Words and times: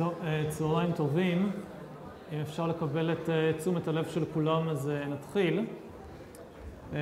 אה, 0.00 0.44
צהריים 0.48 0.92
טובים. 0.92 1.52
אם 2.32 2.40
אפשר 2.40 2.66
לקבל 2.66 3.12
את 3.12 3.28
אה, 3.28 3.52
תשומת 3.58 3.88
הלב 3.88 4.08
של 4.08 4.24
כולם, 4.34 4.68
אז 4.68 4.90
אה, 4.90 5.08
נתחיל. 5.08 5.66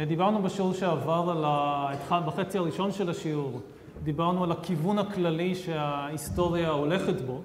דיברנו 0.07 0.43
בשיעור 0.43 0.75
שעבר 0.75 1.29
על 1.31 1.45
ה... 1.45 2.21
בחצי 2.27 2.59
הראשון 2.59 2.93
של 2.93 3.11
השיעור, 3.11 3.61
דיברנו 4.03 4.45
על 4.45 4.53
הכיוון 4.53 4.99
הכללי 4.99 5.55
שההיסטוריה 5.55 6.71
הולכת 6.71 7.21
בו, 7.21 7.41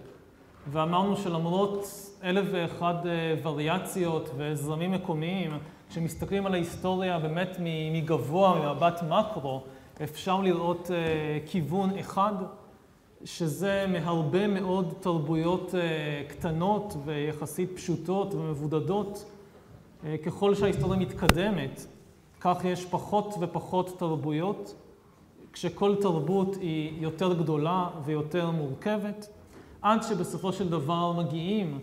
ואמרנו 0.72 1.18
שלמרות 1.18 1.88
אלף 2.24 2.46
ואחד 2.52 2.94
וריאציות 3.44 4.30
וזרמים 4.38 4.92
מקומיים, 4.92 5.52
כשמסתכלים 5.90 6.46
על 6.46 6.54
ההיסטוריה 6.54 7.20
באמת 7.20 7.58
מגבוה, 7.94 8.60
ממבט 8.60 9.04
מקרו, 9.10 9.64
אפשר 10.04 10.42
לראות 10.42 10.92
כיוון 11.46 11.98
אחד. 12.00 12.34
שזה 13.26 13.86
מהרבה 13.90 14.48
מאוד 14.48 14.94
תרבויות 15.00 15.76
אה, 15.76 16.24
קטנות 16.28 16.96
ויחסית 17.06 17.72
פשוטות 17.76 18.34
ומבודדות. 18.34 19.26
אה, 20.06 20.16
ככל 20.18 20.56
שההיסטוריה 20.56 21.00
מתקדמת, 21.00 21.86
כך 22.40 22.66
יש 22.66 22.86
פחות 22.86 23.36
ופחות 23.40 24.00
תרבויות, 24.00 24.76
כשכל 25.54 25.96
תרבות 26.02 26.56
היא 26.56 27.02
יותר 27.02 27.34
גדולה 27.34 27.90
ויותר 28.06 28.52
מורכבת, 28.52 29.30
עד 29.82 30.04
שבסופו 30.04 30.54
של 30.54 30.70
דבר 30.70 31.12
מגיעים 31.12 31.80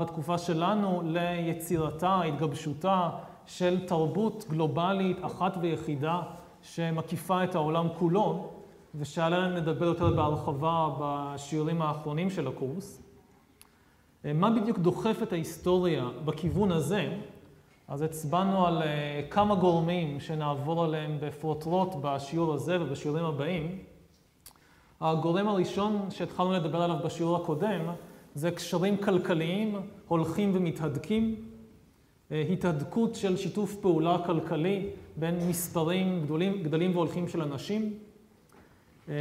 בתקופה 0.00 0.38
שלנו 0.38 1.02
ליצירתה, 1.04 2.22
התגבשותה 2.22 3.10
של 3.46 3.86
תרבות 3.86 4.44
גלובלית 4.48 5.16
אחת 5.24 5.56
ויחידה 5.60 6.22
שמקיפה 6.62 7.44
את 7.44 7.54
העולם 7.54 7.86
כולו. 7.98 8.57
ושעליהם 8.94 9.54
נדבר 9.54 9.86
יותר 9.86 10.10
בהרחבה 10.10 10.88
בשיעורים 11.00 11.82
האחרונים 11.82 12.30
של 12.30 12.48
הקורס. 12.48 13.02
אה, 14.24 14.32
מה 14.32 14.50
בדיוק 14.50 14.78
דוחף 14.78 15.18
את 15.22 15.32
ההיסטוריה 15.32 16.08
בכיוון 16.24 16.72
הזה? 16.72 17.16
אז 17.88 18.02
הצבענו 18.02 18.66
על 18.66 18.82
אה, 18.82 19.22
כמה 19.30 19.54
גורמים 19.54 20.20
שנעבור 20.20 20.84
עליהם 20.84 21.18
בפרוטרוט 21.20 21.88
בשיעור 22.02 22.54
הזה 22.54 22.82
ובשיעורים 22.82 23.24
הבאים. 23.24 23.78
הגורם 25.00 25.48
הראשון 25.48 26.06
שהתחלנו 26.10 26.52
לדבר 26.52 26.82
עליו 26.82 26.96
בשיעור 27.04 27.36
הקודם 27.36 27.80
זה 28.34 28.50
קשרים 28.50 28.96
כלכליים 28.96 29.76
הולכים 30.08 30.50
ומתהדקים, 30.54 31.34
אה, 32.32 32.40
התהדקות 32.52 33.14
של 33.14 33.36
שיתוף 33.36 33.74
פעולה 33.74 34.18
כלכלי 34.26 34.90
בין 35.16 35.48
מספרים 35.48 36.20
גדולים, 36.24 36.62
גדלים 36.62 36.96
והולכים 36.96 37.28
של 37.28 37.42
אנשים. 37.42 37.94
אה, 39.08 39.14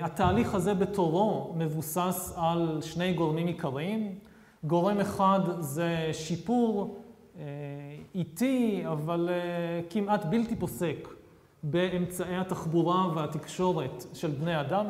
התהליך 0.00 0.54
הזה 0.54 0.74
בתורו 0.74 1.54
מבוסס 1.56 2.34
על 2.36 2.78
שני 2.82 3.12
גורמים 3.12 3.46
עיקריים. 3.46 4.14
גורם 4.64 5.00
אחד 5.00 5.40
זה 5.58 6.10
שיפור 6.12 6.96
אה, 7.38 7.44
איטי, 8.14 8.82
אבל 8.86 9.28
אה, 9.32 9.80
כמעט 9.90 10.24
בלתי 10.24 10.56
פוסק 10.56 11.08
באמצעי 11.62 12.36
התחבורה 12.36 13.08
והתקשורת 13.14 14.06
של 14.14 14.30
בני 14.30 14.60
אדם. 14.60 14.86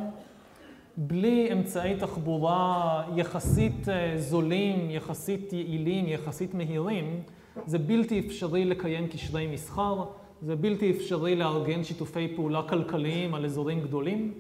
בלי 0.97 1.53
אמצעי 1.53 1.97
תחבורה 1.97 3.03
יחסית 3.17 3.87
זולים, 4.17 4.91
יחסית 4.91 5.53
יעילים, 5.53 6.09
יחסית 6.09 6.55
מהירים, 6.55 7.23
זה 7.67 7.79
בלתי 7.79 8.21
אפשרי 8.21 8.65
לקיים 8.65 9.09
קשרי 9.09 9.47
מסחר. 9.47 10.05
זה 10.43 10.57
בלתי 10.57 10.91
אפשרי 10.91 11.37
לארגן 11.37 11.85
שיתופי 11.85 12.37
פעולה 12.37 12.63
כלכליים 12.63 13.35
על 13.35 13.45
אזורים 13.45 13.81
גדולים. 13.81 14.35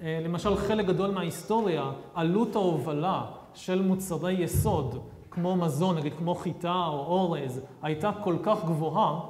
אה, 0.00 0.20
למשל, 0.24 0.56
חלק 0.56 0.86
גדול 0.86 1.10
מההיסטוריה, 1.10 1.92
עלות 2.14 2.56
ההובלה 2.56 3.24
של 3.54 3.82
מוצרי 3.82 4.32
יסוד, 4.32 4.98
כמו 5.30 5.56
מזון, 5.56 5.96
נגיד 5.96 6.12
כמו 6.14 6.34
חיטה 6.34 6.86
או 6.86 6.98
אורז, 7.06 7.60
הייתה 7.82 8.12
כל 8.22 8.36
כך 8.42 8.64
גבוהה, 8.64 9.20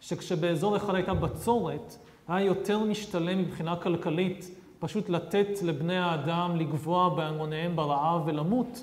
שכשבאזור 0.00 0.76
אחד 0.76 0.94
הייתה 0.94 1.14
בצורת, 1.14 1.96
היה 2.28 2.46
יותר 2.46 2.78
משתלם 2.78 3.38
מבחינה 3.38 3.76
כלכלית 3.76 4.50
פשוט 4.78 5.08
לתת 5.08 5.48
לבני 5.62 5.98
האדם 5.98 6.56
לגבוה 6.56 7.10
בהמוניהם 7.10 7.76
ברעב 7.76 8.22
ולמות, 8.26 8.82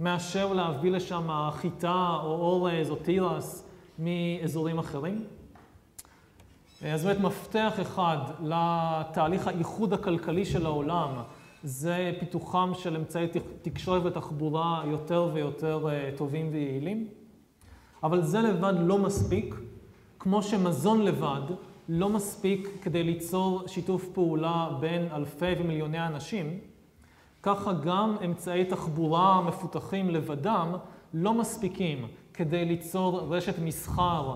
מאשר 0.00 0.52
להביא 0.52 0.90
לשם 0.90 1.50
חיטה 1.52 2.18
או 2.22 2.30
אורז 2.30 2.90
או 2.90 2.96
תירס 2.96 3.68
מאזורים 3.98 4.78
אחרים. 4.78 5.24
אז 6.92 7.04
באמת 7.04 7.20
מפתח 7.20 7.72
אחד 7.82 8.18
לתהליך 8.42 9.46
האיחוד 9.46 9.92
הכלכלי 9.92 10.44
של 10.44 10.66
העולם 10.66 11.10
זה 11.62 12.12
פיתוחם 12.20 12.72
של 12.74 12.96
אמצעי 12.96 13.26
תקשורת 13.62 14.02
ותחבורה 14.04 14.82
יותר 14.86 15.30
ויותר 15.32 15.88
אה, 15.88 16.10
טובים 16.16 16.48
ויעילים. 16.52 17.08
אבל 18.02 18.22
זה 18.22 18.40
לבד 18.40 18.74
לא 18.80 18.98
מספיק, 18.98 19.54
כמו 20.18 20.42
שמזון 20.42 21.02
לבד 21.02 21.40
לא 21.88 22.08
מספיק 22.08 22.68
כדי 22.82 23.02
ליצור 23.02 23.62
שיתוף 23.66 24.08
פעולה 24.08 24.68
בין 24.80 25.08
אלפי 25.12 25.52
ומיליוני 25.58 26.06
אנשים, 26.06 26.58
ככה 27.42 27.72
גם 27.72 28.16
אמצעי 28.24 28.64
תחבורה 28.64 29.40
מפותחים 29.40 30.10
לבדם 30.10 30.74
לא 31.14 31.34
מספיקים 31.34 32.06
כדי 32.34 32.64
ליצור 32.64 33.20
רשת 33.20 33.58
מסחר 33.58 34.34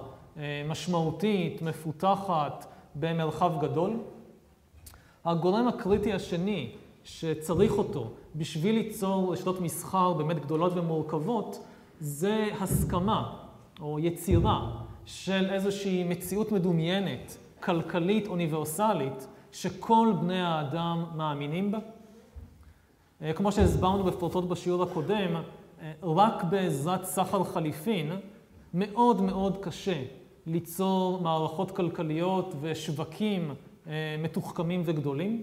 משמעותית, 0.69 1.63
מפותחת, 1.63 2.67
במרחב 2.95 3.53
גדול. 3.61 3.97
הגורם 5.25 5.69
הקריטי 5.69 6.13
השני 6.13 6.71
שצריך 7.05 7.73
אותו 7.73 8.11
בשביל 8.37 8.75
ליצור 8.75 9.33
רשתות 9.33 9.61
מסחר 9.61 10.13
באמת 10.13 10.39
גדולות 10.41 10.73
ומורכבות, 10.77 11.65
זה 12.01 12.49
הסכמה 12.61 13.37
או 13.81 13.99
יצירה 13.99 14.71
של 15.07 15.51
איזושהי 15.51 16.05
מציאות 16.05 16.53
מדומיינת, 16.53 17.37
כלכלית, 17.61 18.27
אוניברסלית, 18.27 19.27
שכל 19.53 20.13
בני 20.21 20.41
האדם 20.41 21.05
מאמינים 21.17 21.73
בה. 21.73 21.79
אה, 23.23 23.33
כמו 23.33 23.53
שהסברנו 23.53 24.05
בפרוטות 24.05 24.49
בשיעור 24.49 24.83
הקודם, 24.83 25.35
אה, 25.83 25.93
רק 26.03 26.45
בעזרת 26.45 27.05
סחר 27.05 27.45
חליפין 27.45 28.13
מאוד 28.75 29.23
מאוד 29.23 29.59
קשה 29.61 30.03
ליצור 30.49 31.21
מערכות 31.23 31.71
כלכליות 31.71 32.55
ושווקים 32.61 33.55
אה, 33.87 33.93
מתוחכמים 34.23 34.83
וגדולים. 34.85 35.43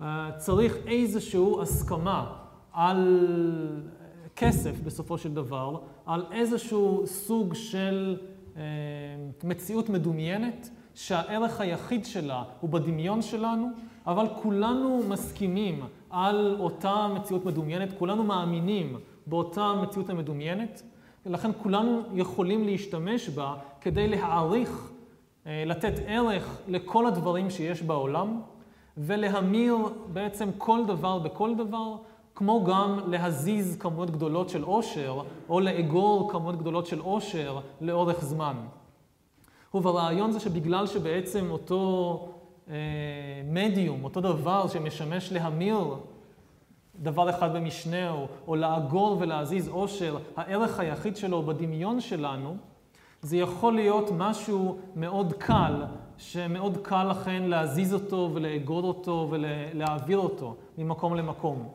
אה, 0.00 0.30
צריך 0.36 0.76
איזושהי 0.86 1.40
הסכמה 1.62 2.34
על 2.72 3.28
כסף 4.36 4.80
בסופו 4.84 5.18
של 5.18 5.34
דבר, 5.34 5.80
על 6.06 6.24
איזשהו 6.32 7.06
סוג 7.06 7.54
של 7.54 8.16
אה, 8.56 8.62
מציאות 9.44 9.88
מדומיינת, 9.88 10.70
שהערך 10.94 11.60
היחיד 11.60 12.04
שלה 12.04 12.42
הוא 12.60 12.70
בדמיון 12.70 13.22
שלנו, 13.22 13.68
אבל 14.06 14.26
כולנו 14.42 15.00
מסכימים 15.08 15.84
על 16.10 16.56
אותה 16.60 17.08
מציאות 17.14 17.44
מדומיינת, 17.44 17.88
כולנו 17.98 18.24
מאמינים 18.24 18.96
באותה 19.26 19.72
מציאות 19.82 20.10
המדומיינת, 20.10 20.82
ולכן 21.26 21.50
כולנו 21.62 22.02
יכולים 22.14 22.64
להשתמש 22.64 23.28
בה 23.28 23.54
כדי 23.80 24.08
להעריך, 24.08 24.92
אה, 25.46 25.62
לתת 25.66 25.92
ערך 26.06 26.58
לכל 26.68 27.06
הדברים 27.06 27.50
שיש 27.50 27.82
בעולם, 27.82 28.40
ולהמיר 28.96 29.76
בעצם 30.12 30.48
כל 30.58 30.80
דבר 30.86 31.18
בכל 31.18 31.54
דבר, 31.54 31.96
כמו 32.34 32.64
גם 32.64 33.00
להזיז 33.06 33.76
כמויות 33.76 34.10
גדולות 34.10 34.48
של 34.48 34.62
עושר, 34.62 35.22
או 35.48 35.60
לאגור 35.60 36.30
כמויות 36.32 36.58
גדולות 36.58 36.86
של 36.86 37.00
עושר 37.00 37.58
לאורך 37.80 38.24
זמן. 38.24 38.56
וברעיון 39.74 40.32
זה 40.32 40.40
שבגלל 40.40 40.86
שבעצם 40.86 41.50
אותו 41.50 42.28
אה, 42.68 42.74
מדיום, 43.44 44.04
אותו 44.04 44.20
דבר 44.20 44.68
שמשמש 44.68 45.32
להמיר 45.32 45.94
דבר 47.02 47.30
אחד 47.30 47.56
במשנהו, 47.56 48.26
או 48.46 48.56
לאגור 48.56 49.16
ולהזיז 49.20 49.68
עושר, 49.68 50.18
הערך 50.36 50.80
היחיד 50.80 51.16
שלו 51.16 51.42
בדמיון 51.42 52.00
שלנו, 52.00 52.56
זה 53.22 53.36
יכול 53.36 53.74
להיות 53.74 54.10
משהו 54.16 54.78
מאוד 54.96 55.32
קל, 55.32 55.84
שמאוד 56.18 56.78
קל 56.82 57.04
לכן 57.10 57.42
להזיז 57.42 57.94
אותו 57.94 58.30
ולאגור 58.34 58.84
אותו 58.84 59.28
ולהעביר 59.30 60.18
אותו 60.18 60.56
ממקום 60.78 61.14
למקום. 61.14 61.68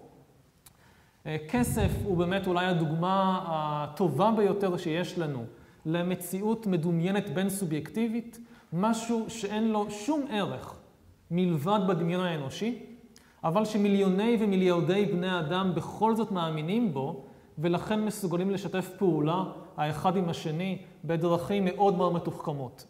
אה, 1.25 1.37
כסף 1.49 1.91
הוא 2.03 2.17
באמת 2.17 2.47
אולי 2.47 2.65
הדוגמה 2.65 3.45
הטובה 3.47 4.31
ביותר 4.37 4.77
שיש 4.77 5.19
לנו 5.19 5.43
למציאות 5.85 6.67
מדומיינת 6.67 7.29
בין 7.29 7.49
סובייקטיבית, 7.49 8.39
משהו 8.73 9.25
שאין 9.27 9.71
לו 9.71 9.91
שום 9.91 10.25
ערך 10.29 10.75
מלבד 11.31 11.79
בדמיון 11.87 12.25
האנושי, 12.25 12.83
אבל 13.47 13.65
שמיליוני 13.65 14.37
ומיליארדי 14.39 15.05
בני 15.05 15.39
אדם 15.39 15.75
בכל 15.75 16.15
זאת 16.15 16.31
מאמינים 16.31 16.93
בו, 16.93 17.23
ולכן 17.57 18.05
מסוגלים 18.05 18.51
לשתף 18.51 18.89
פעולה 18.97 19.43
האחד 19.77 20.15
עם 20.15 20.29
השני 20.29 20.77
בדרכים 21.05 21.65
מאוד 21.65 21.97
מאוד 21.97 22.13
מתוחכמות. 22.13 22.85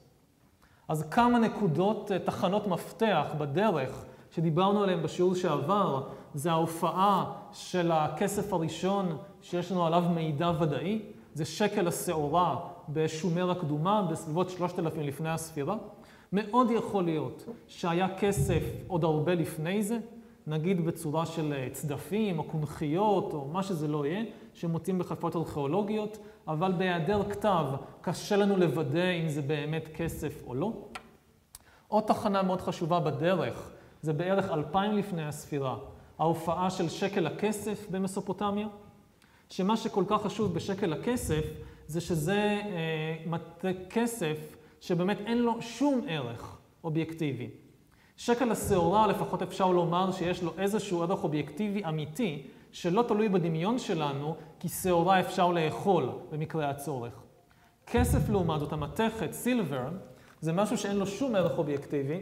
אז 0.87 1.09
כמה 1.09 1.39
נקודות, 1.39 2.11
אה, 2.11 2.19
תחנות 2.19 2.67
מפתח 2.67 3.25
בדרך 3.37 4.05
שדיברנו 4.31 4.83
עליהן 4.83 5.03
בשיעור 5.03 5.35
שעבר, 5.35 6.03
זה 6.33 6.51
ההופעה 6.51 7.33
של 7.53 7.91
הכסף 7.91 8.53
הראשון 8.53 9.17
שיש 9.41 9.71
לנו 9.71 9.85
עליו 9.85 10.03
מידע 10.15 10.51
ודאי, 10.59 11.01
זה 11.33 11.45
שקל 11.45 11.87
השעורה 11.87 12.55
בשומר 12.89 13.51
הקדומה 13.51 14.07
בסביבות 14.11 14.49
3,000 14.49 15.03
לפני 15.03 15.29
הספירה. 15.29 15.75
מאוד 16.33 16.71
יכול 16.71 17.03
להיות 17.03 17.45
שהיה 17.67 18.17
כסף 18.17 18.63
עוד 18.87 19.03
הרבה 19.03 19.35
לפני 19.35 19.83
זה, 19.83 19.97
נגיד 20.47 20.85
בצורה 20.85 21.25
של 21.25 21.53
אה, 21.53 21.67
צדפים 21.71 22.39
או 22.39 22.43
קונכיות 22.43 23.33
או 23.33 23.47
מה 23.47 23.63
שזה 23.63 23.87
לא 23.87 24.05
יהיה, 24.05 24.23
שמוצאים 24.53 24.99
בחפות 24.99 25.35
ארכיאולוגיות, 25.35 26.17
אבל 26.47 26.71
בהיעדר 26.71 27.29
כתב 27.29 27.65
קשה 28.01 28.35
לנו 28.35 28.57
לוודא 28.57 29.11
אם 29.23 29.29
זה 29.29 29.41
באמת 29.41 29.87
כסף 29.95 30.43
או 30.47 30.55
לא. 30.55 30.73
עוד 31.87 32.03
תחנה 32.03 32.43
מאוד 32.43 32.61
חשובה 32.61 32.99
בדרך, 32.99 33.71
זה 34.01 34.13
בערך 34.13 34.51
אלפיים 34.51 34.91
לפני 34.91 35.25
הספירה, 35.25 35.77
ההופעה 36.19 36.69
של 36.69 36.89
שקל 36.89 37.27
הכסף 37.27 37.87
במסופוטמיה, 37.91 38.67
שמה 39.49 39.77
שכל 39.77 40.03
כך 40.07 40.21
חשוב 40.21 40.53
בשקל 40.53 40.93
הכסף 40.93 41.45
זה 41.87 42.01
שזה 42.01 42.61
אה, 42.65 43.15
מטה 43.25 43.69
כסף 43.89 44.55
שבאמת 44.81 45.17
אין 45.25 45.37
לו 45.37 45.61
שום 45.61 46.01
ערך 46.07 46.57
אובייקטיבי. 46.83 47.66
שקל 48.17 48.51
השעורה, 48.51 49.07
לפחות 49.07 49.41
אפשר 49.41 49.71
לומר 49.71 50.11
שיש 50.11 50.43
לו 50.43 50.53
איזשהו 50.57 51.03
ערך 51.03 51.23
אובייקטיבי 51.23 51.85
אמיתי, 51.85 52.47
שלא 52.71 53.01
תלוי 53.07 53.29
בדמיון 53.29 53.79
שלנו, 53.79 54.35
כי 54.59 54.69
שעורה 54.69 55.19
אפשר 55.19 55.51
לאכול 55.51 56.09
במקרה 56.31 56.69
הצורך. 56.69 57.13
כסף 57.87 58.29
לעומת 58.29 58.59
זאת, 58.59 58.73
המתכת, 58.73 59.33
סילבר, 59.33 59.89
זה 60.41 60.53
משהו 60.53 60.77
שאין 60.77 60.97
לו 60.97 61.07
שום 61.07 61.35
ערך 61.35 61.57
אובייקטיבי. 61.57 62.19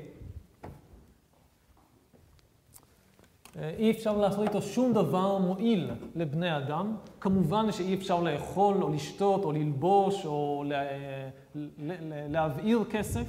אה, 3.58 3.70
אי 3.78 3.92
אפשר 3.92 4.18
לעשות 4.18 4.48
איתו 4.48 4.62
שום 4.62 4.94
דבר 4.94 5.38
מועיל 5.38 5.92
לבני 6.16 6.58
אדם. 6.58 6.96
כמובן 7.20 7.72
שאי 7.72 7.94
אפשר 7.94 8.22
לאכול 8.22 8.84
או 8.84 8.90
לשתות 8.94 9.46
או 9.46 9.52
ללבוש 9.52 10.26
או 10.26 10.64
לה... 10.68 10.82
להבעיר 12.30 12.84
כסף, 12.90 13.26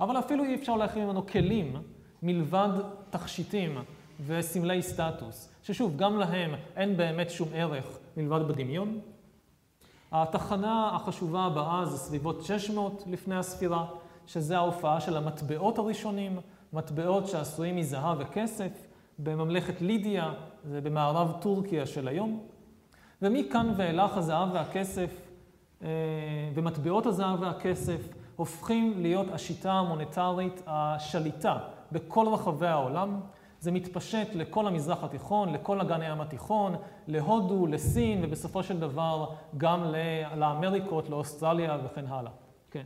אבל 0.00 0.18
אפילו 0.18 0.44
אי 0.44 0.54
אפשר 0.54 0.76
להכין 0.76 1.04
ממנו 1.04 1.26
כלים 1.26 1.76
מלבד 2.22 2.68
תכשיטים 3.10 3.78
וסמלי 4.26 4.82
סטטוס, 4.82 5.48
ששוב, 5.62 5.96
גם 5.96 6.18
להם 6.18 6.54
אין 6.76 6.96
באמת 6.96 7.30
שום 7.30 7.48
ערך 7.54 7.98
מלבד 8.16 8.48
בדמיון. 8.48 9.00
התחנה 10.12 10.90
החשובה 10.94 11.44
הבאה 11.44 11.86
זה 11.86 11.98
סביבות 11.98 12.44
600 12.44 13.04
לפני 13.06 13.36
הספירה, 13.36 13.86
שזה 14.26 14.56
ההופעה 14.56 15.00
של 15.00 15.16
המטבעות 15.16 15.78
הראשונים, 15.78 16.40
מטבעות 16.72 17.26
שעשויים 17.26 17.76
מזהב 17.76 18.16
וכסף, 18.20 18.86
בממלכת 19.18 19.80
לידיה, 19.80 20.32
זה 20.64 20.80
במערב 20.80 21.32
טורקיה 21.40 21.86
של 21.86 22.08
היום. 22.08 22.46
ומכאן 23.22 23.74
ואילך 23.76 24.16
הזהב 24.16 24.48
והכסף 24.52 25.10
אה, 25.82 25.88
ומטבעות 26.54 27.06
הזהב 27.06 27.40
והכסף 27.40 28.08
הופכים 28.36 29.02
להיות 29.02 29.26
השיטה 29.32 29.72
המוניטרית 29.72 30.62
השליטה 30.66 31.58
בכל 31.92 32.26
רחבי 32.28 32.66
העולם. 32.66 33.20
זה 33.60 33.70
מתפשט 33.70 34.28
לכל 34.34 34.66
המזרח 34.66 35.04
התיכון, 35.04 35.52
לכל 35.52 35.80
אגן 35.80 36.00
הים 36.00 36.20
התיכון, 36.20 36.74
להודו, 37.08 37.66
לסין, 37.66 38.24
ובסופו 38.24 38.62
של 38.62 38.80
דבר 38.80 39.30
גם 39.56 39.84
לאמריקות, 40.36 41.10
לאוסטרליה 41.10 41.78
וכן 41.84 42.06
הלאה. 42.06 42.32
כן. 42.70 42.82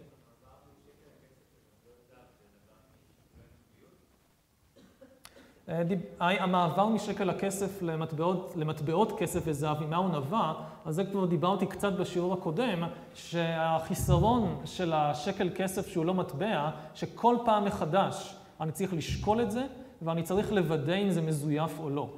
אה, 5.68 5.82
המעבר 6.20 6.86
משקל 6.86 7.30
הכסף 7.30 7.82
למטבעות, 7.82 8.52
למטבעות 8.56 9.18
כסף 9.18 9.40
וזהב, 9.44 9.84
ממה 9.84 9.96
הוא 9.96 10.08
נבע, 10.08 10.52
על 10.84 10.92
זה 10.92 11.04
כבר 11.04 11.26
דיברתי 11.26 11.66
קצת 11.66 11.92
בשיעור 11.92 12.32
הקודם, 12.32 12.82
שהחיסרון 13.14 14.60
של 14.64 14.92
השקל 14.92 15.50
כסף 15.54 15.86
שהוא 15.86 16.04
לא 16.04 16.14
מטבע, 16.14 16.70
שכל 16.94 17.36
פעם 17.44 17.64
מחדש 17.64 18.36
אני 18.60 18.72
צריך 18.72 18.94
לשקול 18.94 19.42
את 19.42 19.50
זה, 19.50 19.66
ואני 20.02 20.22
צריך 20.22 20.52
לוודא 20.52 20.94
אם 20.94 21.10
זה 21.10 21.22
מזויף 21.22 21.78
או 21.78 21.90
לא. 21.90 22.08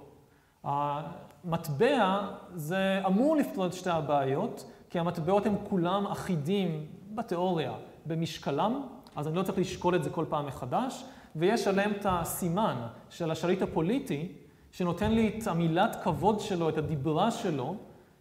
המטבע 0.64 2.28
זה 2.54 3.00
אמור 3.06 3.36
לפתור 3.36 3.66
את 3.66 3.72
שתי 3.72 3.90
הבעיות, 3.90 4.70
כי 4.90 4.98
המטבעות 4.98 5.46
הם 5.46 5.54
כולם 5.68 6.06
אחידים 6.06 6.86
בתיאוריה, 7.14 7.72
במשקלם, 8.06 8.82
אז 9.16 9.28
אני 9.28 9.36
לא 9.36 9.42
צריך 9.42 9.58
לשקול 9.58 9.94
את 9.94 10.04
זה 10.04 10.10
כל 10.10 10.24
פעם 10.28 10.46
מחדש, 10.46 11.04
ויש 11.36 11.66
עליהם 11.66 11.90
את 11.90 12.06
הסימן 12.08 12.86
של 13.10 13.30
השליט 13.30 13.62
הפוליטי, 13.62 14.32
שנותן 14.72 15.10
לי 15.10 15.38
את 15.38 15.46
המילת 15.46 15.96
כבוד 16.02 16.40
שלו, 16.40 16.68
את 16.68 16.78
הדיברה 16.78 17.30
שלו, 17.30 17.76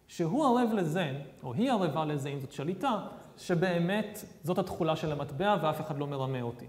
שהוא 0.06 0.46
ערב 0.46 0.70
לזה, 0.72 1.12
או 1.42 1.54
היא 1.54 1.70
ערבה 1.70 2.04
לזה, 2.04 2.28
אם 2.28 2.40
זאת 2.40 2.52
שליטה, 2.52 3.00
שבאמת 3.36 4.24
זאת 4.44 4.58
התכולה 4.58 4.96
של 4.96 5.12
המטבע 5.12 5.56
ואף 5.62 5.80
אחד 5.80 5.98
לא 5.98 6.06
מרמה 6.06 6.42
אותי. 6.42 6.66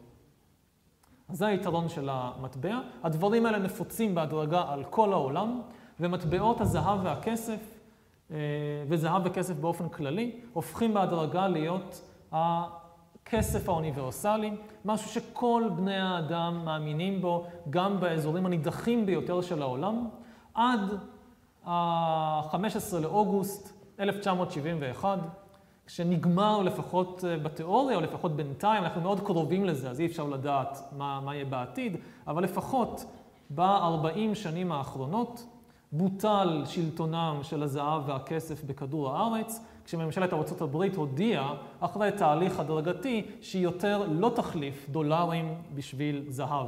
זה 1.32 1.48
היתרון 1.48 1.90
של 1.90 2.10
המטבע. 2.12 2.80
הדברים 3.04 3.46
האלה 3.46 3.60
נפוצים 3.60 4.16
בהדרגה 4.16 4.64
על 4.68 4.84
כל 4.90 5.14
העולם, 5.14 5.62
ומטבעות 6.00 6.62
הזהב 6.62 7.00
והכסף, 7.04 7.60
אה, 8.32 8.38
וזהב 8.90 9.22
וכסף 9.26 9.56
באופן 9.56 9.90
כללי, 9.90 10.40
הופכים 10.54 10.94
בהדרגה 10.94 11.48
להיות 11.48 12.02
הכסף 12.32 13.70
האוניברסלי, 13.70 14.52
משהו 14.86 15.10
שכל 15.10 15.64
בני 15.76 15.98
האדם 15.98 16.62
מאמינים 16.66 17.22
בו, 17.22 17.46
גם 17.70 18.00
באזורים 18.00 18.46
הנידחים 18.46 19.06
ביותר 19.06 19.42
של 19.42 19.62
העולם, 19.62 20.08
עד 20.54 20.82
ה-15 21.66 22.98
לאוגוסט 23.02 23.74
1971, 24.00 25.20
כשנגמר 25.90 26.62
לפחות 26.62 27.26
אה, 27.28 27.38
בתיאוריה, 27.38 27.98
או 27.98 28.02
לפחות 28.02 28.36
בינתיים, 28.36 28.84
אנחנו 28.84 29.02
מאוד 29.02 29.20
קרובים 29.20 29.66
לזה, 29.66 29.90
אז 29.90 30.00
אי 30.00 30.06
אפשר 30.06 30.24
לדעת 30.24 30.80
מה, 30.98 31.22
מה 31.26 31.36
יהיה 31.36 31.46
בעתיד, 31.46 31.98
אבל 32.28 32.44
לפחות 32.44 33.06
ב-40 33.56 34.36
שנים 34.36 34.72
האחרונות 34.72 35.46
בוטל 35.92 36.62
שלטונם 36.66 37.40
של 37.42 37.64
הזהב 37.64 38.02
והכסף 38.06 38.64
בכדור 38.64 39.10
הארץ, 39.10 39.60
כשממשלת 39.86 40.34
ארה"ב 40.34 40.84
הודיעה, 40.96 41.54
אחרי 41.80 42.12
תהליך 42.12 42.60
הדרגתי, 42.60 43.26
שהיא 43.42 43.64
יותר 43.64 44.06
לא 44.12 44.32
תחליף 44.36 44.90
דולרים 44.90 45.56
בשביל 45.76 46.26
זהב. 46.28 46.68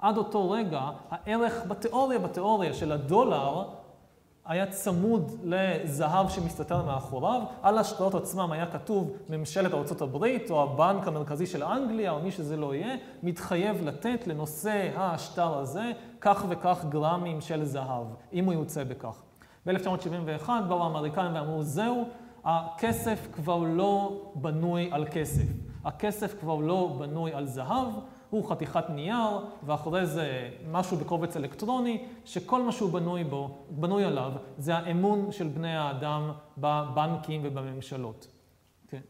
עד 0.00 0.16
אותו 0.16 0.50
רגע, 0.50 0.90
הערך 1.10 1.62
בתיאוריה, 1.68 2.18
בתיאוריה 2.18 2.74
של 2.74 2.92
הדולר, 2.92 3.64
היה 4.50 4.66
צמוד 4.66 5.32
לזהב 5.44 6.28
שמסתתר 6.28 6.82
מאחוריו, 6.82 7.42
על 7.62 7.78
השטרות 7.78 8.14
עצמם 8.14 8.52
היה 8.52 8.66
כתוב 8.66 9.16
ממשלת 9.28 9.74
ארה"ב 9.74 10.26
או 10.50 10.62
הבנק 10.62 11.08
המרכזי 11.08 11.46
של 11.46 11.62
אנגליה 11.62 12.10
או 12.10 12.20
מי 12.20 12.30
שזה 12.30 12.56
לא 12.56 12.74
יהיה, 12.74 12.96
מתחייב 13.22 13.84
לתת 13.84 14.26
לנושא 14.26 14.90
השטר 14.96 15.58
הזה 15.58 15.92
כך 16.20 16.44
וכך 16.48 16.84
גרמים 16.88 17.40
של 17.40 17.64
זהב, 17.64 18.06
אם 18.32 18.44
הוא 18.44 18.52
יוצא 18.52 18.84
בכך. 18.84 19.22
ב-1971 19.66 20.48
באו 20.68 20.82
האמריקאים 20.82 21.34
ואמרו, 21.34 21.62
זהו, 21.62 22.08
הכסף 22.44 23.28
כבר 23.32 23.58
לא 23.58 24.22
בנוי 24.34 24.88
על 24.92 25.06
כסף. 25.10 25.46
הכסף 25.84 26.40
כבר 26.40 26.56
לא 26.56 26.96
בנוי 26.98 27.34
על 27.34 27.46
זהב, 27.46 27.88
הוא 28.30 28.50
חתיכת 28.50 28.84
נייר, 28.90 29.38
ואחרי 29.66 30.06
זה 30.06 30.50
משהו 30.70 30.96
בקובץ 30.96 31.36
אלקטרוני, 31.36 32.04
שכל 32.24 32.62
מה 32.62 32.72
שהוא 32.72 32.92
בנוי 32.92 33.24
בו, 33.24 33.58
בנוי 33.70 34.04
עליו, 34.04 34.32
זה 34.58 34.76
האמון 34.76 35.32
של 35.32 35.48
בני 35.48 35.76
האדם 35.76 36.30
בבנקים 36.58 37.40
ובממשלות. 37.44 38.26
כן. 38.88 39.00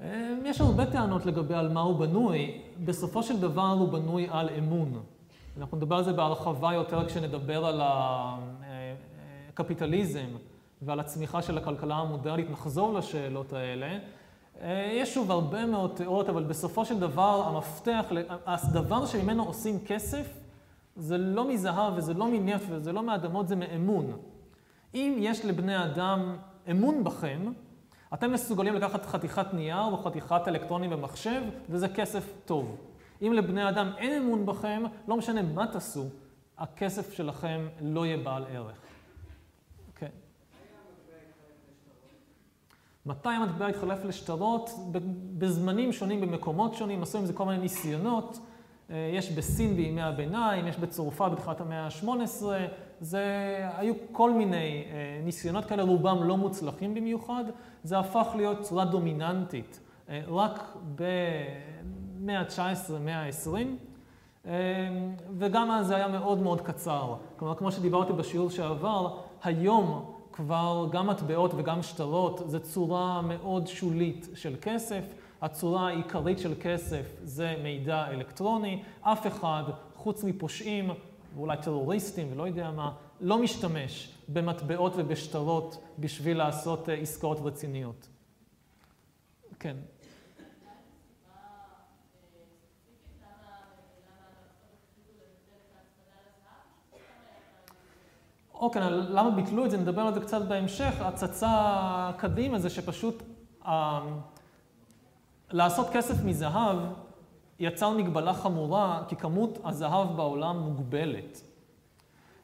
על 0.00 0.16
נפט? 0.42 0.50
יש 0.50 0.60
הרבה 0.60 0.86
טענות 0.86 1.26
לגבי 1.26 1.54
על 1.54 1.68
מה 1.68 1.80
הוא 1.80 1.98
בנוי. 1.98 2.62
בסופו 2.84 3.22
של 3.22 3.40
דבר 3.40 3.68
הוא 3.78 3.88
בנוי 3.88 4.26
על 4.30 4.48
אמון. 4.58 5.02
אנחנו 5.58 5.76
נדבר 5.76 5.96
על 5.96 6.04
זה 6.04 6.12
בהרחבה 6.12 6.74
יותר 6.74 7.08
כשנדבר 7.08 7.66
על 7.66 7.80
הקפיטליזם. 9.48 10.28
ועל 10.84 11.00
הצמיחה 11.00 11.42
של 11.42 11.58
הכלכלה 11.58 11.94
המודרנית, 11.94 12.50
נחזור 12.50 12.94
לשאלות 12.94 13.52
האלה. 13.52 13.98
אה, 14.60 14.90
יש 14.92 15.14
שוב 15.14 15.30
הרבה 15.30 15.66
מאוד 15.66 15.92
תיאוריות, 15.96 16.28
אבל 16.28 16.42
בסופו 16.42 16.84
של 16.84 17.00
דבר 17.00 17.42
המפתח, 17.46 18.04
הדבר 18.46 19.06
שממנו 19.06 19.44
עושים 19.44 19.78
כסף, 19.86 20.26
זה 20.96 21.18
לא 21.18 21.48
מזהב 21.48 21.92
וזה 21.96 22.14
לא 22.14 22.28
מנפט 22.28 22.66
וזה 22.70 22.92
לא 22.92 23.02
מאדמות, 23.02 23.48
זה 23.48 23.56
מאמון. 23.56 24.16
אם 24.94 25.16
יש 25.18 25.44
לבני 25.44 25.84
אדם 25.84 26.36
אמון 26.70 27.04
בכם, 27.04 27.52
אתם 28.14 28.32
מסוגלים 28.32 28.74
לקחת 28.74 29.06
חתיכת 29.06 29.54
נייר 29.54 29.84
או 29.84 29.96
חתיכת 29.96 30.42
אלקטרונים 30.48 30.90
במחשב, 30.90 31.42
וזה 31.70 31.88
כסף 31.88 32.32
טוב. 32.44 32.76
אם 33.22 33.32
לבני 33.32 33.68
אדם 33.68 33.90
אין 33.98 34.22
אמון 34.22 34.46
בכם, 34.46 34.82
לא 35.08 35.16
משנה 35.16 35.42
מה 35.42 35.66
תעשו, 35.66 36.04
הכסף 36.58 37.12
שלכם 37.12 37.68
לא 37.80 38.06
יהיה 38.06 38.16
בעל 38.16 38.44
ערך. 38.50 38.81
מתי 43.06 43.28
המטבע 43.28 43.66
התחלף 43.66 44.04
לשטרות? 44.04 44.70
בזמנים 45.38 45.92
שונים, 45.92 46.20
במקומות 46.20 46.74
שונים, 46.74 47.02
עשו 47.02 47.18
עם 47.18 47.26
זה 47.26 47.32
כל 47.32 47.44
מיני 47.44 47.58
ניסיונות. 47.58 48.38
אה, 48.90 49.10
יש 49.14 49.30
בסין 49.30 49.76
בימי 49.76 50.02
הביניים, 50.02 50.66
יש 50.66 50.78
בצרפת 50.78 51.30
בתחילת 51.32 51.60
המאה 51.60 51.86
ה-18, 51.86 52.42
זה, 53.00 53.24
היו 53.76 53.94
כל 54.12 54.30
מיני 54.30 54.84
אה, 54.86 55.20
ניסיונות 55.24 55.64
כאלה, 55.64 55.82
רובם 55.82 56.22
לא 56.22 56.36
מוצלחים 56.36 56.94
במיוחד, 56.94 57.44
זה 57.84 57.98
הפך 57.98 58.26
להיות 58.36 58.60
צורה 58.60 58.84
דומיננטית 58.84 59.80
אה, 60.08 60.20
רק 60.28 60.76
במאה 60.94 62.40
ה-19, 62.40 62.92
מאה 63.00 63.26
ה-20, 63.26 64.48
וגם 65.38 65.70
אז 65.70 65.86
זה 65.86 65.96
היה 65.96 66.08
מאוד 66.08 66.38
מאוד 66.38 66.60
קצר. 66.60 67.14
כלומר, 67.36 67.54
כמו 67.54 67.72
שדיברתי 67.72 68.12
בשיעור 68.12 68.50
שעבר, 68.50 69.18
היום 69.42 70.11
כבר 70.32 70.88
גם 70.92 71.06
מטבעות 71.06 71.54
וגם 71.56 71.82
שטרות 71.82 72.40
זה 72.46 72.60
צורה 72.60 73.22
מאוד 73.22 73.66
שולית 73.66 74.28
של 74.34 74.56
כסף. 74.60 75.04
הצורה 75.42 75.88
העיקרית 75.88 76.38
של 76.38 76.54
כסף 76.60 77.06
זה 77.22 77.54
מידע 77.62 78.06
אלקטרוני. 78.08 78.82
אף 79.00 79.26
אחד, 79.26 79.62
חוץ 79.94 80.24
מפושעים 80.24 80.90
ואולי 81.36 81.56
טרוריסטים 81.62 82.32
ולא 82.32 82.46
יודע 82.46 82.70
מה, 82.70 82.92
לא 83.20 83.38
משתמש 83.38 84.14
במטבעות 84.28 84.92
ובשטרות 84.96 85.84
בשביל 85.98 86.36
לעשות 86.36 86.88
אה, 86.88 86.94
עסקאות 86.94 87.38
רציניות. 87.42 88.08
כן. 89.58 89.76
אוקיי, 98.62 98.82
למה 98.90 99.30
ביטלו 99.30 99.64
את 99.64 99.70
זה? 99.70 99.76
נדבר 99.76 100.02
על 100.02 100.14
זה 100.14 100.20
קצת 100.20 100.42
בהמשך. 100.42 100.94
הצצה 101.00 102.10
קדימה 102.16 102.58
זה 102.58 102.70
שפשוט 102.70 103.22
אה, 103.66 104.00
לעשות 105.50 105.86
כסף 105.92 106.24
מזהב 106.24 106.76
יצר 107.58 107.90
מגבלה 107.90 108.34
חמורה, 108.34 109.02
כי 109.08 109.16
כמות 109.16 109.58
הזהב 109.64 110.16
בעולם 110.16 110.58
מוגבלת. 110.58 111.40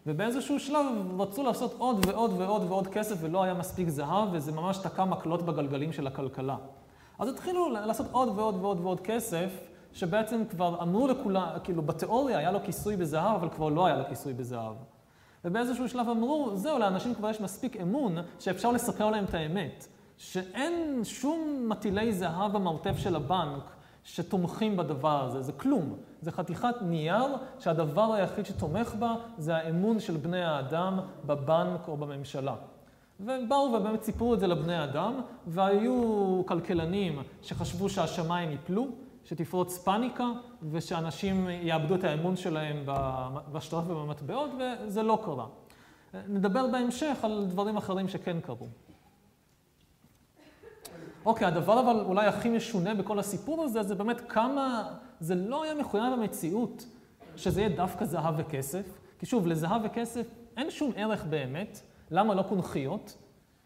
ובאיזשהו 0.07 0.61
שלב 0.61 0.87
רצו 1.21 1.43
לעשות 1.43 1.75
עוד 1.79 2.07
ועוד 2.07 2.31
ועוד 2.39 2.63
ועוד 2.63 2.87
כסף 2.87 3.17
ולא 3.21 3.43
היה 3.43 3.55
מספיק 3.55 3.89
זהב, 3.89 4.29
וזה 4.33 4.53
ממש 4.53 4.79
תקע 4.79 5.05
מקלות 5.05 5.43
בגלגלים 5.43 5.93
של 5.93 6.07
הכלכלה. 6.07 6.57
אז 7.19 7.29
התחילו 7.29 7.69
לעשות 7.69 8.07
עוד 8.13 8.29
ועוד 8.29 8.55
ועוד 8.55 8.81
ועוד 8.81 9.01
כסף, 9.01 9.51
שבעצם 9.93 10.43
כבר 10.51 10.83
אמרו 10.83 11.09
לכולם, 11.09 11.49
כאילו 11.65 11.83
בתיאוריה 11.83 12.39
היה 12.39 12.53
לו 12.53 12.59
כיסוי 12.65 12.97
בזהב, 12.97 13.35
אבל 13.35 13.49
כבר 13.49 13.69
לא 13.69 13.87
היה 13.87 13.97
לו 13.97 14.05
כיסוי 14.09 14.33
בזהב. 14.33 14.75
ובאיזשהו 15.45 15.89
שלב 15.89 16.09
אמרו, 16.09 16.51
זהו, 16.55 16.79
לאנשים 16.79 17.15
כבר 17.15 17.31
יש 17.31 17.41
מספיק 17.41 17.77
אמון 17.77 18.17
שאפשר 18.39 18.73
לספר 18.73 19.11
להם 19.11 19.25
את 19.25 19.35
האמת. 19.35 19.87
שאין 20.19 21.01
שום 21.05 21.65
מטילי 21.69 22.13
זהב 22.13 22.53
במרתף 22.53 22.99
של 22.99 23.17
הבנק 23.17 23.63
שתומכים 24.05 24.77
בדבר 24.77 25.25
הזה, 25.25 25.43
זה 25.43 25.53
כלום. 25.53 25.97
זה 26.23 26.33
חתיכת 26.33 26.75
נייר 26.83 27.37
שהדבר 27.59 28.13
היחיד 28.15 28.47
שתומך 28.47 28.95
בה 28.99 29.15
זה 29.39 29.57
האמון 29.57 30.01
של 30.01 30.17
בני 30.17 30.43
האדם 30.43 31.01
בבנק 31.27 31.89
או 31.89 31.97
בממשלה. 31.97 32.55
והם 33.21 33.49
באו 33.49 33.59
ובאמת 33.59 34.03
סיפרו 34.03 34.35
את 34.35 34.41
זה 34.41 34.47
לבני 34.47 34.75
האדם, 34.75 35.21
והיו 35.47 36.43
כלכלנים 36.47 37.23
שחשבו 37.43 37.89
שהשמיים 37.89 38.51
ייפלו, 38.51 38.87
שתפרוץ 39.29 39.79
פאניקה, 39.79 40.25
ושאנשים 40.71 41.49
יאבדו 41.51 41.95
את 41.95 42.05
האמון 42.05 42.37
שלהם 42.37 42.85
בשטרות 43.53 43.85
ובמטבעות, 43.87 44.51
וזה 44.59 45.03
לא 45.03 45.19
קרה. 45.25 45.47
נדבר 46.29 46.67
בהמשך 46.67 47.19
על 47.23 47.47
דברים 47.49 47.77
אחרים 47.77 48.09
שכן 48.09 48.41
קרו. 48.41 48.67
אוקיי, 51.27 51.47
הדבר 51.47 51.81
אבל 51.81 52.01
אולי 52.01 52.27
הכי 52.27 52.49
משונה 52.49 52.95
בכל 52.95 53.19
הסיפור 53.19 53.65
הזה, 53.65 53.83
זה 53.83 53.95
באמת 53.95 54.21
כמה, 54.29 54.95
זה 55.21 55.35
לא 55.35 55.65
היה 55.65 55.75
מחויב 55.75 56.13
המציאות 56.13 56.87
שזה 57.37 57.61
יהיה 57.61 57.77
דווקא 57.77 58.05
זהב 58.05 58.35
וכסף. 58.39 58.99
כי 59.19 59.27
שוב, 59.27 59.47
לזהב 59.47 59.83
וכסף 59.85 60.27
אין 60.57 60.71
שום 60.71 60.93
ערך 60.97 61.25
באמת. 61.25 61.81
למה 62.11 62.35
לא 62.35 62.43
קונכיות? 62.43 63.17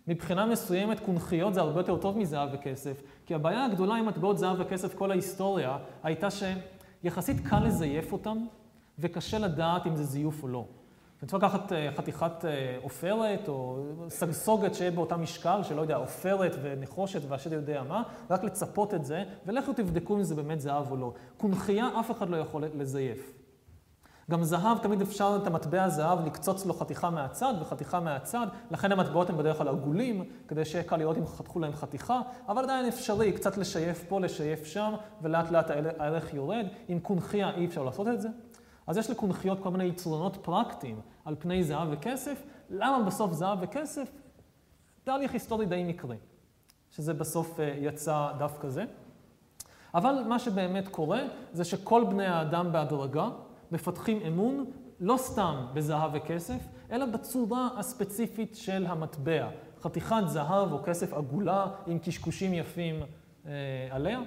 מבחינה 0.09 0.47
מסוימת 0.47 1.01
קונכיות 1.01 1.55
זה 1.55 1.61
הרבה 1.61 1.81
יותר 1.81 1.97
טוב 1.97 2.19
מזהב 2.19 2.49
וכסף. 2.53 3.03
כי 3.27 3.35
הבעיה 3.35 3.65
הגדולה 3.65 3.95
עם 3.95 4.07
מטבעות 4.07 4.39
זהב 4.39 4.57
וכסף 4.61 4.95
כל 4.95 5.11
ההיסטוריה, 5.11 5.79
הייתה 6.03 6.29
שיחסית 6.31 7.49
קל 7.49 7.65
לזייף 7.65 8.13
אותם, 8.13 8.39
וקשה 8.99 9.39
לדעת 9.39 9.87
אם 9.87 9.97
זה 9.97 10.05
זיוף 10.05 10.43
או 10.43 10.49
לא. 10.49 10.65
אתה 11.19 11.27
צריך 11.27 11.45
לקחת 11.45 11.73
אה, 11.73 11.91
חתיכת 11.97 12.45
אה, 12.45 12.79
עופרת 12.83 13.49
או 13.49 13.85
סגסוגת 14.09 14.75
שיהיה 14.75 14.91
באותה 14.91 15.17
משקל, 15.17 15.61
שלא 15.63 15.81
יודע, 15.81 15.97
עופרת 15.97 16.57
ונחושת 16.63 17.21
והשד 17.29 17.53
יודע 17.53 17.83
מה, 17.89 18.03
רק 18.31 18.45
לצפות 18.45 18.95
את 18.95 19.05
זה, 19.05 19.25
ולכו 19.47 19.73
תבדקו 19.73 20.17
אם 20.17 20.23
זה 20.23 20.35
באמת 20.35 20.61
זהב 20.61 20.91
או 20.91 20.97
לא. 20.97 21.13
קונכייה 21.37 22.01
אף 22.01 22.11
אחד 22.11 22.31
לא 22.31 22.37
יכול 22.37 22.65
לזייף. 22.75 23.42
גם 24.33 24.45
זהב, 24.45 24.79
תמיד 24.79 25.01
אפשר 25.01 25.39
את 25.43 25.47
המטבע 25.47 25.85
הזהב 25.85 26.27
לקצוץ 26.27 26.67
לו 26.67 26.75
חתיכה 26.75 27.11
מהצד 27.11 27.55
וחתיכה 27.61 28.01
מהצד, 28.01 28.47
לכן 28.71 28.93
המטבעות 28.93 29.31
הן 29.31 29.37
בדרך 29.37 29.59
כלל 29.59 29.69
עגולים, 29.69 30.25
כדי 30.49 30.65
שיהיה 30.65 30.85
קל 30.85 30.97
לראות 30.97 31.17
אם 31.17 31.27
חתכו 31.27 31.59
להם 31.59 31.73
חתיכה, 31.73 32.21
אבל 32.49 32.65
עדיין 32.65 32.89
אפשרי 32.89 33.33
קצת 33.33 33.57
לשייף 33.57 34.05
פה, 34.09 34.21
לשייף 34.21 34.65
שם, 34.65 34.95
ולאט 35.23 35.51
לאט 35.51 35.71
הערך 35.71 36.35
יורד. 36.35 36.67
עם 36.89 37.01
קונכייה 37.01 37.51
אי 37.55 37.67
אפשר 37.67 37.83
לעשות 37.83 38.09
את 38.09 38.21
זה. 38.21 38.29
אז 38.87 38.97
יש 38.97 39.11
לקונכיות 39.11 39.61
כל 39.62 39.71
מיני 39.71 39.85
יצרונות 39.85 40.37
פרקטיים 40.43 41.01
על 41.25 41.37
פני 41.39 41.65
זהב 41.65 41.89
וכסף. 41.91 42.43
למה 42.71 43.03
בסוף 43.03 43.33
זהב 43.33 43.59
וכסף? 43.61 44.11
תהליך 45.05 45.33
היסטורי 45.33 45.67
די 45.67 45.85
מקרי, 45.85 46.17
שזה 46.91 47.15
בסוף 47.15 47.61
אה, 47.61 47.75
יצא 47.79 48.29
דווקא 48.39 48.69
זה. 48.69 48.85
אבל 49.95 50.25
מה 50.29 50.39
שבאמת 50.39 50.89
קורה 50.89 51.21
זה 51.53 51.65
שכל 51.65 52.05
בני 52.05 52.27
האדם 52.27 52.73
בהדרגה 52.73 53.29
מפתחים 53.73 54.21
אמון 54.26 54.64
לא 55.00 55.17
סתם 55.17 55.67
בזהב 55.75 56.11
וכסף, 56.14 56.59
אלא 56.93 57.07
בצורה 57.07 57.69
הספציפית 57.79 58.57
של 58.57 58.87
המטבע. 58.87 59.49
חתיכת 59.83 60.23
זהב 60.26 60.73
או 60.73 60.79
כסף 60.85 61.12
עגולה 61.12 61.67
עם 61.87 61.99
קשקושים 61.99 62.55
יפים 62.55 63.02
אה, 63.47 63.52
עליה. 63.91 64.21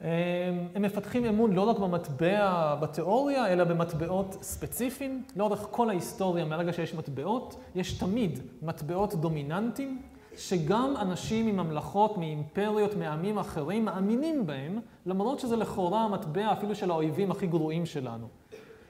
הם 0.00 0.82
מפתחים 0.82 1.24
אמון 1.24 1.52
לא 1.52 1.60
רק 1.60 1.78
במטבע, 1.78 2.74
בתיאוריה, 2.80 3.46
אלא 3.46 3.64
במטבעות 3.64 4.36
ספציפיים. 4.42 5.24
לאורך 5.36 5.66
כל 5.70 5.90
ההיסטוריה, 5.90 6.44
מהרגע 6.44 6.72
שיש 6.72 6.94
מטבעות, 6.94 7.60
יש 7.74 7.92
תמיד 7.98 8.38
מטבעות 8.62 9.14
דומיננטיים, 9.14 10.02
שגם 10.38 10.94
אנשים 11.00 11.46
מממלכות, 11.46 12.18
מאימפריות, 12.18 12.96
מעמים 12.96 13.38
אחרים, 13.38 13.84
מאמינים 13.84 14.46
בהם, 14.46 14.78
למרות 15.06 15.40
שזה 15.40 15.56
לכאורה 15.56 16.04
המטבע 16.04 16.52
אפילו 16.52 16.74
של 16.74 16.90
האויבים 16.90 17.30
הכי 17.30 17.46
גרועים 17.46 17.86
שלנו. 17.86 18.26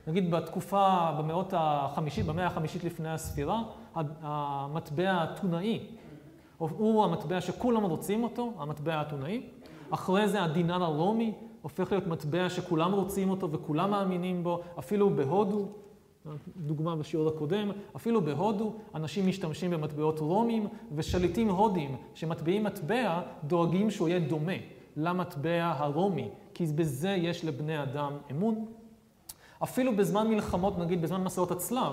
נגיד 0.06 0.30
בתקופה, 0.30 1.10
במאות 1.18 1.54
החמישית, 1.56 2.26
במאה 2.26 2.46
החמישית 2.46 2.84
לפני 2.84 3.10
הספירה, 3.10 3.62
המטבע 4.22 5.10
האתונאי, 5.10 5.80
הוא 6.58 7.04
המטבע 7.04 7.40
שכולם 7.40 7.82
רוצים 7.82 8.22
אותו, 8.22 8.52
המטבע 8.58 8.94
האתונאי. 8.94 9.42
אחרי 9.90 10.28
זה 10.28 10.42
הדינר 10.42 10.84
הרומי 10.84 11.34
הופך 11.62 11.92
להיות 11.92 12.06
מטבע 12.06 12.48
שכולם 12.48 12.92
רוצים 12.92 13.30
אותו 13.30 13.50
וכולם 13.50 13.90
מאמינים 13.90 14.44
בו, 14.44 14.60
אפילו 14.78 15.10
בהודו, 15.10 15.68
דוגמה 16.56 16.96
בשיעור 16.96 17.28
הקודם, 17.28 17.70
אפילו 17.96 18.20
בהודו 18.20 18.74
אנשים 18.94 19.26
משתמשים 19.26 19.70
במטבעות 19.70 20.18
רומים 20.18 20.66
ושליטים 20.94 21.50
הודים 21.50 21.96
שמטביעים 22.14 22.64
מטבע 22.64 23.20
דואגים 23.44 23.90
שהוא 23.90 24.08
יהיה 24.08 24.20
דומה 24.20 24.52
למטבע 24.96 25.74
הרומי, 25.76 26.28
כי 26.54 26.66
בזה 26.66 27.10
יש 27.10 27.44
לבני 27.44 27.82
אדם 27.82 28.12
אמון. 28.30 28.66
אפילו 29.62 29.96
בזמן 29.96 30.28
מלחמות, 30.28 30.78
נגיד 30.78 31.02
בזמן 31.02 31.24
מסעות 31.24 31.50
הצלב, 31.50 31.92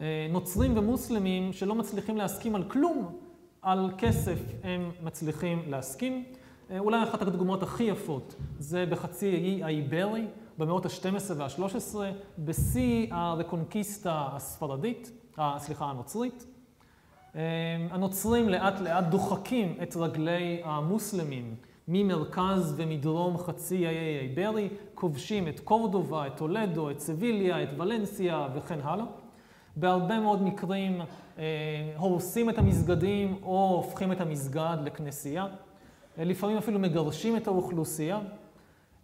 אה, 0.00 0.26
נוצרים 0.30 0.76
ומוסלמים 0.76 1.52
שלא 1.52 1.74
מצליחים 1.74 2.16
להסכים 2.16 2.54
על 2.54 2.64
כלום, 2.64 3.18
על 3.62 3.90
כסף 3.98 4.38
הם 4.62 4.90
מצליחים 5.02 5.62
להסכים. 5.66 6.24
אה, 6.70 6.78
אולי 6.78 7.02
אחת 7.02 7.22
הדוגמאות 7.22 7.62
הכי 7.62 7.84
יפות 7.84 8.34
זה 8.58 8.86
בחצי 8.86 9.26
האי 9.26 9.64
האיברי, 9.64 10.26
במאות 10.58 10.86
ה-12 10.86 11.32
וה-13, 11.36 11.96
בשיא 12.38 13.06
הרקונקיסטה 13.10 14.28
הספרדית, 14.32 15.10
אה, 15.38 15.56
סליחה, 15.58 15.84
הנוצרית. 15.84 16.46
אה, 17.36 17.42
הנוצרים 17.90 18.48
לאט 18.48 18.80
לאט 18.80 19.04
דוחקים 19.04 19.74
את 19.82 19.96
רגלי 19.96 20.60
המוסלמים 20.64 21.54
ממרכז 21.88 22.74
ומדרום 22.76 23.38
חצי 23.38 23.86
האי 23.86 24.18
האיברי, 24.18 24.68
כובשים 24.94 25.48
את 25.48 25.60
קורדובה, 25.60 26.26
את 26.26 26.36
טולדו, 26.36 26.90
את 26.90 27.00
סביליה, 27.00 27.62
את 27.62 27.68
ולנסיה 27.78 28.48
וכן 28.54 28.78
הלאה. 28.82 29.06
בהרבה 29.76 30.20
מאוד 30.20 30.42
מקרים 30.42 31.00
אה, 31.38 31.44
הורסים 31.96 32.50
את 32.50 32.58
המסגדים 32.58 33.38
או 33.42 33.68
הופכים 33.68 34.12
את 34.12 34.20
המסגד 34.20 34.76
לכנסייה. 34.84 35.46
לפעמים 36.18 36.56
אפילו 36.56 36.78
מגרשים 36.78 37.36
את 37.36 37.46
האוכלוסייה. 37.46 38.20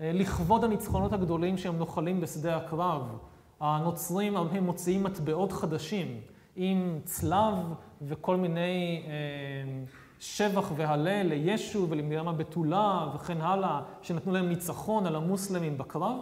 אה, 0.03 0.13
לכבוד 0.13 0.65
הניצחונות 0.65 1.13
הגדולים 1.13 1.59
שהם 1.59 1.79
נוחלים 1.79 2.21
בשדה 2.21 2.57
הקרב, 2.57 3.03
הנוצרים 3.61 4.37
הרבה 4.37 4.61
מוציאים 4.61 5.03
מטבעות 5.03 5.53
חדשים 5.53 6.21
עם 6.57 6.99
צלב 7.05 7.55
וכל 8.03 8.37
מיני 8.37 9.03
אה, 9.07 9.13
שבח 10.19 10.73
והלל 10.77 11.27
לישו 11.27 11.87
ולמרים 11.91 12.29
הבתולה 12.29 13.13
וכן 13.15 13.41
הלאה, 13.41 13.83
שנתנו 14.03 14.33
להם 14.33 14.49
ניצחון 14.49 15.07
על 15.07 15.17
המוסלמים 15.17 15.79
בקרב, 15.79 16.17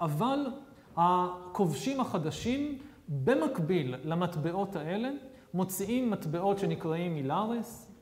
אבל 0.00 0.46
הכובשים 0.96 2.00
החדשים, 2.00 2.78
במקביל 3.08 3.94
למטבעות 4.04 4.76
האלה, 4.76 5.10
מוציאים 5.54 6.10
מטבעות 6.10 6.58
שנקראים 6.58 7.14
מילארס, 7.14 7.92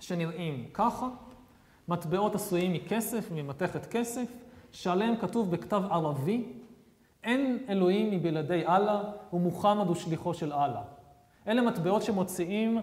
שנראים 0.00 0.68
ככה, 0.72 1.08
מטבעות 1.88 2.34
עשויים 2.34 2.72
מכסף, 2.72 3.28
ממתכת 3.30 3.86
כסף, 3.86 4.26
שעליהם 4.72 5.16
כתוב 5.16 5.50
בכתב 5.50 5.82
ערבי, 5.90 6.44
אין 7.24 7.58
אלוהים 7.68 8.10
מבלעדי 8.10 8.66
אללה 8.66 9.02
ומוחמד 9.32 9.86
הוא 9.86 9.94
שליחו 9.94 10.34
של 10.34 10.52
אללה. 10.52 10.82
אלה 11.48 11.62
מטבעות 11.62 12.02
שמוציאים 12.02 12.78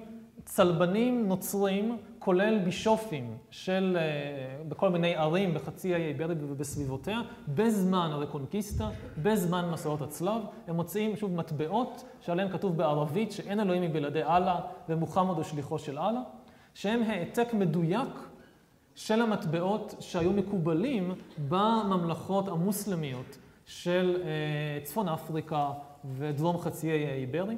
צלבנים 0.46 1.28
נוצרים, 1.28 1.98
כולל 2.20 2.60
בישופים 2.60 3.38
של, 3.50 3.98
אה, 4.00 4.64
בכל 4.68 4.90
מיני 4.90 5.16
ערים 5.16 5.54
בחצי 5.54 5.94
האי 5.94 6.08
איברית 6.08 6.38
ובסביבותיה, 6.42 7.22
בזמן 7.48 8.10
הרקונקיסטה, 8.12 8.90
בזמן 9.18 9.70
מסעות 9.72 10.02
הצלב, 10.02 10.42
הם 10.68 10.76
מוציאים 10.76 11.16
שוב 11.16 11.36
מטבעות 11.36 12.04
שעליהן 12.22 12.50
כתוב 12.50 12.78
בערבית 12.78 13.32
שאין 13.32 13.60
אלוהים 13.60 13.82
מבלעדי 13.82 14.24
אללה 14.24 14.60
ומוחמד 14.90 15.36
הוא 15.36 15.44
שליחו 15.44 15.80
של 15.80 16.00
אללה, 16.00 16.22
שהם 16.74 17.04
העתק 17.04 17.54
מדויק 17.54 18.10
של 18.96 19.22
המטבעות 19.22 19.96
שהיו 20.00 20.32
מקובלים 20.32 21.14
בממלכות 21.50 22.48
המוסלמיות 22.48 23.38
של 23.66 24.22
אה, 24.24 24.84
צפון 24.84 25.08
אפריקה 25.08 25.70
ודרום 26.18 26.58
חצי 26.58 26.92
האי 26.92 27.14
איברי. 27.14 27.58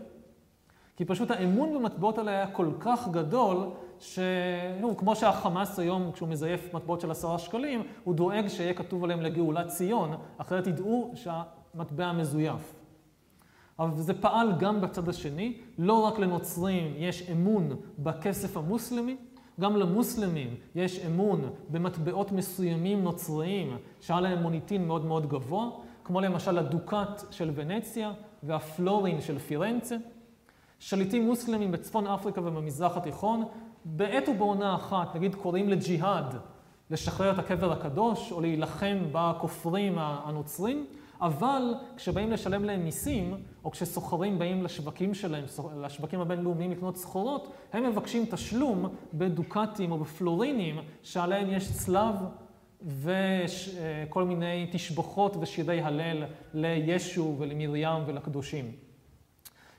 כי 0.98 1.06
פשוט 1.06 1.32
האמון 1.32 1.74
במטבעות 1.74 2.18
האלה 2.18 2.32
היה 2.32 2.48
כל 2.48 2.72
כך 2.80 3.08
גדול, 3.12 3.58
שנו, 4.00 4.98
כמו 4.98 5.16
שהחמאס 5.16 5.80
היום, 5.80 6.12
כשהוא 6.12 6.30
מזייף 6.30 6.74
מטבעות 6.74 7.02
של 7.02 7.12
עשרה 7.12 7.40
שקלים, 7.40 7.84
הוא 8.04 8.16
דואג 8.16 8.48
שיהיה 8.48 8.74
כתוב 8.74 9.04
עליהם 9.04 9.22
לגאולת 9.22 9.68
ציון, 9.68 10.14
אחרת 10.38 10.68
ידעו 10.68 11.14
שהמטבע 11.16 12.12
מזויף. 12.12 12.74
אבל 13.80 14.02
זה 14.02 14.14
פעל 14.14 14.54
גם 14.60 14.82
בצד 14.82 15.10
השני, 15.10 15.58
לא 15.78 15.94
רק 15.94 16.20
לנוצרים 16.20 16.94
יש 16.98 17.30
אמון 17.30 17.70
בכסף 18.00 18.58
המוסלמי, 18.58 19.18
גם 19.60 19.78
למוסלמים 19.78 20.56
יש 20.76 21.00
אמון 21.00 21.50
במטבעות 21.70 22.32
מסוימים 22.32 23.04
נוצריים 23.04 23.78
שהיה 24.02 24.22
להם 24.22 24.42
מוניטין 24.42 24.88
מאוד 24.88 25.06
מאוד 25.06 25.30
גבוה, 25.30 25.70
כמו 26.04 26.22
למשל 26.22 26.58
הדוקת 26.58 27.22
של 27.32 27.52
ונציה 27.56 28.14
והפלורין 28.44 29.22
של 29.22 29.40
פירנצה. 29.40 29.96
שליטים 30.80 31.26
מוסלמים 31.26 31.72
בצפון 31.72 32.08
אפריקה 32.08 32.42
ובמזרח 32.42 32.98
התיכון, 32.98 33.44
בעת 33.86 34.30
ובעונה 34.30 34.76
אחת, 34.76 35.16
נגיד 35.16 35.36
קוראים 35.36 35.70
לג'יהאד, 35.70 36.36
לשחרר 36.92 37.32
את 37.32 37.40
הקבר 37.40 37.72
הקדוש 37.72 38.32
או 38.32 38.42
להילחם 38.42 38.98
בכופרים 39.12 39.96
הנוצרים, 39.98 40.86
אבל 41.22 41.74
כשבאים 41.98 42.32
לשלם 42.32 42.64
להם 42.64 42.84
מיסים, 42.84 43.34
או 43.66 43.72
כשסוחרים 43.72 44.40
באים 44.40 44.64
לשווקים 44.64 45.14
שלהם, 45.14 45.46
לשווקים 45.78 46.22
הבינלאומיים 46.22 46.72
לקנות 46.72 46.98
סחורות, 46.98 47.54
הם 47.74 47.90
מבקשים 47.90 48.26
תשלום 48.32 48.90
בדוקטים 49.14 49.92
או 49.92 49.98
בפלורינים 49.98 50.80
שעליהם 51.04 51.50
יש 51.50 51.72
צלב 51.72 52.16
וכל 52.86 54.24
מיני 54.24 54.70
תשבחות 54.72 55.38
ושירי 55.40 55.82
הלל 55.82 56.24
לישו 56.54 57.36
ולמרים 57.40 58.04
ולקדושים. 58.06 58.72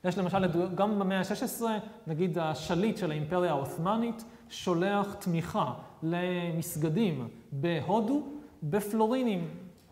יש 0.03 0.17
למשל, 0.17 0.45
גם 0.75 0.99
במאה 0.99 1.19
ה-16, 1.19 1.61
נגיד 2.07 2.37
השליט 2.37 2.97
של 2.97 3.11
האימפריה 3.11 3.51
העות'מאנית 3.51 4.23
שולח 4.49 5.13
תמיכה 5.13 5.73
למסגדים 6.03 7.27
בהודו 7.51 8.23
בפלורינים 8.63 9.47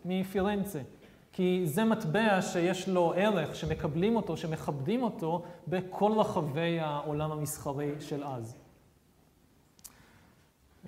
מפירנצה. 0.05 0.79
כי 1.35 1.61
זה 1.65 1.83
מטבע 1.83 2.41
שיש 2.41 2.89
לו 2.89 3.13
ערך, 3.15 3.55
שמקבלים 3.55 4.15
אותו, 4.15 4.37
שמכבדים 4.37 5.03
אותו 5.03 5.43
בכל 5.67 6.11
רחבי 6.15 6.79
העולם 6.79 7.31
המסחרי 7.31 7.91
של 7.99 8.23
אז. 8.23 8.55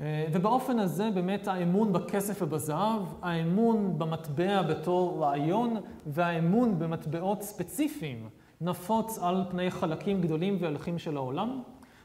אה, 0.02 0.26
ובאופן 0.34 0.80
הזה 0.80 1.10
באמת 1.14 1.48
האמון 1.48 1.94
בכסף 1.94 2.42
ובזהב, 2.42 3.02
האמון 3.22 4.00
במטבע 4.00 4.62
בתור 4.62 5.24
רעיון 5.24 5.78
והאמון 6.06 6.80
במטבעות 6.80 7.42
ספציפיים 7.42 8.30
נפוץ 8.62 9.20
על 9.22 9.44
פני 9.50 9.72
חלקים 9.72 10.22
גדולים 10.22 10.58
והולכים 10.60 11.00
של 11.00 11.18
העולם, 11.18 11.62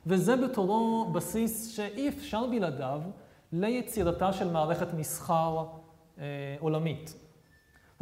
וזה 0.06 0.36
בתורו 0.36 1.10
בסיס 1.12 1.76
שאי 1.76 2.08
אפשר 2.08 2.46
בלעדיו 2.46 3.00
ליצירתה 3.52 4.32
של 4.32 4.50
מערכת 4.50 4.94
מסחר 4.94 5.64
אה, 6.18 6.56
עולמית. 6.60 7.21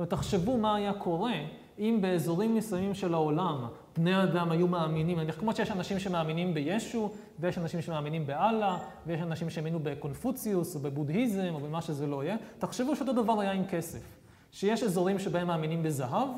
זאת 0.01 0.13
אומרת, 0.13 0.21
תחשבו 0.21 0.59
מה 0.59 0.75
היה 0.75 0.93
קורה 0.93 1.35
אם 1.79 1.99
באזורים 2.01 2.55
מסוימים 2.55 2.95
של 2.95 3.15
העולם 3.15 3.67
בני 3.97 4.23
אדם 4.23 4.51
היו 4.51 4.67
מאמינים, 4.67 5.19
כמו 5.39 5.53
שיש 5.55 5.71
אנשים 5.71 5.99
שמאמינים 5.99 6.55
בישו, 6.55 7.11
ויש 7.39 7.59
אנשים 7.59 7.83
שמאמינים 7.83 8.27
באללה, 8.27 8.79
ויש 9.07 9.21
אנשים 9.21 9.51
שהאמינו 9.51 9.79
בקונפוציוס, 9.83 10.75
או 10.75 10.81
בבודהיזם, 10.81 11.51
או 11.55 11.61
במה 11.61 11.83
שזה 11.83 12.07
לא 12.07 12.25
יהיה, 12.25 12.37
תחשבו 12.59 12.97
שאותו 12.97 13.13
דבר 13.13 13.41
היה 13.41 13.53
עם 13.53 13.65
כסף. 13.67 14.19
שיש 14.53 14.83
אזורים 14.83 15.19
שבהם 15.19 15.47
מאמינים 15.47 15.83
בזהב, 15.83 16.29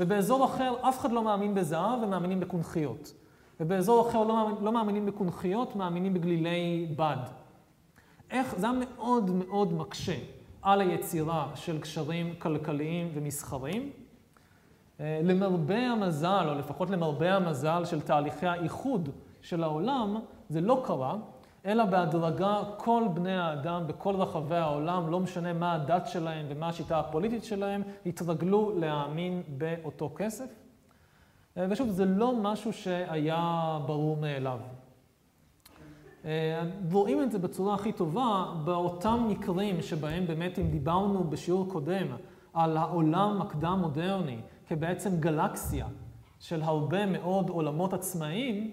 ובאזור 0.00 0.44
אחר 0.44 0.74
אף 0.80 1.00
אחד 1.00 1.12
לא 1.12 1.22
מאמין 1.22 1.54
בזהב 1.54 2.02
ומאמינים 2.02 2.40
בקונכיות. 2.40 3.12
ובאזור 3.60 4.08
אחר 4.08 4.24
לא, 4.24 4.34
מאמין, 4.34 4.56
לא 4.64 4.72
מאמינים 4.72 5.06
בקונכיות, 5.06 5.76
מאמינים 5.76 6.14
בגלילי 6.14 6.86
בד. 6.96 7.16
איך, 8.30 8.54
זה 8.58 8.70
היה 8.70 8.78
מאוד 8.78 9.30
מאוד 9.30 9.72
מקשה 9.72 10.16
על 10.64 10.80
היצירה 10.80 11.48
של 11.54 11.80
קשרים 11.80 12.34
כלכליים 12.38 13.10
ומסחריים. 13.14 13.90
אה, 15.00 15.20
למרבה 15.22 15.78
המזל, 15.78 16.46
או 16.48 16.54
לפחות 16.54 16.90
למרבה 16.90 17.34
המזל 17.34 17.84
של 17.84 18.00
תהליכי 18.00 18.46
האיחוד 18.46 19.08
של 19.42 19.62
העולם, 19.62 20.16
זה 20.48 20.60
לא 20.60 20.82
קרה, 20.84 21.16
אלא 21.66 21.84
בהדרגה 21.84 22.60
כל 22.76 23.02
בני 23.14 23.36
האדם 23.36 23.86
בכל 23.86 24.14
רחבי 24.14 24.56
העולם, 24.56 25.10
לא 25.10 25.20
משנה 25.20 25.52
מה 25.52 25.74
הדת 25.74 26.06
שלהם 26.06 26.46
ומה 26.48 26.68
השיטה 26.68 26.98
הפוליטית 26.98 27.44
שלהם, 27.44 27.82
התרגלו 28.06 28.72
להאמין 28.78 29.42
באותו 29.48 30.10
כסף. 30.16 30.48
אה, 31.56 31.66
ושוב, 31.70 31.88
זה 31.88 32.04
לא 32.04 32.36
משהו 32.36 32.72
שהיה 32.72 33.78
ברור 33.86 34.16
מאליו. 34.16 34.58
אה, 36.24 36.62
רואים 36.92 37.22
את 37.22 37.32
זה 37.32 37.38
בצורה 37.38 37.74
הכי 37.74 37.92
טובה 37.92 38.52
באותם 38.64 39.26
מקרים 39.28 39.82
שבהם 39.82 40.26
באמת, 40.26 40.58
אם 40.58 40.70
דיברנו 40.70 41.24
בשיעור 41.24 41.68
קודם 41.68 42.06
על 42.54 42.76
העולם 42.76 43.42
הקדם-מודרני 43.42 44.38
כבעצם 44.68 45.10
גלקסיה 45.20 45.86
של 46.40 46.62
הרבה 46.62 47.06
מאוד 47.06 47.48
עולמות 47.50 47.92
עצמאיים, 47.92 48.70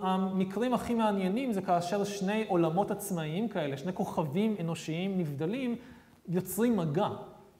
המקרים 0.00 0.74
הכי 0.74 0.94
מעניינים 0.94 1.52
זה 1.52 1.62
כאשר 1.62 2.04
שני 2.04 2.44
עולמות 2.48 2.90
עצמאיים 2.90 3.48
כאלה, 3.48 3.76
שני 3.76 3.92
כוכבים 3.92 4.56
אנושיים 4.60 5.18
נבדלים, 5.18 5.76
יוצרים 6.28 6.76
מגע 6.76 7.08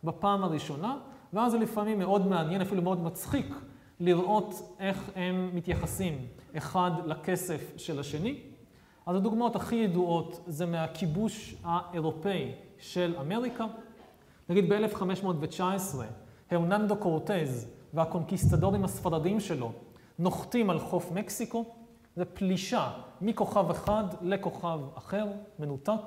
בפעם 0.05 0.44
הראשונה, 0.44 0.96
ואז 1.33 1.53
זה 1.53 1.59
לפעמים 1.59 1.98
מאוד 1.98 2.27
מעניין, 2.27 2.61
אפילו 2.61 2.83
מאוד 2.83 3.03
מצחיק, 3.03 3.55
לראות 4.00 4.77
איך 4.81 5.11
הם 5.16 5.50
מתייחסים 5.55 6.18
אחד 6.57 6.90
לכסף 7.07 7.72
של 7.77 8.00
השני. 8.00 8.53
אז 9.06 9.16
הדוגמאות 9.16 9.56
הכי 9.56 9.76
ידועות 9.76 10.40
זה 10.46 10.66
מהכיבוש 10.66 11.54
האירופאי 11.64 12.52
של 12.78 13.14
אמריקה. 13.20 13.66
נגיד 14.48 14.72
ב-1519, 14.72 15.62
הרננדו 16.50 16.96
קורטז 16.96 17.68
והקונקיסטדורים 17.94 18.84
הספרדים 18.84 19.40
שלו 19.40 19.72
נוחתים 20.18 20.70
על 20.70 20.78
חוף 20.78 21.12
מקסיקו, 21.12 21.64
זה 22.16 22.24
פלישה 22.24 22.90
מכוכב 23.20 23.70
אחד 23.70 24.04
לכוכב 24.22 24.80
אחר, 24.94 25.26
מנותק. 25.58 26.02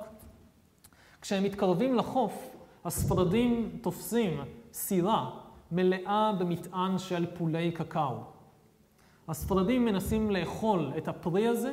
כשהם 1.20 1.44
מתקרבים 1.44 1.94
לחוף, 1.94 2.56
הספרדים 2.84 3.78
תופסים 3.82 4.40
סירה 4.72 5.30
מלאה 5.72 6.32
במטען 6.38 6.98
של 6.98 7.26
פולי 7.34 7.72
קקאו. 7.72 8.16
הספרדים 9.28 9.84
מנסים 9.84 10.30
לאכול 10.30 10.92
את 10.98 11.08
הפרי 11.08 11.48
הזה, 11.48 11.72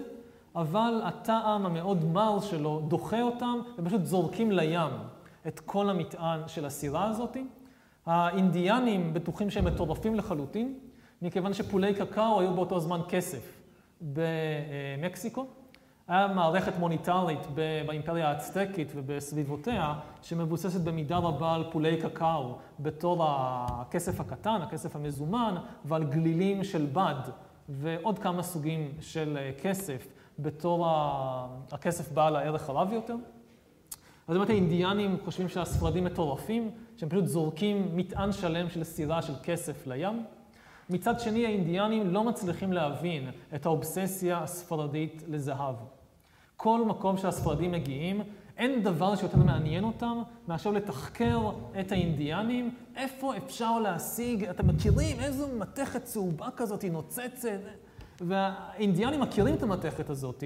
אבל 0.56 1.02
הטעם 1.04 1.66
המאוד 1.66 2.06
מר 2.06 2.40
שלו 2.40 2.82
דוחה 2.88 3.22
אותם, 3.22 3.60
ופשוט 3.78 4.06
זורקים 4.06 4.52
לים 4.52 4.92
את 5.48 5.60
כל 5.60 5.90
המטען 5.90 6.40
של 6.48 6.66
הסירה 6.66 7.10
הזאת. 7.10 7.38
האינדיאנים 8.06 9.14
בטוחים 9.14 9.50
שהם 9.50 9.66
מטורפים 9.66 10.16
לחלוטין, 10.16 10.80
מכיוון 11.22 11.54
שפולי 11.54 11.94
קקאו 11.94 12.40
היו 12.42 12.54
באותו 12.54 12.80
זמן 12.80 13.02
כסף. 13.10 13.62
במקסיקו, 14.02 15.46
היה 16.08 16.28
מערכת 16.28 16.78
מוניטרית 16.80 17.40
באימפריה 17.86 18.30
האצטקית 18.30 18.92
ובסביבותיה, 18.96 19.94
שמבוססת 20.22 20.82
במידה 20.82 21.18
רבה 21.18 21.56
על 21.56 21.64
פולי 21.72 21.98
קקאו, 22.02 22.56
בתור 22.80 23.26
הכסף 23.28 24.20
הקטן, 24.20 24.60
הכסף 24.62 24.96
המזומן, 24.96 25.56
ועל 25.86 26.04
גלילים 26.04 26.64
של 26.64 26.86
בד, 26.94 27.22
ועוד 27.70 28.20
כמה 28.20 28.44
סוגים 28.44 28.92
של 29.02 29.38
כסף, 29.62 30.08
בתור 30.40 30.88
הכסף 31.72 32.12
בעל 32.12 32.36
הערך 32.36 32.70
הרב 32.70 32.94
יותר. 32.94 33.16
אז 34.28 34.38
באמת 34.38 34.50
האינדיאנים 34.50 35.18
חושבים 35.26 35.50
שהספרדים 35.50 36.04
מטורפים, 36.04 36.72
שהם 36.98 37.10
פשוט 37.10 37.26
זורקים 37.26 37.98
מטען 37.98 38.32
שלם 38.32 38.70
של 38.70 38.84
סירה 38.84 39.22
של 39.22 39.34
כסף 39.44 39.88
לים. 39.88 40.24
מצד 40.90 41.20
שני, 41.20 41.46
האינדיאנים 41.46 42.14
לא 42.14 42.24
מצליחים 42.24 42.74
להבין 42.74 43.30
את 43.56 43.66
האובססיה 43.66 44.38
הספרדית 44.38 45.24
לזהב. 45.28 45.76
כל 46.58 46.86
מקום 46.86 47.18
שהספרדים 47.18 47.72
מגיעים, 47.72 48.22
אין 48.58 48.84
דבר 48.84 49.16
שיותר 49.16 49.38
מעניין 49.38 49.84
אותם 49.84 50.22
מאשר 50.48 50.72
לתחקר 50.72 51.40
את 51.80 51.92
האינדיאנים, 51.92 52.76
איפה 52.96 53.38
אפשר 53.38 53.80
להשיג, 53.80 54.44
אתם 54.44 54.68
מכירים 54.68 55.20
איזו 55.20 55.48
מתכת 55.58 56.04
צהובה 56.04 56.48
כזאת 56.56 56.82
היא 56.82 56.92
נוצצת? 56.92 57.60
והאינדיאנים 58.22 59.20
מכירים 59.20 59.56
את 59.56 59.64
המתכת 59.64 60.10
הזאת, 60.10 60.44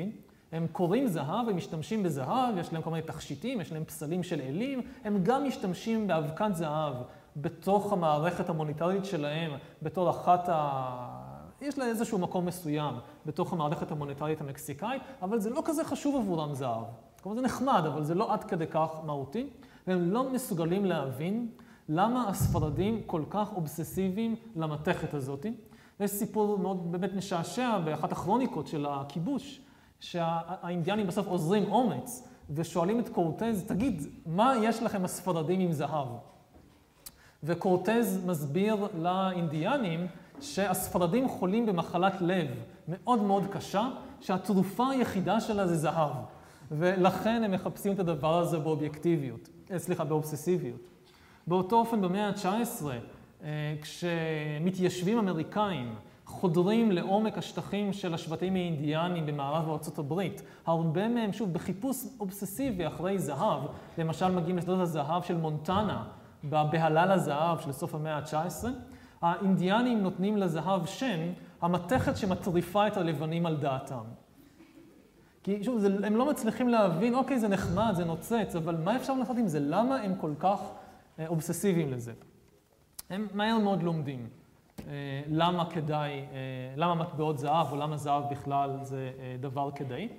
הם 0.52 0.68
קוראים 0.72 1.08
זהב, 1.08 1.50
הם 1.50 1.58
משתמשים 1.58 2.04
בזהב, 2.04 2.58
יש 2.58 2.74
להם 2.74 2.82
כל 2.82 2.90
מיני 2.90 3.04
תכשיטים, 3.04 3.62
יש 3.62 3.72
להם 3.72 3.84
פסלים 3.84 4.24
של 4.24 4.42
אלים, 4.42 4.82
הם 5.04 5.20
גם 5.24 5.48
משתמשים 5.48 6.08
באבקת 6.08 6.50
זהב 6.54 6.94
בתוך 7.38 7.94
המערכת 7.94 8.50
המוניטרית 8.50 9.06
שלהם, 9.06 9.52
בתור 9.82 10.10
אחת 10.10 10.50
ה... 10.50 11.30
יש 11.62 11.78
לה 11.78 11.86
איזשהו 11.86 12.18
מקום 12.18 12.46
מסוים 12.46 12.96
בתוך 13.26 13.54
המערכת 13.54 13.92
המוניטרית 13.92 14.42
המקסיקאית, 14.42 15.02
אבל 15.22 15.40
זה 15.40 15.50
לא 15.50 15.62
כזה 15.66 15.84
חשוב 15.84 16.16
עבורם 16.16 16.54
זהב. 16.54 16.84
כלומר 17.22 17.36
זה 17.36 17.42
נחמד, 17.42 17.84
אבל 17.86 18.04
זה 18.04 18.16
לא 18.16 18.34
עד 18.34 18.44
כדי 18.44 18.68
כך 18.68 18.90
מהותי, 19.06 19.50
והם 19.88 20.12
לא 20.12 20.32
מסוגלים 20.32 20.86
להבין 20.86 21.50
למה 21.90 22.30
הספרדים 22.30 23.02
כל 23.06 23.24
כך 23.30 23.54
אובססיביים 23.56 24.36
למתכת 24.56 25.14
הזאת. 25.14 25.46
יש 26.00 26.12
סיפור 26.12 26.58
מאוד 26.58 26.92
באמת 26.92 27.14
משעשע 27.14 27.78
באחת 27.78 28.12
הכרוניקות 28.12 28.68
של 28.68 28.86
הכיבוש, 28.90 29.62
שהאינדיאנים 30.00 31.08
בסוף 31.08 31.28
עוזרים 31.28 31.72
אומץ 31.72 32.28
ושואלים 32.50 33.00
את 33.00 33.10
קורטז, 33.10 33.64
תגיד, 33.68 34.04
מה 34.26 34.54
יש 34.64 34.84
לכם 34.84 35.06
הספרדים 35.06 35.60
עם 35.60 35.72
זהב? 35.72 36.08
וקורטז 37.44 38.20
מסביר 38.26 38.88
לאינדיאנים 39.02 40.08
שהספרדים 40.42 41.30
חולים 41.30 41.66
במחלת 41.66 42.22
לב 42.22 42.48
מאוד 42.88 43.22
מאוד 43.22 43.44
קשה, 43.52 43.90
שהתרופה 44.22 44.90
היחידה 44.90 45.42
שלה 45.42 45.68
זה 45.68 45.76
זהב. 45.76 46.16
ולכן 46.72 47.44
הם 47.44 47.52
מחפשים 47.52 47.94
את 47.94 48.00
הדבר 48.00 48.40
הזה 48.40 48.60
באובייקטיביות, 48.60 49.50
אה, 49.72 49.80
סליחה, 49.80 50.04
באובססיביות. 50.04 50.82
באותו 51.48 51.76
אופן 51.76 52.02
במאה 52.02 52.28
ה-19, 52.28 52.86
אה, 52.88 52.98
כשמתיישבים 53.82 55.18
אמריקאים 55.18 55.96
חודרים 56.30 56.92
לעומק 56.92 57.38
השטחים 57.38 57.94
של 57.94 58.14
השבטים 58.14 58.56
האינדיאנים 58.56 59.26
במערב 59.26 59.70
ארצות 59.70 60.00
הברית, 60.00 60.42
הרבה 60.66 61.08
מהם, 61.08 61.34
שוב, 61.34 61.54
בחיפוש 61.54 62.06
אובססיבי 62.20 62.88
אחרי 62.88 63.20
זהב, 63.20 63.62
למשל 63.98 64.32
מגיעים 64.32 64.58
לשדות 64.58 64.80
הזהב 64.80 65.24
של 65.24 65.38
מונטנה, 65.38 66.04
בהלל 66.44 67.12
הזהב 67.12 67.60
של 67.60 67.72
סוף 67.72 67.96
המאה 67.96 68.18
ה-19, 68.18 68.68
האינדיאנים 69.22 70.02
נותנים 70.04 70.38
לזהב 70.38 70.86
שם, 70.86 71.20
המתכת 71.62 72.18
שמטריפה 72.18 72.88
את 72.88 72.98
הלבנים 72.98 73.46
על 73.46 73.58
דעתם. 73.58 74.04
כי 75.44 75.64
שוב, 75.64 75.80
זה, 75.80 75.88
הם 76.04 76.16
לא 76.16 76.30
מצליחים 76.30 76.70
להבין, 76.70 77.16
אוקיי, 77.16 77.40
זה 77.40 77.48
נחמד, 77.48 77.94
זה 77.96 78.06
נוצץ, 78.06 78.56
אבל 78.56 78.76
מה 78.84 78.96
אפשר 78.96 79.14
לעשות 79.14 79.38
עם 79.38 79.48
זה? 79.48 79.60
למה 79.60 79.96
הם 79.96 80.16
כל 80.22 80.32
כך 80.40 80.60
אה, 81.20 81.28
אובססיביים 81.28 81.94
לזה? 81.94 82.14
הם 83.10 83.28
מהר 83.34 83.58
מאוד 83.58 83.84
לומדים 83.84 84.28
אה, 84.88 85.22
למה 85.28 85.70
כדאי, 85.70 86.12
אה, 86.12 86.26
למה 86.76 86.96
מטבעות 86.96 87.38
זהב, 87.38 87.72
או 87.72 87.78
למה 87.78 87.98
זהב 87.98 88.24
בכלל 88.32 88.78
זה 88.82 89.12
אה, 89.20 89.36
דבר 89.40 89.72
כדאי. 89.76 90.10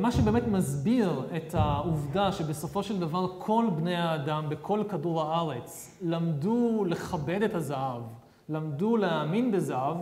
מה 0.00 0.12
שבאמת 0.12 0.46
מסביר 0.46 1.28
את 1.36 1.54
העובדה 1.54 2.32
שבסופו 2.32 2.82
של 2.82 3.00
דבר 3.00 3.40
כל 3.40 3.66
בני 3.76 3.94
האדם 3.96 4.48
בכל 4.48 4.82
כדור 4.88 5.22
הארץ 5.22 5.98
למדו 6.02 6.84
לכבד 6.88 7.42
את 7.42 7.54
הזהב, 7.54 8.02
למדו 8.48 8.96
להאמין 8.96 9.52
בזהב, 9.52 9.96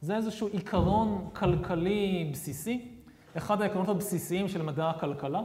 זה 0.00 0.16
איזשהו 0.16 0.48
עיקרון 0.48 1.28
כלכלי 1.32 2.30
בסיסי, 2.32 2.88
אחד 3.36 3.62
העקרונות 3.62 3.88
הבסיסיים 3.88 4.48
של 4.48 4.62
מדע 4.62 4.90
הכלכלה, 4.90 5.42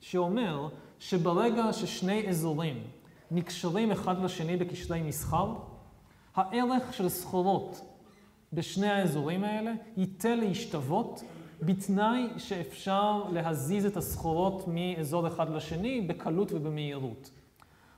שאומר 0.00 0.68
שברגע 0.98 1.72
ששני 1.72 2.28
אזורים 2.28 2.82
נקשרים 3.32 3.90
אחד 3.90 4.24
לשני 4.24 4.56
בקשרי 4.56 5.02
מסחר, 5.02 5.54
הערך 6.34 6.94
של 6.94 7.08
סחורות 7.08 7.80
בשני 8.52 8.88
האזורים 8.90 9.44
האלה 9.44 9.72
ייטה 9.96 10.34
להשתוות 10.34 11.22
בתנאי 11.62 12.28
שאפשר 12.38 13.22
להזיז 13.32 13.86
את 13.86 13.96
הסחורות 13.96 14.64
מאזור 14.68 15.26
אחד 15.26 15.50
לשני 15.50 16.00
בקלות 16.00 16.52
ובמהירות. 16.52 17.30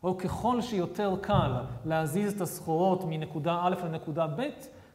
או 0.03 0.19
ככל 0.19 0.61
שיותר 0.61 1.17
קל 1.21 1.53
להזיז 1.85 2.33
את 2.33 2.41
הסחורות 2.41 3.05
מנקודה 3.05 3.61
א' 3.63 3.75
לנקודה 3.85 4.27
ב', 4.27 4.49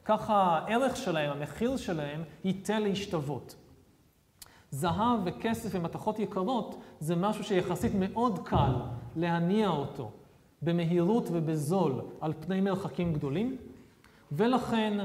ככה 0.06 0.34
הערך 0.36 0.98
שלהם, 0.98 1.32
המחיר 1.32 1.78
שלהם, 1.78 2.24
ייטה 2.44 2.80
להשתוות. 2.80 3.56
זהב 4.72 5.20
וכסף 5.26 5.70
ומתכות 5.74 6.20
יקרות 6.20 6.82
זה 7.00 7.16
משהו 7.16 7.44
שיחסית 7.44 7.92
מאוד 7.96 8.40
קל 8.48 8.74
להניע 9.16 9.68
אותו 9.68 10.12
במהירות 10.62 11.30
ובזול 11.32 12.02
על 12.22 12.34
פני 12.40 12.62
מרחקים 12.62 13.14
גדולים, 13.14 13.58
ולכן 14.32 14.98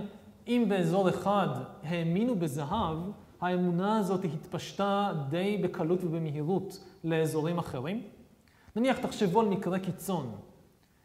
אם 0.46 0.64
באזור 0.68 1.08
אחד 1.08 1.48
האמינו 1.82 2.36
בזהב, 2.36 2.98
האמונה 3.40 3.98
הזאת 3.98 4.24
התפשטה 4.24 5.12
די 5.28 5.60
בקלות 5.62 6.04
ובמהירות 6.04 6.84
לאזורים 7.04 7.58
אחרים. 7.58 8.02
נניח, 8.76 8.98
תחשבו 8.98 9.40
על 9.40 9.48
מקרה 9.48 9.78
קיצון, 9.78 10.34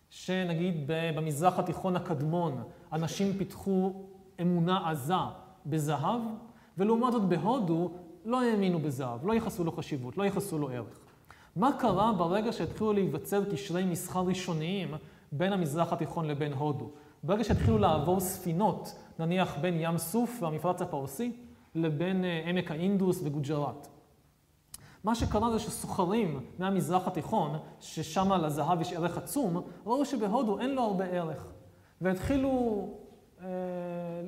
שנגיד 0.10 0.76
במזרח 0.88 1.60
התיכון 1.60 1.96
הקדמון, 1.96 2.64
אנשים 2.94 3.34
פיתחו 3.38 3.94
אמונה 4.42 4.90
עזה 4.90 5.14
בזהב, 5.66 6.22
ולעומת 6.78 7.14
זאת 7.14 7.22
בהודו 7.24 7.92
לא 8.26 8.42
האמינו 8.42 8.80
בזהב, 8.80 9.26
לא 9.28 9.34
ייחסו 9.34 9.64
לו 9.64 9.72
חשיבות, 9.72 10.18
לא 10.18 10.24
ייחסו 10.24 10.58
לו 10.58 10.70
ערך. 10.70 11.00
מה 11.56 11.72
קרה 11.80 12.14
ברגע 12.14 12.52
שהתחילו 12.52 12.94
להיווצר 12.94 13.44
קשרי 13.52 13.86
מסחר 13.86 14.20
ראשוניים 14.20 14.94
בין 15.32 15.54
המזרח 15.54 15.94
התיכון 15.94 16.26
לבין 16.28 16.54
הודו? 16.54 16.90
ברגע 17.24 17.44
שהתחילו 17.44 17.78
לעבור 17.78 18.20
ספינות, 18.20 18.96
נניח 19.20 19.58
בין 19.62 19.76
ים 19.80 19.98
סוף 19.98 20.40
והמפרץ 20.42 20.82
הפרסי, 20.82 21.32
לבין 21.76 22.26
אה, 22.26 22.42
עמק 22.46 22.72
האינדוס 22.72 23.22
וגוג'ראט. 23.24 23.88
מה 25.04 25.16
שקרה 25.16 25.52
זה 25.52 25.60
שסוחרים 25.60 26.40
מהמזרח 26.60 27.08
התיכון, 27.08 27.58
ששם 27.80 28.34
לזהב 28.34 28.82
יש 28.82 28.94
ערך 28.94 29.18
עצום, 29.18 29.62
ראו 29.86 30.06
שבהודו 30.06 30.60
אין 30.60 30.76
לו 30.76 30.82
הרבה 30.82 31.06
ערך. 31.06 31.48
והתחילו 32.02 32.88
אה, 33.42 33.48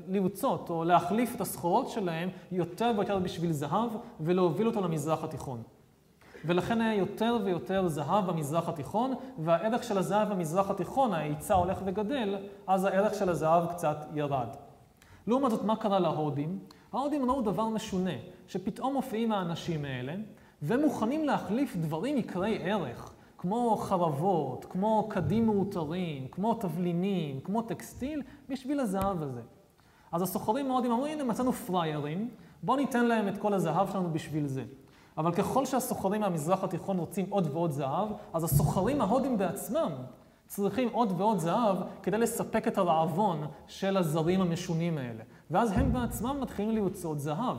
לרצות 0.07 0.69
או 0.69 0.83
להחליף 0.83 1.35
את 1.35 1.41
הסחורות 1.41 1.89
שלהם 1.89 2.29
יותר 2.51 2.91
ויותר 2.97 3.19
בשביל 3.19 3.51
זהב 3.51 3.89
ולהוביל 4.19 4.67
אותו 4.67 4.81
למזרח 4.81 5.23
התיכון. 5.23 5.63
ולכן 6.45 6.81
היה 6.81 6.95
יותר 6.95 7.37
ויותר 7.43 7.87
זהב 7.87 8.31
במזרח 8.31 8.69
התיכון, 8.69 9.13
והערך 9.37 9.83
של 9.83 9.97
הזהב 9.97 10.29
במזרח 10.33 10.69
התיכון, 10.69 11.13
ההיצע 11.13 11.53
הולך 11.53 11.81
וגדל, 11.85 12.37
אז 12.67 12.85
הערך 12.85 13.13
של 13.13 13.29
הזהב 13.29 13.65
קצת 13.71 14.05
ירד. 14.13 14.47
לעומת 15.27 15.51
זאת, 15.51 15.63
מה 15.63 15.75
קרה 15.75 15.99
להודים? 15.99 16.59
ההודים 16.93 17.31
ראו 17.31 17.41
דבר 17.41 17.69
משונה, 17.69 18.11
שפתאום 18.47 18.93
מופיעים 18.93 19.31
האנשים 19.31 19.85
האלה, 19.85 20.13
ומוכנים 20.61 21.25
להחליף 21.25 21.75
דברים 21.75 22.17
יקרי 22.17 22.59
ערך, 22.61 23.13
כמו 23.37 23.77
חרבות, 23.77 24.65
כמו 24.69 25.07
קדים 25.09 25.45
מאותרים, 25.45 26.27
כמו 26.27 26.53
תבלינים, 26.53 27.39
כמו 27.39 27.61
טקסטיל, 27.61 28.21
בשביל 28.49 28.79
הזהב 28.79 29.23
הזה. 29.23 29.41
אז 30.11 30.21
הסוחרים 30.21 30.71
ההודים 30.71 30.91
אמרו, 30.91 31.05
הנה 31.05 31.23
מצאנו 31.23 31.53
פריירים, 31.53 32.29
בואו 32.63 32.77
ניתן 32.77 33.05
להם 33.05 33.27
את 33.27 33.37
כל 33.37 33.53
הזהב 33.53 33.91
שלנו 33.91 34.13
בשביל 34.13 34.47
זה. 34.47 34.63
אבל 35.17 35.31
ככל 35.33 35.65
שהסוחרים 35.65 36.21
מהמזרח 36.21 36.63
התיכון 36.63 36.97
רוצים 36.97 37.25
עוד 37.29 37.47
ועוד 37.53 37.71
זהב, 37.71 38.09
אז 38.33 38.43
הסוחרים 38.43 39.01
ההודים 39.01 39.37
בעצמם 39.37 39.91
צריכים 40.47 40.89
עוד 40.91 41.13
ועוד 41.17 41.39
זהב 41.39 41.77
כדי 42.03 42.17
לספק 42.17 42.67
את 42.67 42.77
הרעבון 42.77 43.47
של 43.67 43.97
הזרים 43.97 44.41
המשונים 44.41 44.97
האלה. 44.97 45.23
ואז 45.51 45.71
הם 45.71 45.93
בעצמם 45.93 46.37
מתחילים 46.41 46.75
לרצות 46.75 47.19
זהב. 47.19 47.57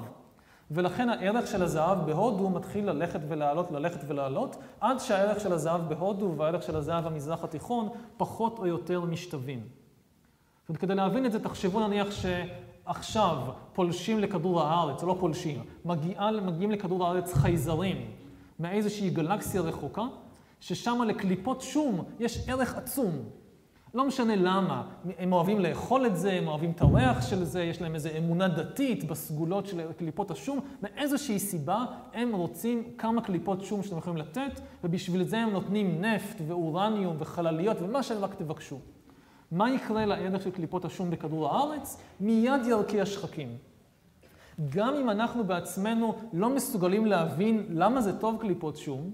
ולכן 0.70 1.08
הערך 1.08 1.46
של 1.46 1.62
הזהב 1.62 2.06
בהודו 2.06 2.50
מתחיל 2.50 2.90
ללכת 2.90 3.20
ולעלות, 3.28 3.70
ללכת 3.70 4.00
ולעלות, 4.08 4.56
עד 4.80 4.98
שהערך 4.98 5.40
של 5.40 5.52
הזהב 5.52 5.88
בהודו 5.88 6.34
והערך 6.36 6.62
של 6.62 6.76
הזהב 6.76 7.04
במזרח 7.04 7.44
התיכון 7.44 7.88
פחות 8.16 8.58
או 8.58 8.66
יותר 8.66 9.00
משתווים. 9.00 9.60
זאת 10.62 10.68
אומרת, 10.68 10.80
כדי 10.80 10.94
להבין 10.94 11.26
את 11.26 11.32
זה, 11.32 11.40
תחשבו 11.40 11.80
נניח 11.80 12.08
שעכשיו 12.86 13.36
פולשים 13.72 14.18
לכדור 14.18 14.60
הארץ, 14.60 15.02
לא 15.02 15.16
פולשים, 15.20 15.62
מגיע, 15.84 16.30
מגיעים 16.42 16.70
לכדור 16.70 17.06
הארץ 17.06 17.34
חייזרים 17.34 17.96
מאיזושהי 18.60 19.10
גלקסיה 19.10 19.60
רחוקה, 19.60 20.02
ששם 20.60 21.02
לקליפות 21.06 21.60
שום 21.60 22.04
יש 22.20 22.48
ערך 22.48 22.76
עצום. 22.76 23.12
לא 23.94 24.06
משנה 24.06 24.36
למה, 24.36 24.82
הם 25.18 25.32
אוהבים 25.32 25.58
לאכול 25.58 26.06
את 26.06 26.16
זה, 26.16 26.32
הם 26.32 26.48
אוהבים 26.48 26.70
את 26.70 26.80
הריח 26.80 27.28
של 27.28 27.44
זה, 27.44 27.62
יש 27.62 27.82
להם 27.82 27.94
איזו 27.94 28.08
אמונה 28.18 28.48
דתית 28.48 29.04
בסגולות 29.04 29.66
של 29.66 29.92
קליפות 29.92 30.30
השום, 30.30 30.60
מאיזושהי 30.82 31.38
סיבה 31.38 31.84
הם 32.14 32.34
רוצים 32.34 32.84
כמה 32.98 33.22
קליפות 33.22 33.64
שום 33.64 33.82
שאתם 33.82 33.98
יכולים 33.98 34.16
לתת, 34.16 34.60
ובשביל 34.84 35.24
זה 35.24 35.38
הם 35.38 35.50
נותנים 35.50 36.04
נפט 36.04 36.40
ואורניום 36.46 37.16
וחלליות 37.18 37.76
ומה 37.80 38.02
שהם 38.02 38.24
רק 38.24 38.34
תבקשו. 38.34 38.78
מה 39.52 39.70
יקרה 39.70 40.06
לערך 40.06 40.42
של 40.42 40.50
קליפות 40.50 40.84
השום 40.84 41.10
בכדור 41.10 41.48
הארץ? 41.48 42.00
מיד 42.20 42.66
ירקיע 42.66 43.06
שחקים. 43.06 43.56
גם 44.70 44.94
אם 44.94 45.10
אנחנו 45.10 45.44
בעצמנו 45.44 46.14
לא 46.32 46.48
מסוגלים 46.48 47.06
להבין 47.06 47.66
למה 47.68 48.00
זה 48.00 48.20
טוב 48.20 48.40
קליפות 48.40 48.76
שום, 48.76 49.10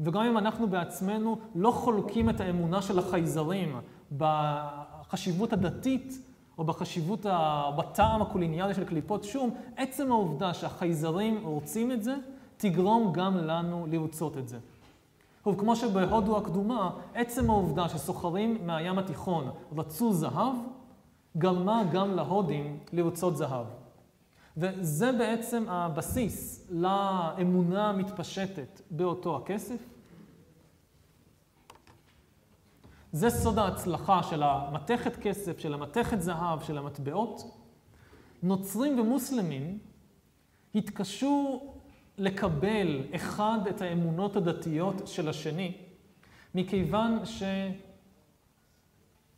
וגם 0.00 0.22
אם 0.22 0.38
אנחנו 0.38 0.68
בעצמנו 0.68 1.38
לא 1.54 1.70
חולקים 1.70 2.30
את 2.30 2.40
האמונה 2.40 2.82
של 2.82 2.98
החייזרים 2.98 3.76
בחשיבות 4.16 5.52
הדתית 5.52 6.18
או 6.58 6.64
בחשיבות, 6.64 7.26
ה... 7.26 7.70
בטעם 7.78 8.22
הקוליניאלי 8.22 8.74
של 8.74 8.84
קליפות 8.84 9.24
שום, 9.24 9.50
עצם 9.76 10.12
העובדה 10.12 10.54
שהחייזרים 10.54 11.46
רוצים 11.46 11.92
את 11.92 12.02
זה, 12.02 12.16
תגרום 12.56 13.12
גם 13.12 13.36
לנו 13.36 13.86
לרצות 13.90 14.36
את 14.36 14.48
זה. 14.48 14.58
טוב, 15.46 15.60
כמו 15.60 15.76
שבהודו 15.76 16.36
הקדומה, 16.36 16.90
עצם 17.14 17.50
העובדה 17.50 17.88
שסוחרים 17.88 18.66
מהים 18.66 18.98
התיכון 18.98 19.50
רצו 19.76 20.12
זהב, 20.12 20.54
גרמה 21.38 21.82
גם 21.92 22.16
להודים 22.16 22.78
לרצות 22.92 23.36
זהב. 23.36 23.66
וזה 24.56 25.12
בעצם 25.12 25.64
הבסיס 25.68 26.66
לאמונה 26.70 27.88
המתפשטת 27.88 28.80
באותו 28.90 29.36
הכסף. 29.36 29.78
זה 33.12 33.30
סוד 33.30 33.58
ההצלחה 33.58 34.22
של 34.22 34.42
המתכת 34.42 35.16
כסף, 35.16 35.58
של 35.58 35.74
המתכת 35.74 36.20
זהב, 36.20 36.62
של 36.62 36.78
המטבעות. 36.78 37.42
נוצרים 38.42 39.00
ומוסלמים 39.00 39.78
התקשו 40.74 41.62
לקבל 42.18 43.02
אחד 43.14 43.58
את 43.70 43.82
האמונות 43.82 44.36
הדתיות 44.36 45.02
של 45.06 45.28
השני, 45.28 45.72
מכיוון 46.54 47.18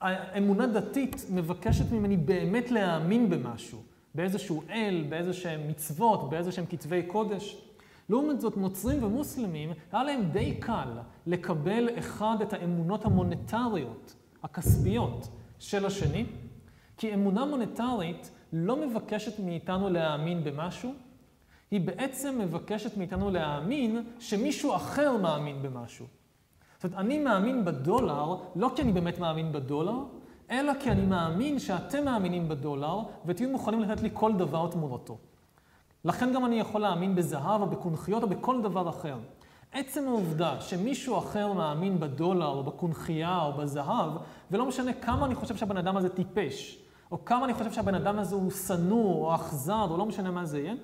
שהאמונה 0.00 0.66
דתית 0.66 1.26
מבקשת 1.30 1.92
ממני 1.92 2.16
באמת 2.16 2.70
להאמין 2.70 3.30
במשהו, 3.30 3.82
באיזשהו 4.14 4.62
אל, 4.70 5.04
באיזה 5.08 5.32
שהם 5.32 5.68
מצוות, 5.68 6.30
באיזה 6.30 6.52
שהם 6.52 6.66
כתבי 6.66 7.02
קודש. 7.02 7.62
לעומת 8.08 8.40
זאת, 8.40 8.56
נוצרים 8.56 9.04
ומוסלמים, 9.04 9.70
היה 9.92 10.04
להם 10.04 10.30
די 10.32 10.54
קל 10.60 10.88
לקבל 11.26 11.88
אחד 11.98 12.36
את 12.42 12.52
האמונות 12.52 13.04
המוניטריות, 13.04 14.14
הכספיות, 14.42 15.28
של 15.58 15.86
השני, 15.86 16.24
כי 16.96 17.14
אמונה 17.14 17.44
מוניטרית 17.44 18.30
לא 18.52 18.86
מבקשת 18.86 19.40
מאיתנו 19.40 19.90
להאמין 19.90 20.44
במשהו, 20.44 20.94
היא 21.70 21.81
בעצם 21.81 22.38
מבקשת 22.38 22.96
מאיתנו 22.96 23.31
להאמין 23.31 24.04
שמישהו 24.18 24.74
אחר 24.74 25.16
מאמין 25.16 25.62
במשהו. 25.62 26.07
זאת 26.74 26.85
אומרת, 26.85 26.98
אני 26.98 27.18
מאמין 27.18 27.64
בדולר, 27.64 28.37
לא 28.57 28.70
כי 28.76 28.83
אני 28.83 28.92
באמת 28.92 29.18
מאמין 29.18 29.52
בדולר, 29.52 29.98
אלא 30.50 30.72
כי 30.81 30.90
אני 30.90 31.07
מאמין 31.07 31.59
שאתם 31.59 32.04
מאמינים 32.04 32.48
בדולר, 32.48 33.00
ותהיו 33.26 33.50
מוכנים 33.50 33.81
לתת 33.81 34.02
לי 34.02 34.11
כל 34.12 34.33
דבר 34.33 34.68
תמורתו. 34.70 35.18
לכן 36.04 36.33
גם 36.33 36.44
אני 36.44 36.61
יכול 36.61 36.81
להאמין 36.81 37.14
בזהב 37.14 37.61
או 37.61 37.66
בקונכיות 37.66 38.22
או 38.22 38.28
בכל 38.28 38.62
דבר 38.62 38.88
אחר. 38.88 39.18
עצם 39.72 40.09
העובדה 40.09 40.61
שמישהו 40.61 41.18
אחר 41.18 41.52
מאמין 41.52 42.00
בדולר 42.00 42.46
או 42.46 42.62
בקונכייה 42.64 43.42
או 43.42 43.52
בזהב, 43.52 44.11
ולא 44.50 44.66
משנה 44.66 44.92
כמה 44.92 45.26
אני 45.26 45.35
חושב 45.35 45.57
שהבן 45.57 45.76
אדם 45.76 45.96
הזה 45.96 46.09
טיפש, 46.09 46.83
או 47.11 47.24
כמה 47.24 47.44
אני 47.44 47.54
חושב 47.54 47.72
שהבן 47.72 47.94
אדם 47.94 48.18
הזה 48.18 48.35
הוא 48.35 48.50
שנוא 48.50 49.14
או 49.14 49.35
אכזר, 49.35 49.87
או 49.90 49.96
לא 49.96 50.07
משנה 50.07 50.31
מה 50.31 50.44
זה 50.44 50.59
יהיה, 50.59 50.74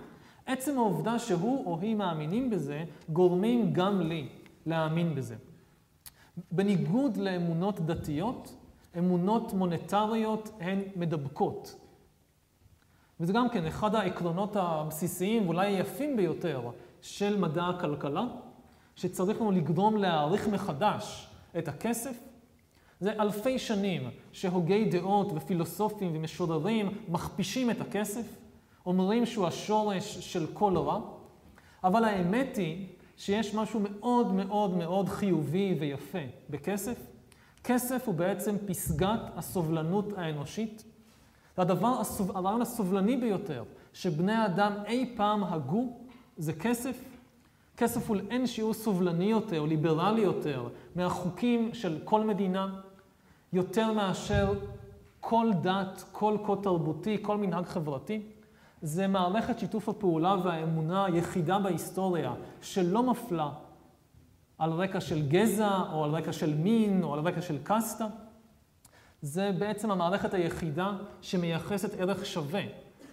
עצם 0.46 0.78
העובדה 0.78 1.18
שהוא 1.18 1.66
או 1.66 1.78
היא 1.80 1.94
מאמינים 1.94 2.50
בזה, 2.50 2.84
גורמים 3.08 3.72
גם 3.72 4.00
לי 4.00 4.28
להאמין 4.66 5.14
בזה. 5.14 5.36
בניגוד 6.52 7.16
לאמונות 7.16 7.80
דתיות, 7.80 8.54
אמונות 8.98 9.52
מוניטריות 9.52 10.50
הן 10.60 10.78
מדבקות. 10.96 11.76
וזה 13.20 13.32
גם 13.32 13.48
כן 13.48 13.66
אחד 13.66 13.94
העקרונות 13.94 14.56
הבסיסיים 14.56 15.44
ואולי 15.44 15.66
היפים 15.66 16.16
ביותר 16.16 16.70
של 17.02 17.38
מדע 17.38 17.66
הכלכלה, 17.66 18.24
שצריך 18.96 19.40
לנו 19.40 19.50
לגרום 19.50 19.96
להעריך 19.96 20.48
מחדש 20.48 21.28
את 21.58 21.68
הכסף. 21.68 22.18
זה 23.00 23.12
אלפי 23.20 23.58
שנים 23.58 24.10
שהוגי 24.32 24.84
דעות 24.84 25.32
ופילוסופים 25.34 26.16
ומשוררים 26.16 26.98
מכפישים 27.08 27.70
את 27.70 27.80
הכסף, 27.80 28.26
אומרים 28.86 29.26
שהוא 29.26 29.46
השורש 29.46 30.18
של 30.18 30.46
כל 30.52 30.76
רע, 30.76 31.00
אבל 31.84 32.04
האמת 32.04 32.56
היא 32.56 32.86
שיש 33.16 33.54
משהו 33.54 33.80
מאוד 33.80 34.32
מאוד 34.32 34.76
מאוד 34.76 35.08
חיובי 35.08 35.76
ויפה 35.80 36.18
בכסף. 36.50 36.98
כסף 37.64 38.06
הוא 38.06 38.14
בעצם 38.14 38.56
פסגת 38.66 39.20
הסובלנות 39.36 40.12
האנושית. 40.16 40.84
זה 41.56 41.62
הדבר, 41.62 42.00
הרעיון 42.34 42.62
הסובלני 42.62 43.16
ביותר 43.16 43.64
שבני 43.92 44.32
האדם 44.32 44.72
אי 44.86 45.14
פעם 45.16 45.44
הגו, 45.44 45.98
זה 46.36 46.52
כסף. 46.52 47.04
כסף 47.76 48.08
הוא 48.08 48.16
לאין 48.16 48.46
שיעור 48.46 48.74
סובלני 48.74 49.24
יותר, 49.24 49.64
ליברלי 49.64 50.20
יותר, 50.20 50.68
מהחוקים 50.96 51.74
של 51.74 51.98
כל 52.04 52.24
מדינה, 52.24 52.80
יותר 53.52 53.92
מאשר 53.92 54.54
כל 55.20 55.50
דת, 55.62 56.04
כל 56.12 56.36
קוד 56.46 56.60
תרבותי, 56.62 57.18
כל 57.22 57.36
מנהג 57.36 57.64
חברתי. 57.64 58.22
זה 58.84 59.06
מערכת 59.06 59.58
שיתוף 59.58 59.88
הפעולה 59.88 60.36
והאמונה 60.44 61.04
היחידה 61.04 61.58
בהיסטוריה 61.58 62.32
שלא 62.62 63.02
מפלה 63.02 63.50
על 64.58 64.70
רקע 64.70 65.00
של 65.00 65.28
גזע, 65.28 65.80
או 65.92 66.04
על 66.04 66.10
רקע 66.10 66.32
של 66.32 66.54
מין, 66.54 67.02
או 67.02 67.14
על 67.14 67.20
רקע 67.20 67.42
של 67.42 67.58
קסטה. 67.62 68.06
זה 69.22 69.50
בעצם 69.58 69.90
המערכת 69.90 70.34
היחידה 70.34 70.92
שמייחסת 71.22 72.00
ערך 72.00 72.26
שווה 72.26 72.62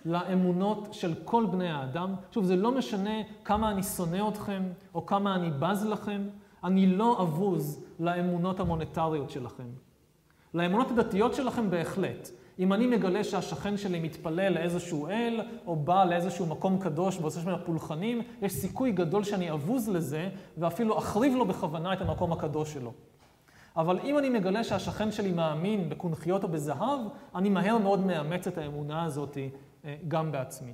לאמונות 0.06 0.88
של 0.92 1.14
כל 1.26 1.46
בני 1.46 1.70
האדם. 1.70 2.14
שוב, 2.32 2.46
זה 2.46 2.56
לא 2.56 2.72
משנה 2.72 3.16
כמה 3.44 3.72
אני 3.72 3.84
שונא 3.84 4.28
אתכם, 4.28 4.64
או 4.94 5.06
כמה 5.06 5.36
אני 5.36 5.52
בז 5.60 5.86
לכם, 5.86 6.22
אני 6.64 6.88
לא 6.88 7.22
אבוז 7.22 7.84
לאמונות 8.00 8.60
המוניטריות 8.60 9.30
שלכם. 9.30 9.68
לאמונות 10.54 10.92
הדתיות 10.92 11.34
שלכם 11.34 11.70
בהחלט. 11.70 12.30
אם 12.62 12.74
אני 12.74 12.88
מגלה 12.88 13.24
שהשכן 13.24 13.78
שלי 13.78 14.00
מתפלל 14.00 14.54
לאיזשהו 14.54 15.08
אל, 15.08 15.42
או 15.68 15.76
בא 15.76 16.04
לאיזשהו 16.04 16.46
מקום 16.46 16.80
קדוש 16.80 17.18
ועושה 17.18 17.42
שם 17.42 17.56
פולחנים, 17.66 18.22
יש 18.42 18.54
סיכוי 18.54 18.92
גדול 18.92 19.24
שאני 19.24 19.52
אבוז 19.52 19.90
לזה, 19.90 20.30
ואפילו 20.58 20.98
אחריב 20.98 21.36
לו 21.36 21.46
בכוונה 21.46 21.94
את 21.94 22.02
המקום 22.02 22.32
הקדוש 22.32 22.74
שלו. 22.74 22.94
אבל 23.78 24.00
אם 24.04 24.18
אני 24.18 24.30
מגלה 24.30 24.64
שהשכן 24.64 25.12
שלי 25.12 25.32
מאמין 25.32 25.90
בקונכיות 25.90 26.44
או 26.44 26.48
בזהב, 26.48 27.00
אני 27.36 27.50
מהר 27.50 27.78
מאוד 27.78 28.06
מאמץ 28.06 28.48
את 28.48 28.58
האמונה 28.58 29.04
הזאת 29.04 29.38
אה, 29.86 29.96
גם 30.08 30.32
בעצמי. 30.32 30.74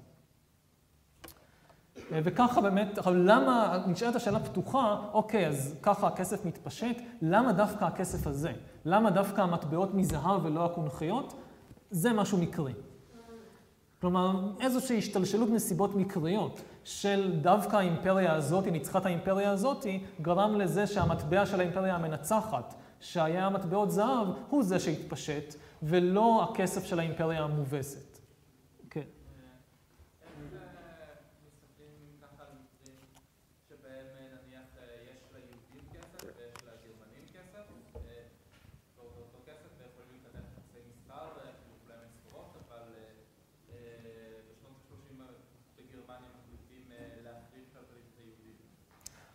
אה, 2.11 2.19
וככה 2.23 2.61
באמת, 2.61 2.99
למה, 3.13 3.77
נשאלת 3.87 4.15
השאלה 4.15 4.39
פתוחה, 4.39 5.01
אוקיי, 5.13 5.47
אז 5.47 5.75
ככה 5.81 6.07
הכסף 6.07 6.45
מתפשט, 6.45 7.01
למה 7.21 7.51
דווקא 7.51 7.85
הכסף 7.85 8.27
הזה? 8.27 8.51
למה 8.85 9.09
דווקא 9.09 9.41
המטבעות 9.41 9.93
מזהב 9.93 10.45
ולא 10.45 10.65
הקונכיות? 10.65 11.33
זה 11.91 12.13
משהו 12.13 12.37
מקרי. 12.37 12.73
כלומר, 14.01 14.53
איזושהי 14.59 14.97
השתלשלות 14.97 15.49
נסיבות 15.49 15.95
מקריות 15.95 16.61
של 16.83 17.39
דווקא 17.41 17.75
האימפריה 17.75 18.33
הזאת, 18.33 18.67
ניצחת 18.67 19.05
האימפריה 19.05 19.51
הזאת, 19.51 19.85
גרם 20.21 20.55
לזה 20.55 20.87
שהמטבע 20.87 21.45
של 21.45 21.59
האימפריה 21.59 21.95
המנצחת, 21.95 22.73
שהיה 22.99 23.49
מטבעות 23.49 23.91
זהב, 23.91 24.27
הוא 24.49 24.63
זה 24.63 24.79
שהתפשט, 24.79 25.55
ולא 25.83 26.43
הכסף 26.43 26.85
של 26.85 26.99
האימפריה 26.99 27.43
המובסת. 27.43 28.06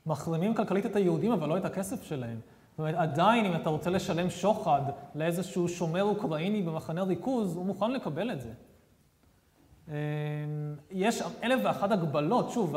מחרימים 0.07 0.55
כלכלית 0.55 0.87
את 0.87 0.97
היהודים, 0.97 1.33
אבל 1.33 1.49
לא 1.49 1.57
את 1.57 1.65
הכסף 1.65 2.03
שלהם. 2.03 2.41
זאת 2.71 2.79
אומרת, 2.79 2.95
עדיין 2.95 3.45
אם 3.45 3.57
אתה 3.57 3.71
רוצה 3.71 3.91
לשלם 3.91 4.31
שוחד 4.31 4.83
לאיזשהו 5.15 5.69
שומר 5.69 6.03
אוקראיני 6.03 6.63
במחנה 6.63 7.03
ריכוז, 7.03 7.57
הוא 7.57 7.67
מוכן 7.67 7.91
לקבל 7.91 8.31
את 8.31 8.41
זה. 8.41 8.51
אה, 9.89 9.95
יש 10.91 11.23
אלף 11.43 11.61
ואחת 11.65 11.93
הגבלות, 11.93 12.51
שוב, 12.51 12.77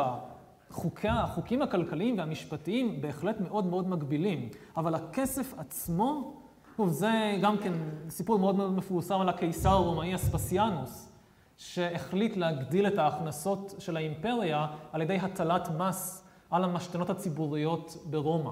החוקי, 0.69 1.07
החוקים 1.07 1.61
הכלכליים 1.61 2.17
והמשפטיים 2.17 3.01
בהחלט 3.01 3.39
מאוד 3.39 3.65
מאוד 3.65 3.89
מגבילים, 3.89 4.49
אבל 4.77 4.95
הכסף 4.95 5.53
עצמו, 5.57 6.41
טוב, 6.77 6.89
זה 6.89 7.37
גם 7.41 7.57
כן 7.57 7.73
סיפור 8.09 8.39
מאוד 8.39 8.55
מאוד 8.55 8.71
מפורסם 8.71 9.21
על 9.21 9.29
הקיסר 9.29 9.69
הרומאי 9.69 10.15
אספסיאנוס, 10.15 11.11
שהחליט 11.57 12.37
להגדיל 12.37 12.87
את 12.87 12.97
ההכנסות 12.97 13.75
של 13.79 13.97
האימפריה 13.97 14.67
על 14.91 15.01
ידי 15.01 15.15
הטלת 15.15 15.69
מס 15.77 16.24
על 16.55 16.63
המשתנות 16.63 17.09
הציבוריות 17.09 17.97
ברומא. 18.09 18.51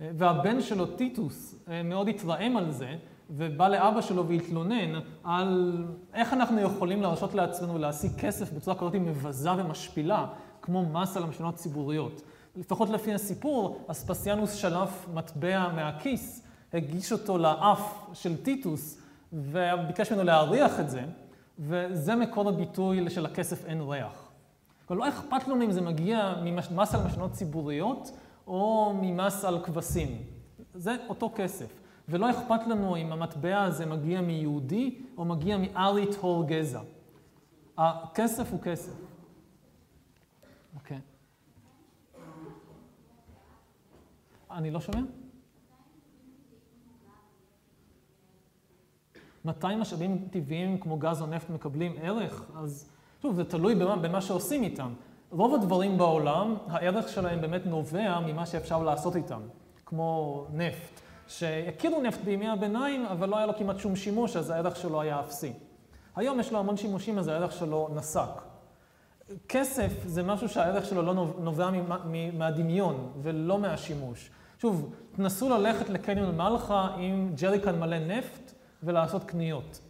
והבן 0.00 0.60
שלו, 0.60 0.86
טיטוס, 0.86 1.54
מאוד 1.84 2.08
התרעם 2.08 2.56
על 2.56 2.70
זה, 2.70 2.96
ובא 3.30 3.68
לאבא 3.68 4.00
שלו 4.00 4.28
והתלונן 4.28 5.00
על 5.24 5.84
איך 6.14 6.32
אנחנו 6.32 6.60
יכולים 6.60 7.02
להרשות 7.02 7.34
לעצמנו 7.34 7.78
להשיג 7.78 8.12
כסף 8.18 8.52
בצורה 8.52 8.76
כזאת 8.76 8.94
מבזה 8.94 9.52
ומשפילה, 9.52 10.26
כמו 10.62 10.86
מס 10.86 11.16
על 11.16 11.22
המשתנות 11.22 11.54
הציבוריות. 11.54 12.22
לפחות 12.56 12.88
לפי 12.88 13.14
הסיפור, 13.14 13.84
אספסיאנוס 13.86 14.54
שלף 14.54 15.06
מטבע 15.14 15.72
מהכיס, 15.74 16.46
הגיש 16.72 17.12
אותו 17.12 17.38
לאף 17.38 18.06
של 18.12 18.42
טיטוס, 18.42 19.00
וביקש 19.32 20.12
ממנו 20.12 20.24
להריח 20.24 20.80
את 20.80 20.90
זה, 20.90 21.02
וזה 21.58 22.16
מקור 22.16 22.48
הביטוי 22.48 23.10
של 23.10 23.26
הכסף 23.26 23.64
אין 23.64 23.80
ריח. 23.80 24.29
אבל 24.90 24.98
לא 24.98 25.08
אכפת 25.08 25.48
לנו 25.48 25.64
אם 25.64 25.72
זה 25.72 25.80
מגיע 25.80 26.34
ממס 26.44 26.94
על 26.94 27.06
משנות 27.06 27.32
ציבוריות 27.32 28.10
או 28.46 28.92
ממס 29.02 29.44
על 29.44 29.64
כבשים. 29.64 30.22
זה 30.74 30.96
אותו 31.08 31.32
כסף. 31.34 31.80
ולא 32.08 32.30
אכפת 32.30 32.66
לנו 32.66 32.96
אם 32.96 33.12
המטבע 33.12 33.62
הזה 33.62 33.86
מגיע 33.86 34.20
מיהודי 34.20 34.98
או 35.16 35.24
מגיע 35.24 35.58
מארי 35.58 36.06
טהור 36.12 36.44
גזע. 36.46 36.80
הכסף 37.78 38.52
הוא 38.52 38.60
כסף. 38.60 38.92
אוקיי. 40.74 41.00
אני 44.50 44.70
לא 44.70 44.80
שומע? 44.80 45.00
מתי 49.44 49.76
משאבים 49.80 50.28
טבעיים 50.30 50.80
כמו 50.80 50.98
גז 50.98 51.22
או 51.22 51.26
נפט 51.26 51.50
מקבלים 51.50 51.94
ערך? 52.00 52.50
אז 52.56 52.90
שוב, 53.22 53.36
זה 53.36 53.44
תלוי 53.44 53.74
במה, 53.74 53.96
במה 53.96 54.20
שעושים 54.20 54.62
איתם. 54.62 54.92
רוב 55.30 55.54
הדברים 55.54 55.98
בעולם, 55.98 56.56
הערך 56.68 57.08
שלהם 57.08 57.40
באמת 57.40 57.66
נובע 57.66 58.20
ממה 58.20 58.46
שאפשר 58.46 58.82
לעשות 58.82 59.16
איתם, 59.16 59.40
כמו 59.86 60.44
נפט, 60.52 61.00
שהכירו 61.26 62.02
נפט 62.02 62.20
בימי 62.20 62.48
הביניים, 62.48 63.06
אבל 63.06 63.28
לא 63.28 63.36
היה 63.36 63.46
לו 63.46 63.56
כמעט 63.56 63.78
שום 63.78 63.96
שימוש, 63.96 64.36
אז 64.36 64.50
הערך 64.50 64.76
שלו 64.76 65.00
היה 65.00 65.20
אפסי. 65.20 65.52
היום 66.16 66.40
יש 66.40 66.52
לו 66.52 66.58
המון 66.58 66.76
שימושים, 66.76 67.18
אז 67.18 67.28
הערך 67.28 67.52
שלו 67.52 67.88
נסק. 67.94 68.42
כסף 69.48 69.92
זה 70.06 70.22
משהו 70.22 70.48
שהערך 70.48 70.84
שלו 70.84 71.02
לא 71.02 71.14
נובע 71.38 71.70
מהדמיון 72.32 73.12
ולא 73.22 73.58
מהשימוש. 73.58 74.30
שוב, 74.58 74.94
תנסו 75.16 75.48
ללכת 75.48 75.88
לקניון 75.88 76.36
מלחה 76.36 76.88
עם 76.98 77.32
ג'ריקן 77.40 77.80
מלא 77.80 77.98
נפט 77.98 78.52
ולעשות 78.82 79.24
קניות. 79.24 79.80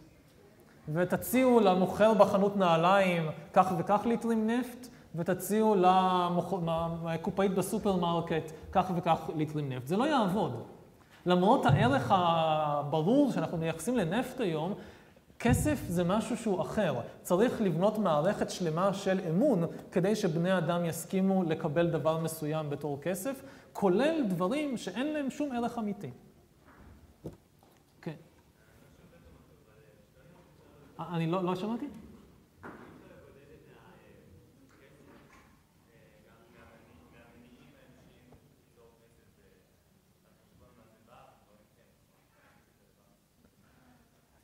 ותציעו 0.89 1.59
למוכר 1.59 2.13
בחנות 2.13 2.57
נעליים 2.57 3.29
כך 3.53 3.73
וכך 3.77 4.01
ליטרים 4.05 4.49
נפט, 4.49 4.87
ותציעו 5.15 5.75
לקופאית 7.05 7.55
בסופרמרקט 7.55 8.51
כך 8.71 8.91
וכך 8.95 9.29
ליטרים 9.35 9.69
נפט. 9.69 9.87
זה 9.87 9.97
לא 9.97 10.03
יעבוד. 10.03 10.63
למרות 11.25 11.65
הערך 11.65 12.11
הברור 12.15 13.31
שאנחנו 13.31 13.57
מייחסים 13.57 13.97
לנפט 13.97 14.39
היום, 14.39 14.73
כסף 15.39 15.79
זה 15.87 16.03
משהו 16.03 16.37
שהוא 16.37 16.61
אחר. 16.61 16.95
צריך 17.21 17.61
לבנות 17.61 17.97
מערכת 17.97 18.49
שלמה 18.49 18.93
של 18.93 19.19
אמון 19.29 19.63
כדי 19.91 20.15
שבני 20.15 20.57
אדם 20.57 20.85
יסכימו 20.85 21.43
לקבל 21.43 21.87
דבר 21.87 22.17
מסוים 22.17 22.69
בתור 22.69 22.99
כסף, 23.01 23.41
כולל 23.73 24.23
דברים 24.27 24.77
שאין 24.77 25.13
להם 25.13 25.29
שום 25.29 25.51
ערך 25.51 25.77
אמיתי. 25.77 26.11
אני 31.09 31.27
לא, 31.27 31.43
לא 31.43 31.55
שמעתי? 31.55 31.87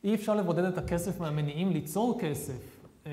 אי 0.04 0.14
אפשר 0.14 0.34
לבודד 0.34 0.64
את 0.64 0.78
הכסף 0.78 1.20
מהמניעים 1.20 1.70
ליצור 1.70 2.18
כסף. 2.20 2.86
אמ, 3.06 3.10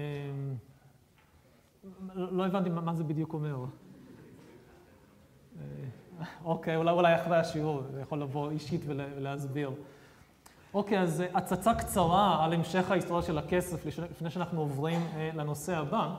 לא 2.15 2.45
הבנתי 2.45 2.69
מה 2.69 2.93
זה 2.95 3.03
בדיוק 3.03 3.33
אומר. 3.33 3.65
אה, 5.59 6.25
אוקיי, 6.43 6.75
אולי, 6.75 7.15
אחרי 7.15 7.37
השיעור, 7.37 7.81
זה 7.91 8.01
יכול 8.01 8.21
לבוא 8.21 8.51
אישית 8.51 8.81
ולהסביר. 8.87 9.71
אוקיי, 10.75 10.99
אז 10.99 11.23
הצצה 11.33 11.73
קצרה 11.73 12.45
על 12.45 12.53
המשך 12.53 12.91
ההיסטוריה 12.91 13.23
של 13.23 13.37
הכסף 13.37 13.85
לפני 13.85 14.29
שאנחנו 14.29 14.61
עוברים 14.61 15.01
אה, 15.15 15.29
לנושא 15.33 15.77
הבא. 15.77 16.15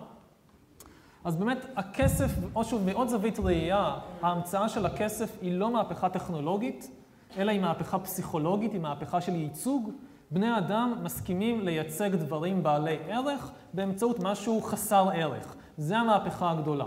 אז 1.24 1.36
באמת, 1.36 1.66
הכסף, 1.76 2.30
או 2.54 2.64
שוב, 2.64 2.82
מעוד 2.84 3.08
זווית 3.08 3.38
ראייה, 3.38 3.98
ההמצאה 4.22 4.68
של 4.68 4.86
הכסף 4.86 5.36
היא 5.42 5.52
לא 5.52 5.72
מהפכה 5.72 6.08
טכנולוגית, 6.08 6.90
אלא 7.36 7.50
היא 7.50 7.60
מהפכה 7.60 7.98
פסיכולוגית, 7.98 8.72
היא 8.72 8.80
מהפכה 8.80 9.20
של 9.20 9.34
ייצוג. 9.34 9.90
בני 10.30 10.58
אדם 10.58 10.98
מסכימים 11.02 11.60
לייצג 11.60 12.14
דברים 12.14 12.62
בעלי 12.62 12.96
ערך 13.08 13.50
באמצעות 13.72 14.18
משהו 14.20 14.62
חסר 14.62 15.08
ערך. 15.14 15.56
זה 15.76 15.98
המהפכה 15.98 16.50
הגדולה. 16.50 16.86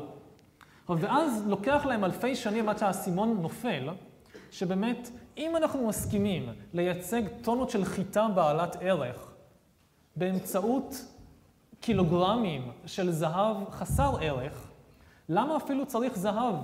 ואז 0.90 1.48
לוקח 1.48 1.86
להם 1.86 2.06
אלפי 2.06 2.36
שנים 2.36 2.70
עד 2.70 2.78
שהאסימון 2.78 3.38
נופל, 3.42 3.90
שבאמת, 4.52 5.10
אם 5.40 5.56
אנחנו 5.56 5.88
מסכימים 5.88 6.50
לייצג 6.74 7.22
טונות 7.42 7.70
של 7.70 7.86
חיטה 7.86 8.28
בעלת 8.36 8.78
ערך 8.80 9.32
באמצעות 10.16 11.06
קילוגרמים 11.80 12.72
של 12.86 13.12
זהב 13.12 13.58
חסר 13.72 14.18
ערך, 14.22 14.68
למה 15.30 15.58
אפילו 15.58 15.86
צריך 15.86 16.18
זהב? 16.18 16.56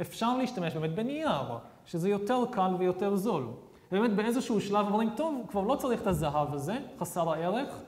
אפשר 0.00 0.36
להשתמש 0.36 0.74
באמת 0.74 0.94
בנייר, 0.94 1.58
שזה 1.86 2.08
יותר 2.08 2.44
קל 2.50 2.74
ויותר 2.78 3.16
זול. 3.16 3.46
באמת 3.92 4.16
באיזשהו 4.16 4.60
שלב 4.60 4.86
אומרים, 4.86 5.10
טוב, 5.16 5.44
כבר 5.48 5.60
לא 5.60 5.74
צריך 5.74 6.02
את 6.02 6.06
הזהב 6.06 6.54
הזה, 6.54 6.78
חסר 6.98 7.32
הערך, 7.32 7.82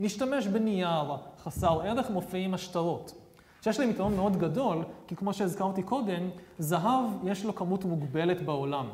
נשתמש 0.00 0.46
בנייר 0.46 1.16
חסר 1.42 1.80
ערך, 1.80 2.10
מופיעים 2.10 2.54
השטרות. 2.54 3.14
שיש 3.62 3.80
להם 3.80 3.90
יתרון 3.90 4.16
מאוד 4.16 4.36
גדול, 4.36 4.84
כי 5.06 5.16
כמו 5.16 5.34
שהזכרתי 5.34 5.82
קודם, 5.82 6.30
זהב 6.58 7.04
יש 7.24 7.44
לו 7.44 7.54
כמות 7.54 7.84
מוגבלת 7.84 8.42
בעולם. 8.42 8.86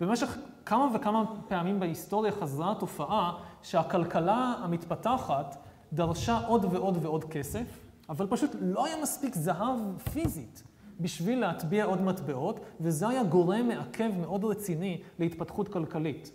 במשך 0.00 0.38
כמה 0.66 0.88
וכמה 0.94 1.24
פעמים 1.48 1.80
בהיסטוריה 1.80 2.32
חזרה 2.32 2.72
התופעה 2.72 3.32
שהכלכלה 3.62 4.54
המתפתחת 4.58 5.56
דרשה 5.92 6.38
עוד 6.46 6.64
ועוד 6.70 6.98
ועוד 7.02 7.24
כסף, 7.24 7.78
אבל 8.08 8.26
פשוט 8.26 8.50
לא 8.60 8.86
היה 8.86 9.02
מספיק 9.02 9.34
זהב 9.34 9.78
פיזית 10.12 10.62
בשביל 11.00 11.40
להטביע 11.40 11.84
עוד 11.84 12.02
מטבעות, 12.02 12.60
וזה 12.80 13.08
היה 13.08 13.24
גורם 13.24 13.68
מעכב 13.68 14.10
מאוד 14.20 14.44
רציני 14.44 15.00
להתפתחות 15.18 15.68
כלכלית. 15.68 16.30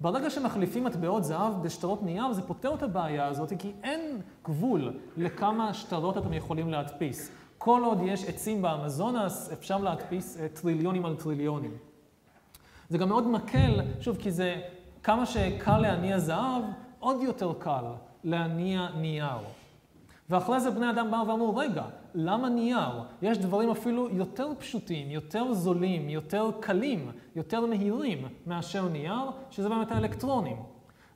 ברגע 0.00 0.30
שמחליפים 0.30 0.84
מטבעות 0.84 1.24
זהב 1.24 1.62
בשטרות 1.62 2.02
נייר, 2.02 2.32
זה 2.32 2.42
פותר 2.42 2.74
את 2.74 2.82
הבעיה 2.82 3.26
הזאת, 3.26 3.52
כי 3.58 3.72
אין 3.82 4.20
גבול 4.44 4.92
לכמה 5.16 5.74
שטרות 5.74 6.18
אתם 6.18 6.32
יכולים 6.32 6.70
להדפיס. 6.70 7.30
כל 7.58 7.82
עוד 7.84 7.98
יש 8.02 8.24
עצים 8.24 8.62
באמזונס, 8.62 9.50
אפשר 9.52 9.78
להדפיס 9.78 10.36
אה, 10.40 10.48
טריליונים 10.48 11.04
על 11.04 11.16
טריליונים. 11.16 11.87
זה 12.88 12.98
גם 12.98 13.08
מאוד 13.08 13.26
מקל, 13.26 13.80
שוב, 14.00 14.16
כי 14.16 14.30
זה 14.30 14.56
כמה 15.02 15.26
שקל 15.26 15.78
להניע 15.78 16.18
זהב, 16.18 16.62
עוד 16.98 17.22
יותר 17.22 17.52
קל 17.58 17.84
להניע 18.24 18.88
נייר. 18.96 19.38
ואחרי 20.30 20.60
זה 20.60 20.70
בני 20.70 20.90
אדם 20.90 21.10
באו 21.10 21.28
ואמרו, 21.28 21.56
רגע, 21.56 21.84
למה 22.14 22.48
נייר? 22.48 23.02
יש 23.22 23.38
דברים 23.38 23.70
אפילו 23.70 24.08
יותר 24.10 24.48
פשוטים, 24.58 25.10
יותר 25.10 25.52
זולים, 25.52 26.08
יותר 26.08 26.50
קלים, 26.60 27.10
יותר 27.36 27.66
מהירים 27.66 28.28
מאשר 28.46 28.88
נייר, 28.88 29.30
שזה 29.50 29.68
באמת 29.68 29.92
האלקטרונים. 29.92 30.56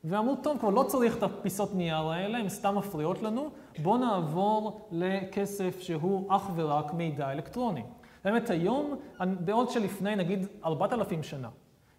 ואמרו, 0.03 0.35
טוב, 0.35 0.57
כבר 0.59 0.69
לא 0.69 0.83
צריך 0.83 1.17
את 1.17 1.23
הפיסות 1.23 1.75
נייר 1.75 2.09
האלה, 2.09 2.37
הן 2.37 2.49
סתם 2.49 2.77
מפריעות 2.77 3.21
לנו, 3.21 3.49
בואו 3.81 3.97
נעבור 3.97 4.87
לכסף 4.91 5.79
שהוא 5.79 6.35
אך 6.35 6.49
ורק 6.55 6.93
מידע 6.93 7.31
אלקטרוני. 7.31 7.83
באמת 8.23 8.49
היום, 8.49 8.95
בעוד 9.39 9.69
שלפני 9.69 10.15
נגיד 10.15 10.47
4,000 10.65 11.23
שנה, 11.23 11.49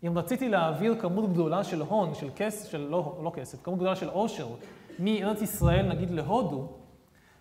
אם 0.07 0.19
רציתי 0.19 0.49
להעביר 0.49 1.01
כמות 1.01 1.33
גדולה 1.33 1.65
של 1.65 1.81
הון, 1.81 2.15
של 2.15 2.29
כסף, 2.37 2.71
של 2.71 2.87
לא, 2.91 3.21
לא 3.23 3.33
כסף, 3.35 3.63
כמות 3.63 3.79
גדולה 3.79 3.97
של 3.97 4.09
עושר, 4.09 4.49
מארץ 4.99 5.43
ישראל 5.43 5.89
נגיד 5.89 6.11
להודו, 6.11 6.69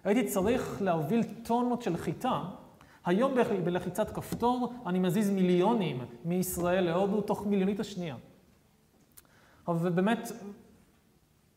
הייתי 0.03 0.25
צריך 0.27 0.81
להוביל 0.81 1.23
טונות 1.43 1.81
של 1.81 1.97
חיטה. 1.97 2.41
היום 3.05 3.34
בלחיצת 3.63 4.09
כפתור 4.09 4.73
אני 4.86 4.99
מזיז 4.99 5.29
מיליונים 5.29 6.01
מישראל 6.25 6.84
להודו 6.84 7.21
תוך 7.21 7.45
מיליונית 7.45 7.79
השנייה. 7.79 8.15
אבל 9.67 9.89
באמת, 9.89 10.31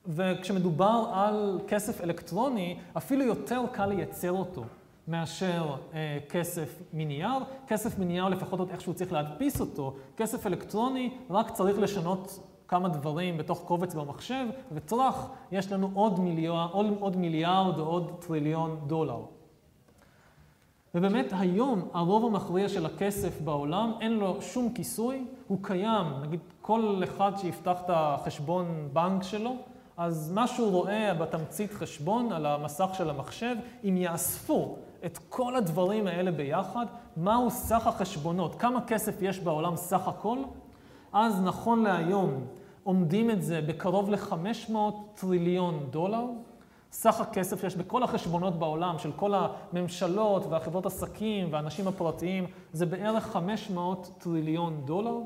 וכשמדובר 0.07 1.11
על 1.13 1.61
כסף 1.69 2.01
אלקטרוני, 2.01 2.79
אפילו 2.97 3.25
יותר 3.25 3.63
קל 3.73 3.87
לייצר 3.87 4.33
אותו 4.33 4.65
מאשר 5.09 5.77
אה, 5.95 6.19
כסף 6.29 6.83
מנייר. 6.93 7.39
כסף 7.67 7.99
מנייר 7.99 8.29
לפחות 8.29 8.59
עוד 8.59 8.71
איכשהו 8.71 8.95
צריך 8.95 9.13
להדפיס 9.13 9.61
אותו. 9.61 9.95
כסף 10.17 10.47
אלקטרוני 10.47 11.11
רק 11.31 11.51
צריך 11.51 11.79
לשנות 11.79 12.41
כמה 12.69 12.89
דברים 12.89 13.39
בתוך 13.39 13.63
קובץ 13.65 13.95
במחשב, 13.95 14.47
וטראח, 14.73 15.29
יש 15.53 15.73
לנו 15.73 15.91
עוד 15.95 16.21
מיליארד, 16.21 16.71
עוד, 16.73 16.87
עוד 17.01 17.17
מיליארד 17.17 17.79
או 17.79 17.85
עוד 17.85 18.25
טריליון 18.27 18.81
דולר. 18.87 19.21
ובאמת 20.95 21.33
היום 21.39 21.89
הרוב 21.95 22.25
המכריע 22.25 22.69
של 22.69 22.87
הכסף 22.87 23.41
בעולם 23.41 23.93
אין 24.01 24.13
לו 24.13 24.43
שום 24.43 24.73
כיסוי, 24.75 25.25
הוא 25.49 25.59
קיים, 25.63 26.07
נגיד 26.23 26.41
כל 26.63 27.01
אחד 27.05 27.33
שיפתח 27.37 27.77
את 27.85 27.91
החשבון 27.91 28.89
בנק 28.93 29.23
שלו, 29.23 29.57
אז 29.97 30.33
מה 30.33 30.47
שהוא 30.47 30.71
רואה 30.71 31.15
בתמצית 31.15 31.73
חשבון 31.73 32.33
על 32.33 32.47
המסך 32.47 32.91
של 32.93 33.11
המחשב, 33.11 33.57
אם 33.85 33.97
יאספו 33.97 34.77
את 35.07 35.19
כל 35.29 35.57
הדברים 35.57 36.07
האלה 36.07 36.31
ביחד, 36.31 36.87
מהו 37.17 37.51
סך 37.51 37.87
החשבונות, 37.87 38.55
כמה 38.55 38.81
כסף 38.87 39.23
יש 39.23 39.41
בעולם 39.41 39.77
סך 39.77 40.09
הכל, 40.09 40.39
אז 41.13 41.41
נכון 41.41 41.83
להיום 41.83 42.47
עומדים 42.85 43.31
את 43.31 43.43
זה 43.43 43.61
בקרוב 43.61 44.11
ל-500 44.11 44.77
טריליון 45.15 45.87
דולר. 45.91 46.25
סך 46.93 47.21
הכסף 47.21 47.61
שיש 47.61 47.77
בכל 47.77 48.03
החשבונות 48.03 48.59
בעולם, 48.59 48.99
של 48.99 49.13
כל 49.13 49.33
הממשלות 49.35 50.47
והחברות 50.47 50.87
עסקים 50.87 51.53
והאנשים 51.53 51.89
הפרטיים, 51.89 52.47
זה 52.73 52.87
בערך 52.87 53.27
500 53.27 54.11
טריליון 54.19 54.81
דולר. 54.85 55.19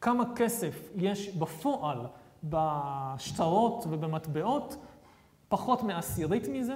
כמה 0.00 0.24
כסף 0.36 0.88
יש 0.96 1.28
בפועל 1.36 1.98
בשטרות 2.44 3.84
ובמטבעות? 3.90 4.76
פחות 5.48 5.82
מעשירית 5.82 6.48
מזה. 6.48 6.74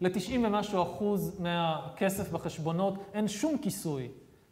ל-90 0.00 0.32
ומשהו 0.44 0.82
אחוז 0.82 1.40
מהכסף 1.40 2.32
בחשבונות 2.32 2.94
אין 3.14 3.28
שום 3.28 3.58
כיסוי 3.58 4.08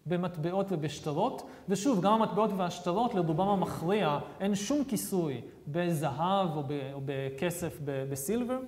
במטבעות 0.07 0.67
ובשטרות, 0.71 1.43
ושוב, 1.69 2.01
גם 2.01 2.13
המטבעות 2.13 2.51
והשטרות, 2.57 3.15
לרובם 3.15 3.49
המכריע, 3.49 4.19
אין 4.41 4.55
שום 4.55 4.85
כיסוי 4.85 5.41
בזהב 5.69 6.57
או, 6.57 6.63
ב- 6.63 6.91
או 6.93 7.01
בכסף 7.05 7.79
בסילבר. 7.85 8.59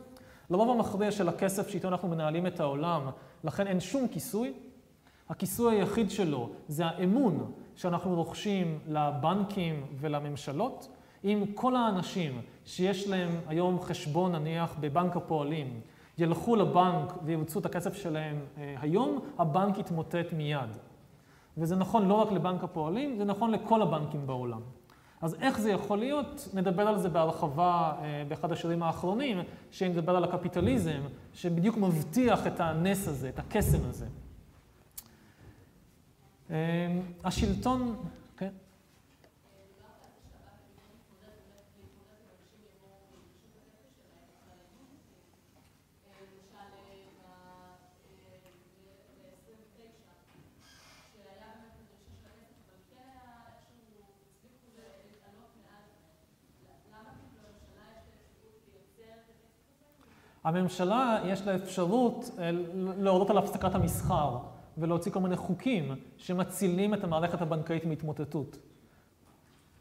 לרוב 0.51 0.70
המכריע 0.70 1.11
של 1.11 1.29
הכסף 1.29 1.68
שאיתו 1.68 1.89
אנחנו 1.89 2.09
מנהלים 2.09 2.47
את 2.47 2.61
העולם, 2.61 3.03
לכן 3.45 3.66
אין 3.66 3.81
שום 3.81 4.09
כיסוי. 4.09 4.53
הכיסוי 5.29 5.77
היחיד 5.77 6.11
שלו 6.11 6.51
זה 6.68 6.87
האמון 6.87 7.53
שאנחנו 7.77 8.14
רוכשים 8.14 8.79
לבנקים 8.89 9.87
ולממשלות. 10.01 10.89
אם 11.24 11.45
כל 11.55 11.77
האנשים 11.77 12.41
שיש 12.64 13.09
להם 13.09 13.41
היום 13.47 13.81
חשבון, 13.81 14.33
נניח, 14.33 14.77
בבנק 14.81 15.16
הפועלים, 15.16 15.81
ילכו 16.19 16.57
לבנק 16.57 17.12
וירצו 17.25 17.59
את 17.59 17.67
הכסף 17.67 17.95
שלהם 17.95 18.41
אה, 18.59 18.75
היום, 18.81 19.21
הבנק 19.39 19.79
יתמוטט 19.79 20.33
מיד. 20.33 20.71
וזה 21.57 21.77
נכון 21.77 22.09
לא 22.09 22.14
רק 22.14 22.33
לבנק 22.33 22.64
הפועלים, 22.64 23.17
זה 23.17 23.25
נכון 23.25 23.51
לכל 23.51 23.83
הבנקים 23.83 24.27
בעולם. 24.27 24.61
אז 25.23 25.37
איך 25.41 25.61
זה 25.61 25.71
יכול 25.71 25.99
להיות? 25.99 26.49
נדבר 26.55 26.89
על 26.89 26.99
זה 26.99 27.09
בהרחבה 27.09 27.93
אה, 28.03 28.23
באחד 28.29 28.53
השירים 28.53 28.83
האחרונים, 28.83 29.39
שנדבר 29.71 30.17
על 30.17 30.25
הקפיטליזם, 30.25 31.01
שבדיוק 31.35 31.77
מבטיח 31.77 32.47
את 32.47 32.61
הנס 32.61 33.09
הזה, 33.09 33.29
את 33.29 33.39
הקסם 33.39 33.89
הזה. 33.89 34.07
אה, 36.51 36.99
השלטון, 37.25 37.97
כן? 38.37 38.51
הממשלה 60.47 61.19
יש 61.25 61.43
לה 61.43 61.55
אפשרות 61.55 62.31
אה, 62.39 62.51
להורות 62.99 63.31
על 63.31 63.39
הפסקת 63.39 63.75
המסחר 63.75 64.39
ולהוציא 64.79 65.13
כל 65.13 65.21
מיני 65.21 65.37
חוקים 65.37 65.95
שמצילים 66.17 66.95
את 66.95 67.05
המערכת 67.05 67.43
הבנקאית 67.43 67.85
מהתמוטטות. 67.85 68.59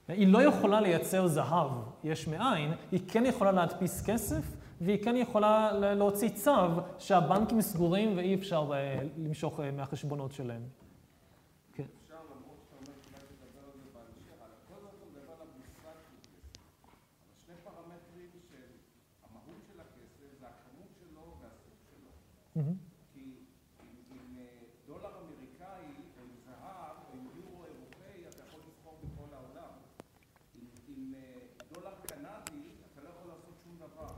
היא 0.08 0.28
לא 0.28 0.44
יכולה 0.44 0.82
לייצר 0.82 1.28
זהב 1.28 1.72
יש 2.04 2.28
מאין, 2.28 2.74
היא 2.92 3.00
כן 3.08 3.26
יכולה 3.26 3.52
להדפיס 3.52 4.06
כסף 4.06 4.52
והיא 4.82 5.04
כן 5.04 5.16
יכולה 5.16 5.72
להוציא 5.72 6.30
צו 6.30 6.52
שהבנקים 6.98 7.62
סגורים 7.62 8.18
ואי 8.18 8.36
אפשר 8.36 8.70
אה, 8.74 9.00
למשוך 9.18 9.60
אה, 9.60 9.72
מהחשבונות 9.72 10.32
שלהם. 10.32 10.62
כי 22.56 22.62
עם 24.12 24.38
דולר 24.88 25.12
אמריקאי 25.20 25.86
או 26.18 26.24
עם 26.24 26.30
זהב 26.46 26.96
או 27.08 27.14
עם 27.14 27.28
יורו 27.36 27.64
אירופאי 27.66 28.28
אתה 28.30 28.42
יכול 28.48 28.60
לסחור 28.68 29.00
בכל 29.04 29.34
העולם. 29.34 29.74
עם 30.88 31.14
דולר 31.74 31.94
קנדי 32.08 32.70
אתה 32.94 33.02
לא 33.02 33.10
יכול 33.10 33.28
לעשות 33.28 33.56
שום 33.64 33.78
דבר. 33.78 34.14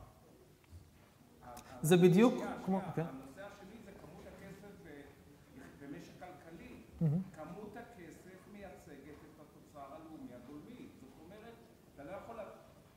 זה 1.82 1.98
בדיוק 1.98 2.34
כמו... 2.66 2.82
הנושא 2.82 3.46
השני 3.46 3.78
זה 3.86 3.92
כמות 3.92 4.26
הכסף 4.28 4.74
במשק 5.82 6.14
כלכלי. 6.20 6.82
כמות 7.36 7.78
הכסף 7.78 8.48
מייצגת 8.52 9.20
את 9.26 9.40
התוצר 9.42 9.96
הלאומי 9.96 10.34
הגולמי. 10.34 10.88
זאת 11.02 11.10
אומרת, 11.26 11.56
אתה 11.96 12.04
לא 12.04 12.12
יכול, 12.12 12.36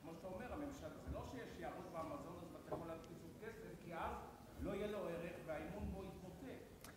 כמו 0.01 0.13
שאתה 0.13 0.27
אומר, 0.27 0.53
הממשלה, 0.53 0.89
זה 1.05 1.11
לא 1.13 1.23
שיש 1.31 1.59
יערות 1.59 1.85
באמזונס 1.93 2.53
ואתה 2.53 2.75
יכול 2.75 2.87
להדפיס 2.87 3.17
עוד 3.23 3.33
כסף, 3.41 3.85
כי 3.85 3.95
אז 3.95 4.15
לא 4.61 4.71
יהיה 4.71 4.87
לו 4.87 4.97
ערך 4.97 5.35
והאמון 5.45 5.91
בו 5.93 6.03
יתמוטט. 6.03 6.87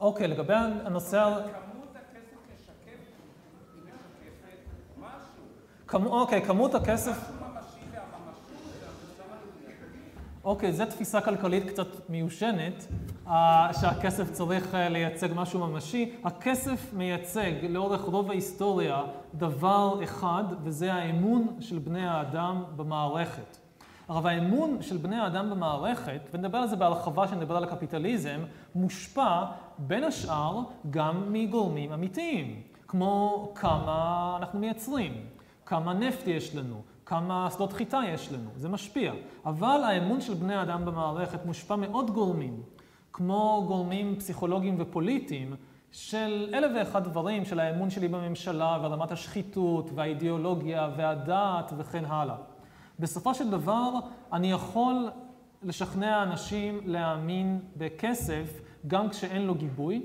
אוקיי, 0.00 0.28
לגבי 0.28 0.54
הנושא... 0.54 1.40
כמו, 5.86 6.20
אוקיי, 6.20 6.42
כמות 6.42 6.74
הכסף... 6.74 7.30
אוקיי, 10.44 10.72
זו 10.72 10.84
תפיסה 10.84 11.20
כלכלית 11.20 11.68
קצת 11.70 11.86
מיושנת, 12.08 12.86
אה, 13.28 13.70
שהכסף 13.80 14.30
צריך 14.32 14.74
אה, 14.74 14.88
לייצג 14.88 15.28
משהו 15.34 15.66
ממשי. 15.66 16.14
הכסף 16.24 16.92
מייצג 16.92 17.52
לאורך 17.68 18.00
רוב 18.00 18.30
ההיסטוריה 18.30 19.02
דבר 19.34 20.04
אחד, 20.04 20.44
וזה 20.62 20.94
האמון 20.94 21.56
של 21.60 21.78
בני 21.78 22.06
האדם 22.06 22.64
במערכת. 22.76 23.59
אבל 24.10 24.30
האמון 24.30 24.82
של 24.82 24.96
בני 24.96 25.16
האדם 25.16 25.50
במערכת, 25.50 26.20
ונדבר 26.32 26.58
על 26.58 26.68
זה 26.68 26.76
בהרחבה 26.76 27.26
כשנדבר 27.26 27.56
על 27.56 27.64
הקפיטליזם, 27.64 28.40
מושפע 28.74 29.44
בין 29.78 30.04
השאר 30.04 30.60
גם 30.90 31.32
מגורמים 31.32 31.92
אמיתיים, 31.92 32.62
כמו 32.88 33.48
כמה 33.54 34.36
אנחנו 34.38 34.58
מייצרים, 34.58 35.26
כמה 35.66 35.92
נפט 35.94 36.26
יש 36.26 36.56
לנו, 36.56 36.82
כמה 37.06 37.48
שדות 37.50 37.72
חיטה 37.72 38.00
יש 38.08 38.32
לנו, 38.32 38.50
זה 38.56 38.68
משפיע. 38.68 39.12
אבל 39.46 39.80
האמון 39.84 40.20
של 40.20 40.34
בני 40.34 40.54
האדם 40.54 40.84
במערכת 40.84 41.46
מושפע 41.46 41.76
מעוד 41.76 42.10
גורמים, 42.10 42.62
כמו 43.12 43.64
גורמים 43.66 44.16
פסיכולוגיים 44.16 44.76
ופוליטיים, 44.78 45.54
של 45.92 46.50
אלף 46.54 46.72
ואחד 46.76 47.04
דברים, 47.04 47.44
של 47.44 47.60
האמון 47.60 47.90
שלי 47.90 48.08
בממשלה, 48.08 48.78
ורמת 48.82 49.12
השחיתות, 49.12 49.90
והאידיאולוגיה, 49.94 50.88
והדת, 50.96 51.72
וכן 51.78 52.04
הלאה. 52.04 52.36
בסופו 53.00 53.34
של 53.34 53.50
דבר, 53.50 53.90
אני 54.32 54.52
יכול 54.52 55.10
לשכנע 55.62 56.22
אנשים 56.22 56.80
להאמין 56.84 57.60
בכסף 57.76 58.60
גם 58.86 59.08
כשאין 59.08 59.42
לו 59.42 59.54
גיבוי. 59.54 60.02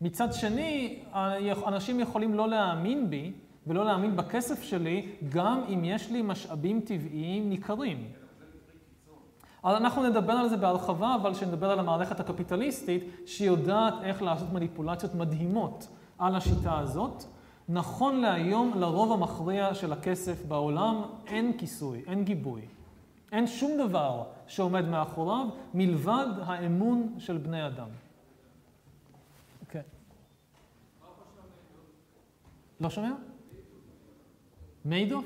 מצד 0.00 0.32
שני, 0.32 1.02
אנשים 1.66 2.00
יכולים 2.00 2.34
לא 2.34 2.48
להאמין 2.48 3.10
בי 3.10 3.32
ולא 3.66 3.84
להאמין 3.84 4.16
בכסף 4.16 4.62
שלי, 4.62 5.12
גם 5.28 5.62
אם 5.68 5.84
יש 5.84 6.10
לי 6.10 6.22
משאבים 6.22 6.80
טבעיים 6.80 7.48
ניכרים. 7.48 8.08
אז 9.62 9.76
אנחנו 9.76 10.08
נדבר 10.08 10.32
על 10.32 10.48
זה 10.48 10.56
בהרחבה, 10.56 11.14
אבל 11.14 11.34
כשנדבר 11.34 11.70
על 11.70 11.78
המערכת 11.78 12.20
הקפיטליסטית, 12.20 13.04
שיודעת 13.26 13.94
איך 14.02 14.22
לעשות 14.22 14.52
מניפולציות 14.52 15.14
מדהימות 15.14 15.88
על 16.18 16.34
השיטה 16.34 16.78
הזאת. 16.78 17.24
נכון 17.68 18.20
להיום, 18.20 18.72
לרוב 18.78 19.12
המכריע 19.12 19.74
של 19.74 19.92
הכסף 19.92 20.44
בעולם 20.46 21.02
אין 21.26 21.58
כיסוי, 21.58 22.02
אין 22.06 22.24
גיבוי. 22.24 22.62
אין 23.32 23.46
שום 23.46 23.88
דבר 23.88 24.24
שעומד 24.46 24.84
מאחוריו 24.84 25.46
מלבד 25.74 26.26
האמון 26.42 27.14
של 27.18 27.38
בני 27.38 27.66
אדם. 27.66 27.88
כן. 29.68 29.80
לא 32.80 32.90
שומע? 32.90 33.12
מיידוף? 34.84 35.24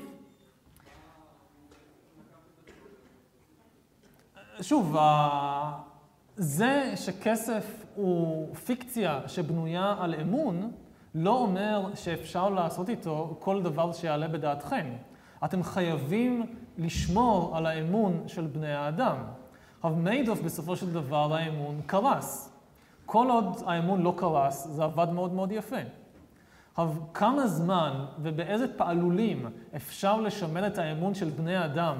שוב, 4.61 4.95
זה 6.35 6.93
שכסף 6.95 7.85
הוא 7.95 8.55
פיקציה 8.55 9.27
שבנויה 9.27 9.95
על 9.99 10.15
אמון, 10.15 10.71
לא 11.15 11.37
אומר 11.37 11.89
שאפשר 11.95 12.49
לעשות 12.49 12.89
איתו 12.89 13.35
כל 13.39 13.61
דבר 13.61 13.93
שיעלה 13.93 14.27
בדעתכם. 14.27 14.85
אתם 15.45 15.63
חייבים 15.63 16.45
לשמור 16.77 17.57
על 17.57 17.65
האמון 17.65 18.23
של 18.27 18.47
בני 18.47 18.73
האדם. 18.73 19.15
עכשיו, 19.77 19.95
מיידוף 19.95 20.41
בסופו 20.41 20.75
של 20.75 20.93
דבר 20.93 21.35
האמון 21.35 21.81
קרס. 21.85 22.51
כל 23.05 23.27
עוד 23.29 23.45
האמון 23.65 24.01
לא 24.01 24.13
קרס, 24.17 24.67
זה 24.67 24.83
עבד 24.83 25.09
מאוד 25.09 25.33
מאוד 25.33 25.51
יפה. 25.51 25.75
עכשיו, 26.71 26.93
כמה 27.13 27.47
זמן 27.47 28.05
ובאיזה 28.19 28.65
פעלולים 28.77 29.45
אפשר 29.75 30.21
לשמר 30.21 30.67
את 30.67 30.77
האמון 30.77 31.13
של 31.13 31.29
בני 31.29 31.65
אדם 31.65 31.95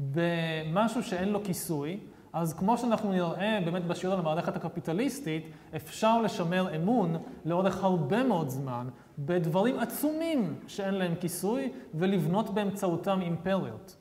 במשהו 0.00 1.02
שאין 1.02 1.28
לו 1.28 1.44
כיסוי, 1.44 2.00
אז 2.36 2.54
כמו 2.54 2.78
שאנחנו 2.78 3.12
נראה 3.12 3.58
באמת 3.64 3.84
בשיעור 3.86 4.14
על 4.14 4.20
המערכת 4.20 4.56
הקפיטליסטית, 4.56 5.46
אפשר 5.76 6.22
לשמר 6.22 6.76
אמון 6.76 7.16
לאורך 7.44 7.84
הרבה 7.84 8.24
מאוד 8.24 8.48
זמן 8.48 8.88
בדברים 9.18 9.78
עצומים 9.78 10.54
שאין 10.66 10.94
להם 10.94 11.14
כיסוי 11.20 11.72
ולבנות 11.94 12.54
באמצעותם 12.54 13.20
אימפריות. 13.20 13.96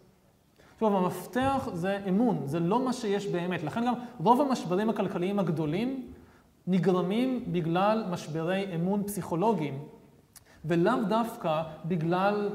טוב, 0.78 0.96
המפתח 0.96 1.70
זה 1.74 2.00
אמון, 2.10 2.42
זה 2.46 2.60
לא 2.60 2.86
מה 2.86 2.94
שיש 2.94 3.28
באמת. 3.28 3.64
לכן 3.64 3.86
גם 3.86 3.94
רוב 4.20 4.42
המשברים 4.42 4.90
הכלכליים 4.90 5.40
הגדולים 5.40 6.12
נגרמים 6.68 7.44
בגלל 7.48 8.06
משברי 8.10 8.76
אמון 8.76 9.04
פסיכולוגיים, 9.04 9.80
ולאו 10.66 11.04
דווקא 11.10 11.64
בגלל 11.86 12.50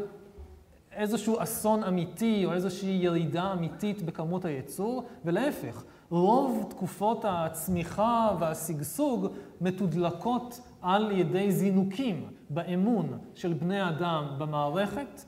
איזשהו 0.93 1.37
אסון 1.43 1.85
אמיתי 1.85 2.45
או 2.45 2.53
איזושהי 2.53 2.99
ירידה 3.03 3.53
אמיתית 3.53 4.03
בכמות 4.03 4.45
הייצור, 4.45 5.05
ולהפך, 5.25 5.85
רוב 6.11 6.67
תקופות 6.71 7.25
הצמיחה 7.29 8.37
והשגשוג 8.41 9.27
מתודלקות 9.61 10.61
על 10.83 11.11
ידי 11.11 11.53
זינוקים 11.53 12.27
באמון 12.51 13.19
של 13.35 13.53
בני 13.53 13.89
אדם 13.89 14.25
במערכת, 14.39 15.25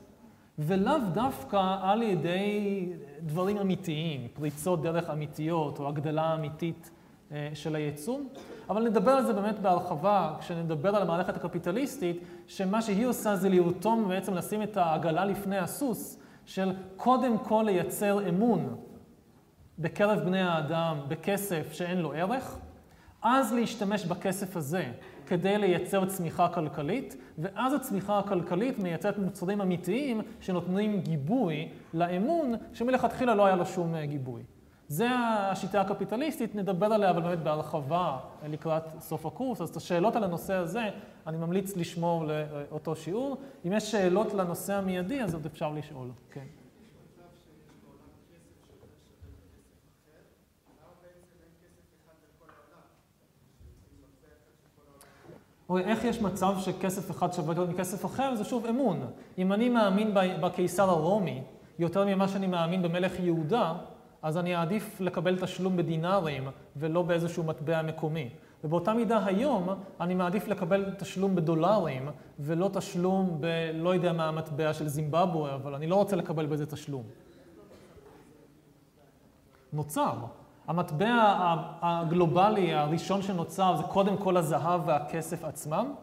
ולאו 0.59 0.93
דווקא 1.13 1.77
על 1.81 2.01
ידי 2.01 2.89
דברים 3.21 3.57
אמיתיים, 3.57 4.27
פריצות 4.33 4.81
דרך 4.81 5.09
אמיתיות 5.09 5.79
או 5.79 5.87
הגדלה 5.87 6.35
אמיתית 6.35 6.91
אה, 7.31 7.49
של 7.53 7.75
הייצור. 7.75 8.21
אבל 8.69 8.83
נדבר 8.83 9.11
על 9.11 9.25
זה 9.25 9.33
באמת 9.33 9.59
בהרחבה 9.59 10.33
כשנדבר 10.39 10.95
על 10.95 11.01
המערכת 11.01 11.37
הקפיטליסטית, 11.37 12.23
שמה 12.47 12.81
שהיא 12.81 13.05
עושה 13.05 13.35
זה 13.35 13.49
לרתום 13.49 14.07
בעצם 14.07 14.33
לשים 14.33 14.63
את 14.63 14.77
העגלה 14.77 15.25
לפני 15.25 15.57
הסוס, 15.57 16.19
של 16.45 16.71
קודם 16.97 17.37
כל 17.37 17.63
לייצר 17.65 18.29
אמון 18.29 18.75
בקרב 19.79 20.19
בני 20.19 20.41
האדם 20.41 20.97
בכסף 21.07 21.73
שאין 21.73 21.97
לו 21.97 22.13
ערך, 22.13 22.57
אז 23.21 23.53
להשתמש 23.53 24.05
בכסף 24.05 24.57
הזה 24.57 24.85
כדי 25.27 25.57
לייצר 25.57 26.05
צמיחה 26.05 26.47
כלכלית, 26.47 27.15
ואז 27.37 27.73
הצמיחה 27.73 28.19
הכלכלית 28.19 28.79
מייצרת 28.79 29.17
מוצרים 29.17 29.61
אמיתיים 29.61 30.21
שנותנים 30.39 31.01
גיבוי 31.01 31.69
לאמון 31.93 32.53
שמלכתחילה 32.73 33.35
לא 33.35 33.45
היה 33.45 33.55
לו 33.55 33.65
שום 33.65 33.95
אה, 33.95 34.05
גיבוי. 34.05 34.43
זה 34.93 35.09
השיטה 35.11 35.81
הקפיטליסטית, 35.81 36.55
נדבר 36.55 36.85
עליה 36.85 37.09
אבל 37.09 37.21
באמת 37.21 37.39
בהרחבה 37.39 38.17
לקראת 38.47 38.83
סוף 38.99 39.25
הקורס. 39.25 39.61
אז 39.61 39.69
את 39.69 39.75
השאלות 39.75 40.15
על 40.15 40.23
הנושא 40.23 40.53
הזה, 40.53 40.89
אני 41.27 41.37
ממליץ 41.37 41.77
לשמור 41.77 42.25
לאותו 42.25 42.95
שיעור. 42.95 43.37
אם 43.65 43.73
יש 43.73 43.91
שאלות 43.91 44.33
לנושא 44.33 44.73
המיידי, 44.73 45.23
אז 45.23 45.33
עוד 45.33 45.45
אפשר 45.45 45.71
לשאול. 45.71 46.07
כן. 46.31 46.45
איך 55.77 56.03
יש 56.03 56.21
מצב 56.21 56.55
שכסף 56.59 57.11
אחד 57.11 57.33
שווה 57.33 57.51
יותר 57.51 57.71
מכסף 57.71 58.05
אחר? 58.05 58.35
זה 58.35 58.43
שוב 58.43 58.65
אמון. 58.65 59.07
אם 59.37 59.53
אני 59.53 59.69
מאמין 59.69 60.13
בקיסר 60.41 60.89
הרומי 60.89 61.41
יותר 61.79 62.05
ממה 62.05 62.27
שאני 62.27 62.47
מאמין 62.47 62.81
במלך 62.81 63.19
יהודה, 63.19 63.73
אז 64.23 64.37
אני 64.37 64.55
אעדיף 64.55 65.01
לקבל 65.01 65.39
תשלום 65.39 65.77
בדינארים 65.77 66.47
ולא 66.75 67.01
באיזשהו 67.01 67.43
מטבע 67.43 67.81
מקומי. 67.81 68.29
ובאותה 68.63 68.93
מידה 68.93 69.25
היום 69.25 69.69
אני 70.01 70.15
מעדיף 70.15 70.47
לקבל 70.47 70.85
תשלום 70.97 71.35
בדולרים 71.35 72.09
ולא 72.39 72.69
תשלום 72.73 73.37
בלא 73.39 73.93
יודע 73.93 74.13
מה 74.13 74.27
המטבע 74.27 74.73
של 74.73 74.87
זימבבואה, 74.87 75.55
אבל 75.55 75.75
אני 75.75 75.87
לא 75.87 75.95
רוצה 75.95 76.15
לקבל 76.15 76.45
בזה 76.45 76.65
תשלום. 76.65 77.03
נוצר. 79.73 80.13
המטבע 80.67 81.35
הגלובלי 81.81 82.73
הראשון 82.73 83.21
שנוצר 83.21 83.75
זה 83.75 83.83
קודם 83.83 84.17
כל 84.17 84.37
הזהב 84.37 84.81
והכסף 84.85 85.43
עצמם, 85.43 85.93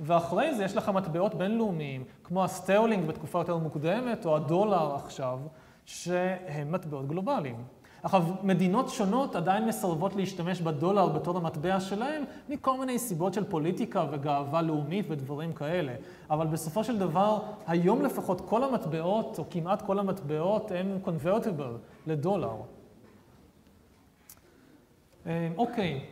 ואחרי 0.00 0.54
זה 0.54 0.64
יש 0.64 0.76
לך 0.76 0.88
מטבעות 0.88 1.34
בינלאומיים, 1.34 2.04
כמו 2.24 2.44
הסטרלינג 2.44 3.06
בתקופה 3.06 3.38
יותר 3.38 3.56
מוקדמת, 3.56 4.26
או 4.26 4.36
הדולר 4.36 4.94
עכשיו, 4.94 5.38
שהם 5.86 6.72
מטבעות 6.72 7.08
גלובליים. 7.08 7.56
עכשיו, 8.04 8.22
מדינות 8.42 8.88
שונות 8.88 9.36
עדיין 9.36 9.66
מסרבות 9.66 10.16
להשתמש 10.16 10.60
בדולר 10.60 11.08
בתור 11.08 11.36
המטבע 11.36 11.80
שלהם, 11.80 12.24
מכל 12.48 12.78
מיני 12.78 12.98
סיבות 12.98 13.34
של 13.34 13.44
פוליטיקה 13.44 14.06
וגאווה 14.12 14.62
לאומית 14.62 15.06
ודברים 15.08 15.52
כאלה. 15.52 15.94
אבל 16.30 16.46
בסופו 16.46 16.84
של 16.84 16.98
דבר, 16.98 17.38
היום 17.66 18.02
לפחות 18.02 18.40
כל 18.40 18.64
המטבעות, 18.64 19.38
או 19.38 19.44
כמעט 19.50 19.82
כל 19.82 19.98
המטבעות, 19.98 20.70
הם 20.70 20.98
convertible 21.04 21.78
לדולר. 22.06 22.56
אה, 25.26 25.48
אוקיי, 25.56 26.04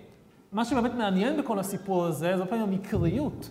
מה 0.53 0.65
שבאמת 0.65 0.95
מעניין 0.95 1.43
בכל 1.43 1.59
הסיפור 1.59 2.05
הזה, 2.05 2.37
זה 2.37 2.45
פעמים 2.45 2.65
המקריות 2.65 3.51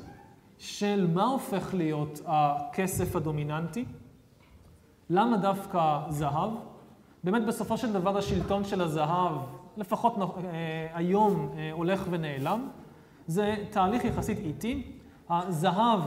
של 0.58 1.08
מה 1.14 1.24
הופך 1.24 1.74
להיות 1.74 2.22
הכסף 2.26 3.16
הדומיננטי. 3.16 3.86
למה 5.14 5.38
דווקא 5.38 6.00
זהב? 6.10 6.50
באמת 7.24 7.46
בסופו 7.46 7.78
של 7.78 7.94
דבר 7.94 8.18
השלטון 8.18 8.64
של 8.64 8.82
הזהב, 8.82 9.32
לפחות 9.78 10.18
אה, 10.18 10.88
היום, 10.94 11.50
אה, 11.58 11.72
הולך 11.72 12.04
ונעלם. 12.10 12.70
זה 13.28 13.56
תהליך 13.70 14.06
יחסית 14.06 14.40
איטי. 14.40 14.92
הזהב 15.30 16.00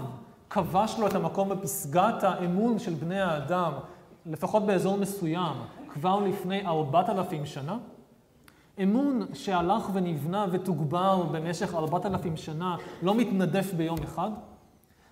כבש 0.50 0.98
לו 0.98 1.06
את 1.06 1.14
המקום 1.14 1.48
בפסגת 1.48 2.22
האמון 2.22 2.78
של 2.78 2.94
בני 2.94 3.20
האדם, 3.20 3.72
לפחות 4.26 4.66
באזור 4.66 4.96
מסוים, 4.96 5.56
כבר 5.88 6.20
לפני 6.20 6.66
ארבעת 6.66 7.08
אלפים 7.08 7.46
שנה. 7.46 7.78
אמון 8.82 9.22
שהלך 9.34 9.90
ונבנה 9.92 10.46
ותוגבר 10.50 11.22
במשך 11.22 11.74
ארבעת 11.74 12.06
אלפים 12.06 12.36
שנה 12.36 12.76
לא 13.02 13.14
מתנדף 13.14 13.72
ביום 13.74 13.98
אחד. 14.04 14.30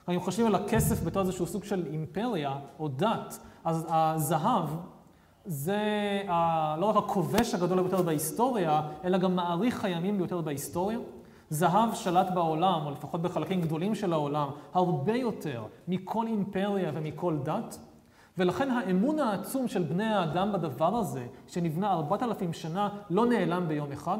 אם 0.08 0.20
חושבים 0.20 0.46
על 0.46 0.54
הכסף 0.54 1.04
בתור 1.04 1.22
איזשהו 1.22 1.46
סוג 1.46 1.64
של 1.64 1.86
אימפריה 1.86 2.56
או 2.78 2.88
דת, 2.88 3.38
אז 3.64 3.86
הזהב 3.90 4.68
זה 5.44 5.78
לא 6.78 6.86
רק 6.86 6.96
הכובש 6.96 7.54
הגדול 7.54 7.80
ביותר 7.80 8.02
בהיסטוריה, 8.02 8.82
אלא 9.04 9.18
גם 9.18 9.36
מעריך 9.36 9.84
הימים 9.84 10.18
ביותר 10.18 10.40
בהיסטוריה. 10.40 10.98
זהב 11.50 11.94
שלט 11.94 12.26
בעולם, 12.34 12.86
או 12.86 12.90
לפחות 12.90 13.22
בחלקים 13.22 13.60
גדולים 13.60 13.94
של 13.94 14.12
העולם, 14.12 14.48
הרבה 14.74 15.14
יותר 15.14 15.64
מכל 15.88 16.26
אימפריה 16.26 16.90
ומכל 16.94 17.36
דת. 17.42 17.78
ולכן 18.38 18.70
האמון 18.70 19.18
העצום 19.18 19.68
של 19.68 19.82
בני 19.82 20.04
האדם 20.04 20.52
בדבר 20.52 20.96
הזה, 20.96 21.26
שנבנה 21.48 21.92
ארבעת 21.92 22.22
אלפים 22.22 22.52
שנה, 22.52 22.88
לא 23.10 23.26
נעלם 23.26 23.68
ביום 23.68 23.92
אחד. 23.92 24.18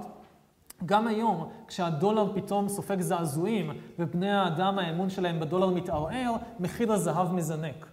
גם 0.86 1.06
היום, 1.06 1.48
כשהדולר 1.66 2.32
פתאום 2.34 2.68
סופג 2.68 3.00
זעזועים, 3.00 3.70
ובני 3.98 4.30
האדם, 4.30 4.78
האמון 4.78 5.10
שלהם 5.10 5.40
בדולר 5.40 5.70
מתערער, 5.70 6.34
מחיר 6.60 6.92
הזהב 6.92 7.32
מזנק. 7.32 7.91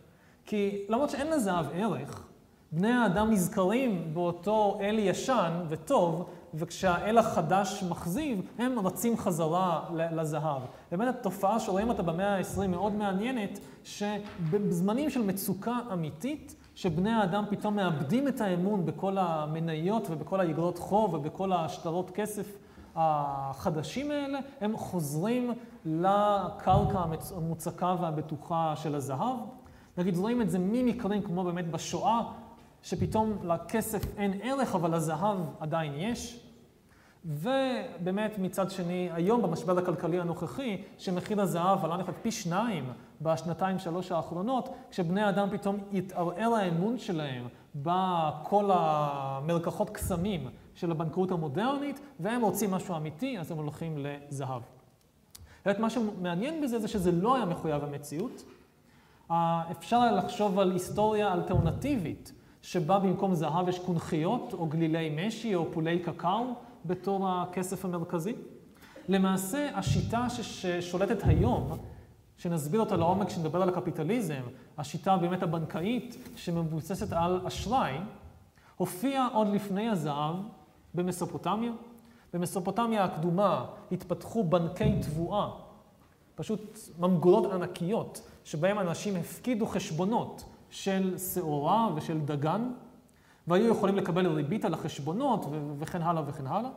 כי 0.50 0.86
למרות 0.90 1.10
שאין 1.10 1.28
לזהב 1.28 1.66
ערך, 1.74 2.28
בני 2.72 2.92
האדם 2.92 3.32
נזכרים 3.32 4.14
באותו 4.14 4.78
אל 4.82 5.00
ישן 5.00 5.52
וטוב, 5.70 6.30
וכשהאל 6.54 7.18
החדש 7.18 7.84
מכזיב, 7.90 8.42
הם 8.58 8.80
רצים 8.80 9.18
חזרה 9.18 9.86
לזהב. 9.94 10.62
באמת 10.92 11.16
התופעה 11.16 11.60
שרואים 11.60 11.90
אותה 11.90 12.04
במאה 12.04 12.38
ה-20 12.38 12.68
מאוד 12.68 12.94
מעניינת, 12.94 13.60
שבזמנים 13.84 15.10
של 15.10 15.22
מצוקה 15.22 15.80
אמיתית, 15.94 16.56
שבני 16.76 17.12
האדם 17.12 17.46
פתאום 17.50 17.76
מאבדים 17.76 18.28
את 18.28 18.42
האמון 18.42 18.86
בכל 18.86 19.18
המניות 19.18 20.08
ובכל 20.10 20.40
האגרות 20.40 20.78
חוב 20.78 21.14
ובכל 21.14 21.54
השטרות 21.54 22.12
כסף 22.12 22.58
החדשים 22.96 24.12
האלה, 24.12 24.40
הם 24.62 24.78
חוזרים 24.78 25.54
לקרקע 25.86 27.04
המוצקה 27.36 27.96
והבטוחה 28.00 28.74
של 28.76 28.96
הזהב. 28.96 29.38
נגיד, 30.00 30.18
רואים 30.18 30.42
את 30.42 30.50
זה 30.50 30.60
ממקרים 30.60 31.22
כמו 31.22 31.44
באמת 31.44 31.72
בשואה, 31.72 32.22
שפתאום 32.82 33.38
לכסף 33.44 34.18
אין 34.18 34.40
ערך, 34.44 34.76
אבל 34.76 34.96
לזהב 34.96 35.38
עדיין 35.60 35.94
יש. 35.96 36.46
ובאמת 37.26 38.38
מצד 38.38 38.72
שני, 38.72 39.10
היום 39.14 39.42
במשבר 39.42 39.78
הכלכלי 39.78 40.20
הנוכחי, 40.20 40.84
שמחיר 40.98 41.42
הזהב 41.42 41.86
עלה 41.86 41.98
נכד 41.98 42.14
פי 42.22 42.32
שניים 42.32 42.94
בשנתיים 43.22 43.80
שלוש 43.80 44.12
האחרונות, 44.12 44.70
כשבני 44.92 45.30
אדם 45.30 45.50
פתאום 45.52 45.78
התערער 45.94 46.54
האמון 46.54 46.98
שלהם 46.98 47.48
בא 47.74 48.32
כל 48.44 48.70
המרקחות 48.74 49.90
קסמים 49.90 50.48
של 50.74 50.92
הבנקאות 50.92 51.32
המודרנית, 51.32 52.00
והם 52.20 52.42
רוצים 52.42 52.72
משהו 52.72 52.96
אמיתי, 52.96 53.40
אז 53.40 53.52
הם 53.52 53.58
הולכים 53.58 53.98
לזהב. 53.98 54.62
מה 55.80 55.90
שמעניין 55.90 56.62
בזה 56.62 56.80
זה 56.80 56.88
שזה 56.88 57.12
לא 57.12 57.36
היה 57.36 57.46
מחויב 57.46 57.84
המציאות. 57.84 58.44
אפשר 59.72 60.16
לחשוב 60.16 60.60
על 60.60 60.72
היסטוריה 60.72 61.34
אלטרנטיבית, 61.34 62.34
שבה 62.62 63.00
במקום 63.00 63.34
זהב 63.34 63.70
יש 63.70 63.80
קונכיות, 63.80 64.54
או 64.54 64.66
גלילי 64.66 65.28
משי, 65.28 65.56
או 65.56 65.72
פולי 65.72 66.00
קקאו, 66.00 66.54
בתור 66.86 67.30
הכסף 67.30 67.86
המרכזי. 67.86 68.36
למעשה, 69.10 69.70
השיטה 69.76 70.30
ששולטת 70.30 71.18
היום, 71.24 71.78
שנסביר 72.38 72.80
אותה 72.80 72.96
לעומק 72.96 73.28
כשנדבר 73.28 73.62
על 73.62 73.70
הקפיטליזם, 73.70 74.42
השיטה 74.78 75.18
באמת 75.18 75.44
הבנקאית 75.44 76.18
שמבוססת 76.36 77.14
על 77.14 77.42
אשראי, 77.48 77.98
הופיעה 78.78 79.28
עוד 79.34 79.48
לפני 79.48 79.90
הזהב 79.90 80.36
במסופוטמיה. 80.94 81.72
במסופוטמיה 82.34 83.04
הקדומה 83.04 83.66
התפתחו 83.92 84.44
בנקי 84.44 85.02
תבואה, 85.02 85.50
פשוט 86.36 86.80
ממגורות 87.00 87.52
ענקיות, 87.54 88.29
שבהם 88.44 88.80
אנשים 88.80 89.16
הפקידו 89.16 89.66
חשבונות 89.66 90.44
של 90.70 91.18
שעורה 91.18 91.90
ושל 91.96 92.20
דגן, 92.20 92.72
והיו 93.48 93.72
יכולים 93.72 93.96
לקבל 93.96 94.28
ריבית 94.28 94.66
על 94.66 94.74
החשבונות 94.74 95.46
וכן 95.80 96.02
הלאה 96.02 96.24
וכן 96.28 96.48
הלאה. 96.48 96.70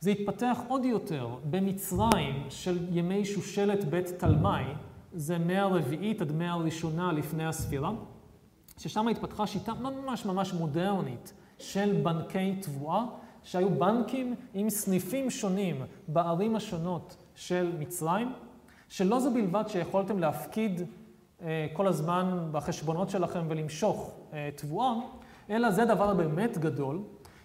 זה 0.00 0.10
התפתח 0.10 0.58
עוד 0.68 0.84
יותר 0.84 1.28
במצרים 1.50 2.46
של 2.50 2.78
ימי 2.90 3.24
שושלת 3.24 3.84
בית 3.84 4.08
תלמי, 4.08 4.64
זה 5.12 5.38
מאה 5.38 5.62
הרביעית 5.62 6.22
עד 6.22 6.32
מאה 6.32 6.52
הראשונה 6.52 7.12
לפני 7.12 7.46
הספירה, 7.46 7.92
ששם 8.78 9.08
התפתחה 9.08 9.46
שיטה 9.46 9.74
ממש 9.74 10.26
ממש 10.26 10.52
מודרנית 10.52 11.32
של 11.58 12.00
בנקי 12.02 12.56
תבואה, 12.62 13.04
שהיו 13.42 13.70
בנקים 13.70 14.34
עם 14.54 14.70
סניפים 14.70 15.30
שונים 15.30 15.82
בערים 16.08 16.56
השונות 16.56 17.16
של 17.34 17.72
מצרים, 17.78 18.32
שלא 18.94 19.20
זו 19.20 19.30
בלבד 19.30 19.64
שיכולתם 19.68 20.18
להפקיד 20.18 20.80
אה, 21.42 21.66
כל 21.72 21.86
הזמן 21.86 22.48
בחשבונות 22.52 23.10
שלכם 23.10 23.46
ולמשוך 23.48 24.10
אה, 24.32 24.50
תבואה, 24.56 24.92
אלא 25.50 25.70
זה 25.70 25.84
דבר 25.84 26.14
באמת 26.14 26.58
גדול, 26.58 27.02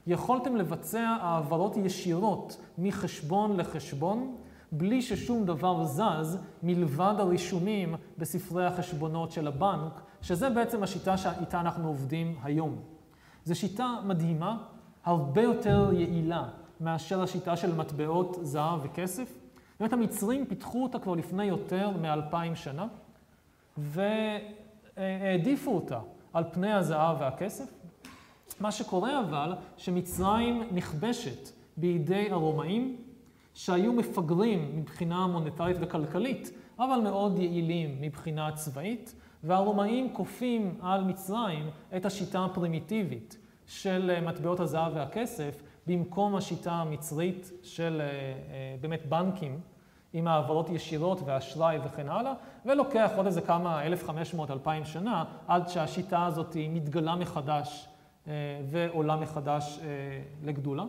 יכולתם 0.08 0.56
לבצע 0.56 1.18
העברות 1.22 1.78
ישירות 1.78 2.58
מחשבון 2.78 3.58
לחשבון, 3.58 4.36
בלי 4.72 5.02
ששום 5.02 5.46
דבר 5.46 5.86
זז 5.86 6.38
מלבד 6.64 7.16
הרישומים 7.18 7.96
בספרי 8.18 8.66
החשבונות 8.66 9.32
של 9.32 9.48
הבנק, 9.48 10.02
שזה 10.22 10.50
בעצם 10.50 10.84
השיטה 10.84 11.18
שאיתה 11.18 11.60
אנחנו 11.60 11.88
עובדים 11.88 12.36
היום. 12.44 12.76
זו 13.46 13.56
שיטה 13.56 13.96
מדהימה, 14.06 14.58
הרבה 15.06 15.42
יותר 15.42 15.94
יעילה 15.94 16.50
מאשר 16.82 17.22
השיטה 17.22 17.58
של 17.58 17.76
מטבעות 17.76 18.38
זהב 18.42 18.80
וכסף. 18.84 19.49
באמת 19.80 19.94
המצרים 19.94 20.46
פיתחו 20.46 20.84
אותה 20.84 21.00
כבר 21.00 21.14
לפני 21.14 21.46
יותר 21.46 21.90
מאלפיים 22.02 22.56
שנה, 22.56 22.88
והעדיפו 23.78 25.72
אותה 25.76 26.00
על 26.34 26.44
פני 26.52 26.74
הזהב 26.74 27.18
והכסף. 27.20 27.74
מה 28.60 28.72
שקורה 28.72 29.20
אבל, 29.20 29.54
שמצרים 29.78 30.64
נכבשת 30.72 31.50
בידי 31.78 32.28
הרומאים, 32.32 32.98
שהיו 33.54 33.94
מפגרים 33.94 34.72
מבחינה 34.76 35.28
מוניטרית 35.28 35.78
וכלכלית, 35.80 36.52
אבל 36.80 37.00
מאוד 37.04 37.40
יעילים 37.40 38.02
מבחינה 38.02 38.52
צבאית, 38.52 39.16
והרומאים 39.44 40.14
כופים 40.14 40.78
על 40.82 41.04
מצרים 41.04 41.70
את 41.98 42.06
השיטה 42.06 42.46
הפרימיטיבית 42.46 43.38
של 43.68 44.26
מטבעות 44.26 44.60
הזהב 44.60 44.92
והכסף, 44.96 45.62
במקום 45.90 46.36
השיטה 46.36 46.72
המצרית 46.72 47.52
של 47.64 48.02
אה, 48.02 48.06
אה, 48.06 48.76
באמת 48.82 49.06
בנקים 49.06 49.60
עם 50.14 50.28
העברות 50.28 50.70
ישירות 50.70 51.22
ואשראי 51.26 51.78
וכן 51.86 52.10
הלאה, 52.10 52.34
ולוקח 52.66 53.12
עוד 53.16 53.26
איזה 53.26 53.42
כמה, 53.42 53.82
1,500-2,000 54.06 54.70
שנה, 54.86 55.24
עד 55.48 55.70
שהשיטה 55.70 56.26
הזאת 56.26 56.58
מתגלה 56.70 57.16
מחדש 57.16 57.88
אה, 58.28 58.34
ועולה 58.70 59.16
מחדש 59.16 59.80
לגדולה. 60.44 60.84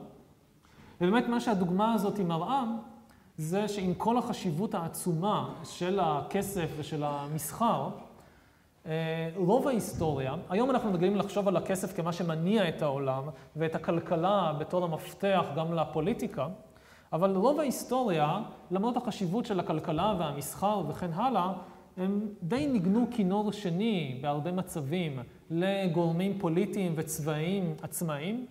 ובאמת 1.01 1.29
מה 1.29 1.41
שהדוגמה 1.41 1.93
הזאת 1.93 2.21
מראה, 2.21 2.65
זה 3.37 3.69
שעם 3.69 3.95
כל 3.95 4.19
החשיבות 4.19 4.75
העצומה 4.75 5.55
של 5.65 6.01
הכסף 6.01 6.71
ושל 6.77 7.03
המסחר, 7.05 7.89
רוב 9.37 9.69
ההיסטוריה, 9.69 10.35
היום 10.49 10.71
אנחנו 10.71 10.93
מגיעים 10.93 11.17
לחשוב 11.17 11.49
על 11.49 11.57
הכסף 11.57 11.97
כמה 11.97 12.13
שמניע 12.13 12.69
את 12.69 12.83
העולם 12.83 13.23
ואת 13.57 13.75
הכלכלה 13.75 14.53
בתור 14.59 14.85
המפתח 14.85 15.45
גם 15.57 15.75
לפוליטיקה, 15.75 16.49
אבל 17.13 17.37
רוב 17.37 17.61
ההיסטוריה, 17.61 18.39
למרות 18.71 18.97
החשיבות 18.97 19.47
של 19.47 19.61
הכלכלה 19.61 20.15
והמסחר 20.19 20.83
וכן 20.89 21.13
הלאה, 21.13 21.53
הם 21.97 22.29
די 22.43 22.67
ניגנו 22.67 23.07
כינור 23.11 23.53
שני 23.53 24.19
בהרבה 24.23 24.53
מצבים 24.53 25.19
לגורמים 25.51 26.39
פוליטיים 26.39 26.93
וצבאיים 26.97 27.75
עצמאיים. 27.83 28.47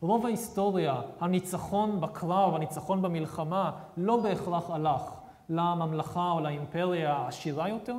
רוב 0.00 0.26
ההיסטוריה, 0.26 1.00
הניצחון 1.20 2.00
בקרב, 2.00 2.54
הניצחון 2.54 3.02
במלחמה, 3.02 3.70
לא 3.96 4.16
בהכרח 4.16 4.70
הלך 4.70 5.02
לממלכה 5.48 6.30
או 6.30 6.40
לאימפריה 6.40 7.12
העשירה 7.12 7.68
יותר. 7.68 7.94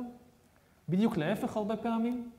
בדיוק 0.88 1.16
להפך 1.16 1.56
הרבה 1.56 1.76
פעמים. 1.76 2.30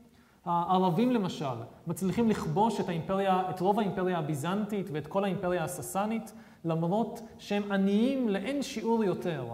הערבים 0.44 1.10
למשל 1.10 1.54
מצליחים 1.86 2.30
לכבוש 2.30 2.80
את, 2.80 2.88
האימפריה, 2.88 3.50
את 3.50 3.60
רוב 3.60 3.78
האימפריה 3.78 4.18
הביזנטית 4.18 4.88
ואת 4.92 5.06
כל 5.06 5.24
האימפריה 5.24 5.64
הססנית, 5.64 6.32
למרות 6.64 7.20
שהם 7.38 7.72
עניים 7.72 8.28
לאין 8.28 8.62
שיעור 8.62 9.04
יותר 9.04 9.44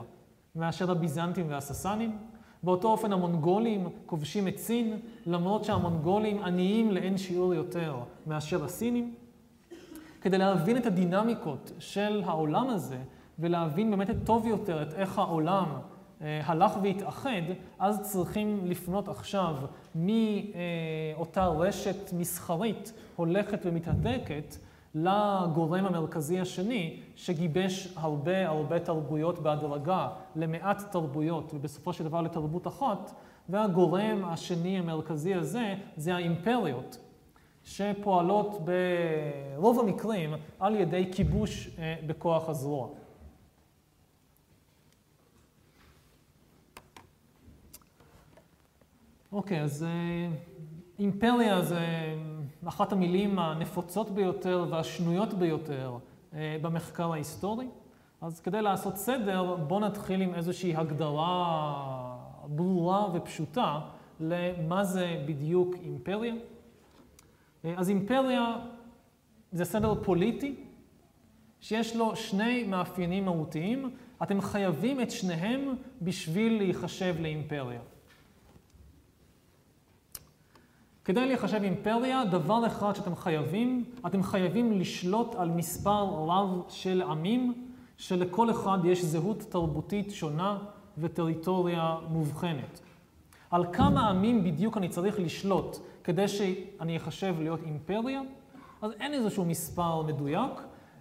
מאשר 0.57 0.91
הביזנטים 0.91 1.47
והססנים. 1.49 2.19
באותו 2.63 2.89
אופן 2.89 3.13
המונגולים 3.13 3.89
כובשים 4.07 4.49
את 4.49 4.59
סין, 4.59 4.99
למרות 5.27 5.65
שהמונגולים 5.65 6.43
עניים 6.43 6.91
לאין 6.91 7.19
שיעור 7.19 7.55
יותר 7.55 7.97
מאשר 8.27 8.65
הסינים. 8.65 9.15
כדי 10.21 10.39
להבין 10.39 10.77
את 10.77 10.87
הדינמיקות 10.87 11.73
של 11.79 12.23
העולם 12.27 12.69
הזה 12.71 12.99
ולהבין 13.39 13.91
באמת 13.91 14.11
טוב 14.25 14.47
יותר 14.47 14.83
את 14.83 14.95
איך 14.95 15.19
העולם 15.19 15.67
הלך 16.21 16.73
והתאחד, 16.83 17.43
אז 17.79 18.01
צריכים 18.13 18.61
לפנות 18.65 19.09
עכשיו 19.09 19.57
מאותה 19.95 21.47
רשת 21.47 22.13
מסחרית 22.13 22.93
הולכת 23.17 23.61
ומתהדקת 23.65 24.57
לגורם 24.95 25.87
המרכזי 25.87 26.41
השני, 26.41 27.01
שגיבש 27.17 27.95
הרבה 27.97 28.49
הרבה 28.49 28.79
תרבויות 28.79 29.39
בהדרגה 29.39 30.09
למעט 30.37 30.93
תרבויות, 30.93 31.55
ובסופו 31.55 31.93
של 31.93 32.05
דבר 32.05 32.23
לתרבות 32.23 32.67
אחת, 32.67 33.13
והגורם 33.49 34.25
השני 34.25 34.79
המרכזי 34.79 35.35
הזה 35.35 35.75
זה 35.97 36.15
האימפריות, 36.15 36.99
שפועלות 37.65 38.61
ברוב 38.65 39.81
המקרים 39.81 40.35
על 40.61 40.75
ידי 40.75 41.09
כיבוש 41.13 41.71
אה, 41.79 41.95
בכוח 42.07 42.49
הזרוע. 42.49 42.89
אוקיי, 49.33 49.63
אז 49.63 49.83
אה, 49.83 50.29
אימפריה 50.99 51.63
זה 51.63 51.81
אחת 52.65 52.93
המילים 52.93 53.39
הנפוצות 53.39 54.11
ביותר 54.11 54.67
והשנויות 54.71 55.35
ביותר 55.35 55.97
אה, 56.35 56.57
במחקר 56.63 57.13
ההיסטורי. 57.13 57.67
אז 58.21 58.41
כדי 58.41 58.63
לעשות 58.63 58.97
סדר, 58.97 59.57
בואו 59.57 59.81
נתחיל 59.81 60.21
עם 60.21 60.35
איזושהי 60.35 60.77
הגדרה 60.77 62.17
ברורה 62.47 63.07
ופשוטה 63.15 63.81
למה 64.21 64.85
זה 64.85 65.23
בדיוק 65.27 65.75
אימפריה. 65.83 66.35
אה, 67.65 67.75
אז 67.77 67.89
אימפריה 67.89 68.57
זה 69.53 69.65
סדר 69.65 69.95
פוליטי 70.05 70.55
שיש 71.61 71.97
לו 71.97 72.17
שני 72.17 72.65
מאפיינים 72.65 73.25
מהותיים. 73.25 73.91
אתם 74.23 74.41
חייבים 74.41 75.01
את 75.01 75.11
שניהם 75.11 75.75
בשביל 76.03 76.59
להיחשב 76.59 77.17
לאימפריה. 77.21 77.81
כדי 81.05 81.27
להיחשב 81.27 81.63
אימפריה, 81.63 82.25
דבר 82.25 82.67
אחד 82.67 82.95
שאתם 82.95 83.17
חייבים, 83.17 83.85
אתם 84.07 84.23
חייבים 84.23 84.73
לשלוט 84.73 85.35
על 85.35 85.49
מספר 85.51 86.05
רב 86.05 86.63
של 86.69 87.03
עמים, 87.03 87.67
שלכל 87.97 88.51
אחד 88.51 88.79
יש 88.85 89.05
זהות 89.05 89.41
תרבותית 89.49 90.11
שונה 90.11 90.59
וטריטוריה 90.99 91.97
מובחנת. 92.09 92.81
על 93.51 93.65
כמה 93.73 94.09
עמים 94.09 94.45
בדיוק 94.45 94.77
אני 94.77 94.89
צריך 94.89 95.21
לשלוט 95.21 95.77
כדי 96.05 96.29
שאני 96.29 96.97
אחשב 96.97 97.35
להיות 97.39 97.61
אימפריה? 97.63 98.21
אז 98.83 98.93
אין 99.01 99.15
איזשהו 99.15 99.45
מספר 99.45 100.03
מדויק. 100.03 100.51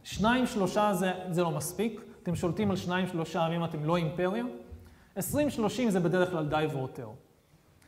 שניים, 0.03 0.45
שלושה 0.47 0.93
זה, 0.93 1.11
זה 1.29 1.43
לא 1.43 1.51
מספיק. 1.51 2.01
אתם 2.23 2.35
שולטים 2.35 2.71
על 2.71 2.77
שניים, 2.77 3.07
שלושה 3.07 3.45
עמים, 3.45 3.63
אתם 3.63 3.85
לא 3.85 3.97
אימפריה. 3.97 4.43
עשרים, 5.15 5.49
שלושים 5.49 5.89
זה 5.89 5.99
בדרך 5.99 6.31
כלל 6.31 6.45
די 6.45 6.65
והותר. 6.73 7.09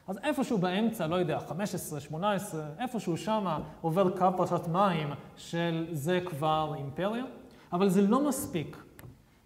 אז 0.07 0.17
איפשהו 0.23 0.57
באמצע, 0.57 1.07
לא 1.07 1.15
יודע, 1.15 1.39
15, 1.39 1.99
18, 1.99 2.65
איפשהו 2.79 3.17
שמה 3.17 3.59
עובר 3.81 4.17
קו 4.17 4.27
פרשת 4.37 4.67
מים 4.67 5.09
של 5.37 5.87
זה 5.91 6.19
כבר 6.25 6.73
אימפריה, 6.77 7.25
אבל 7.73 7.89
זה 7.89 8.01
לא 8.01 8.27
מספיק 8.27 8.77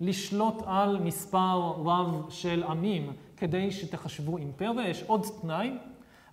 לשלוט 0.02 0.62
על 0.66 1.00
מספר 1.00 1.74
רב 1.86 2.30
של 2.30 2.64
עמים 2.64 3.14
כדי 3.38 3.72
שתחשבו 3.72 4.38
אימפריה. 4.38 4.90
יש 4.90 5.04
עוד 5.04 5.26
תנאי, 5.42 5.72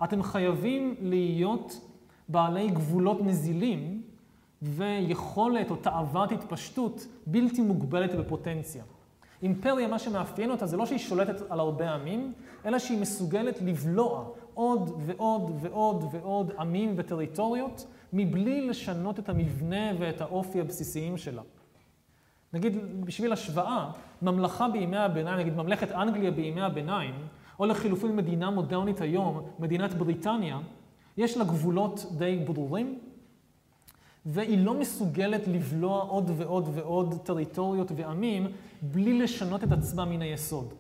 אתם 0.05 0.23
חייבים 0.23 0.95
להיות 1.01 1.81
בעלי 2.29 2.71
גבולות 2.71 3.21
נזילים 3.21 4.03
ויכולת 4.63 5.71
או 5.71 5.77
תאוות 5.77 6.33
התפשטות 6.33 7.07
בלתי 7.27 7.63
מוגבלת 7.63 8.15
בפוטנציה. 8.15 8.83
אימפריה, 9.43 9.89
מה 9.89 9.99
שמאפיין 9.99 10.51
אותה 10.51 10.67
זה 10.67 10.77
לא 10.77 10.87
שהיא 10.87 10.99
שולטת 10.99 11.51
על 11.51 11.61
הרבה 11.61 11.91
עמים, 11.95 12.33
אלא 12.67 12.79
שהיא 12.79 13.01
מסוגלת 13.01 13.63
לבלוע 13.63 14.25
עוד 14.55 14.91
ועוד 15.07 15.53
ועוד 15.61 16.05
ועוד 16.13 16.53
עמים 16.59 16.95
וטריטוריות, 16.97 17.87
מבלי 18.13 18.69
לשנות 18.69 19.19
את 19.19 19.29
המבנה 19.29 19.91
ואת 19.99 20.21
האופי 20.21 20.61
הבסיסיים 20.61 21.17
שלה. 21.17 21.43
נגיד, 22.53 23.05
בשביל 23.05 23.33
השוואה, 23.33 23.91
ממלכה 24.23 24.69
בימי 24.69 24.97
הביניים, 24.97 25.39
נגיד 25.39 25.57
ממלכת 25.57 25.93
אנגליה 25.93 26.31
בימי 26.31 26.63
הביניים, 26.63 27.15
או 27.59 27.67
לחילופין 27.67 28.17
מדינה 28.17 28.51
מודרנית 28.51 29.01
היום, 29.01 29.41
מדינת 29.59 29.95
בריטניה, 29.95 30.59
יש 31.17 31.37
לה 31.37 31.45
גבולות 31.45 32.07
די 32.19 32.45
ברורים, 32.47 32.99
והיא 34.27 34.65
לא 34.65 34.75
מסוגלת 34.75 35.49
לבלוע 35.49 36.03
עוד 36.03 36.31
ועוד 36.37 36.69
ועוד 36.75 37.15
טריטוריות 37.25 37.93
ועמים 37.97 38.47
בלי 38.83 39.19
לשנות 39.19 39.65
את 39.65 39.73
עצמה 39.73 40.05
מן 40.05 40.23
היסוד. 40.23 40.75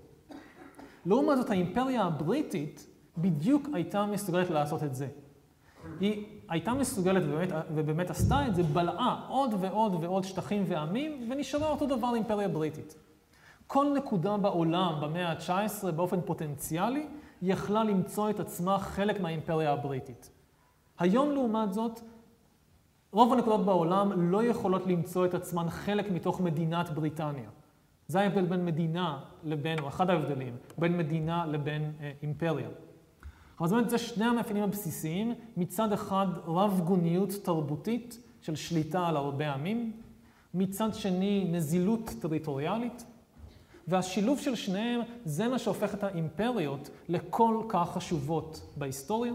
לעומת 1.07 1.37
זאת, 1.37 1.51
האימפריה 1.51 2.03
הבריטית 2.03 2.87
בדיוק 3.19 3.69
הייתה 3.73 4.07
מסוגלת 4.07 4.51
לעשות 4.51 4.83
את 4.83 4.95
זה. 4.95 5.09
היא 6.01 6.27
הייתה 6.49 6.75
מסוגלת 6.75 7.23
ובאמת, 7.27 7.49
ובאמת 7.75 8.11
עשתה 8.11 8.47
את 8.47 8.55
זה, 8.55 8.63
בלעה 8.63 9.27
עוד 9.29 9.55
ועוד 9.61 10.05
ועוד 10.05 10.25
שטחים 10.25 10.65
ועמים, 10.69 11.29
ונשארה 11.31 11.71
אותו 11.71 11.87
דבר 11.87 12.13
לאימפריה 12.13 12.49
בריטית. 12.49 12.95
כל 13.67 13.87
נקודה 13.97 14.37
בעולם 14.37 14.99
במאה 15.03 15.29
ה-19 15.29 15.91
באופן 15.91 16.21
פוטנציאלי 16.21 17.07
יכלה 17.43 17.85
למצוא 17.85 18.31
את 18.31 18.41
עצמה 18.41 18.79
חלק 18.79 19.21
מהאימפריה 19.21 19.73
הבריטית. 19.73 20.31
היום 20.99 21.31
לעומת 21.31 21.73
זאת, 21.73 22.01
רוב 23.13 23.33
הנקודות 23.33 23.67
בעולם 23.67 24.31
לא 24.33 24.45
יכולות 24.45 24.87
למצוא 24.87 25.27
את 25.27 25.35
עצמן 25.35 25.71
חלק 25.71 26.11
מתוך 26.11 26.41
מדינת 26.41 26.91
בריטניה. 26.91 27.51
זה 28.09 28.21
ההבדל 28.21 28.47
בין 28.47 28.65
מדינה 28.65 29.21
לבין, 29.45 29.79
או 29.79 29.89
אחד 29.89 30.11
ההבדלים, 30.11 30.57
בין 30.79 30.97
מדינה 30.97 31.47
לבין 31.47 31.93
אה, 32.01 32.13
אימפריה. 32.23 32.69
אבל 33.61 33.69
זאת 33.69 33.77
אומרת, 33.77 33.91
זה 33.91 33.99
שני 33.99 34.25
המאפיינים 34.25 34.65
הבסיסיים, 34.65 35.35
מצד 35.57 35.93
אחד 35.93 36.27
רב 36.47 36.81
גוניות 36.85 37.31
תרבותית 37.43 38.19
של 38.41 38.57
שליטה 38.57 39.07
על 39.07 39.17
הרבה 39.17 39.53
עמים, 39.53 39.93
מצד 40.55 40.95
שני 40.95 41.49
נזילות 41.53 42.11
טריטוריאלית, 42.21 43.05
והשילוב 43.89 44.39
של 44.39 44.55
שניהם 44.55 45.01
זה 45.25 45.49
מה 45.49 45.59
שהופך 45.59 45.95
את 45.95 46.05
האימפריות 46.05 46.91
לכל 47.09 47.63
כך 47.69 47.91
חשובות 47.93 48.75
בהיסטוריה. 48.77 49.33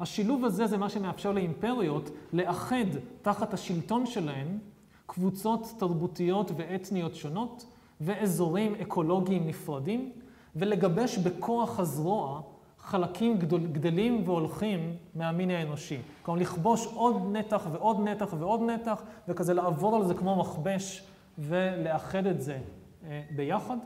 השילוב 0.00 0.44
הזה 0.44 0.66
זה 0.66 0.76
מה 0.76 0.88
שמאפשר 0.88 1.32
לאימפריות 1.32 2.10
לאחד 2.32 2.84
תחת 3.22 3.54
השלטון 3.54 4.06
שלהן 4.06 4.58
קבוצות 5.06 5.74
תרבותיות 5.78 6.50
ואתניות 6.56 7.14
שונות 7.14 7.66
ואזורים 8.00 8.74
אקולוגיים 8.74 9.46
נפרדים, 9.46 10.12
ולגבש 10.56 11.18
בכוח 11.18 11.80
הזרוע 11.80 12.42
חלקים 12.78 13.38
גדול, 13.38 13.66
גדלים 13.66 14.22
והולכים 14.24 14.96
מהמין 15.14 15.50
האנושי. 15.50 15.98
כלומר, 16.22 16.40
לכבוש 16.40 16.86
עוד 16.86 17.22
נתח 17.32 17.66
ועוד 17.72 18.00
נתח 18.00 18.34
ועוד 18.38 18.60
נתח, 18.60 19.02
וכזה 19.28 19.54
לעבור 19.54 19.96
על 19.96 20.04
זה 20.04 20.14
כמו 20.14 20.36
מכבש 20.36 21.06
ולאחד 21.38 22.26
את 22.26 22.42
זה 22.42 22.58
אה, 23.04 23.22
ביחד. 23.30 23.76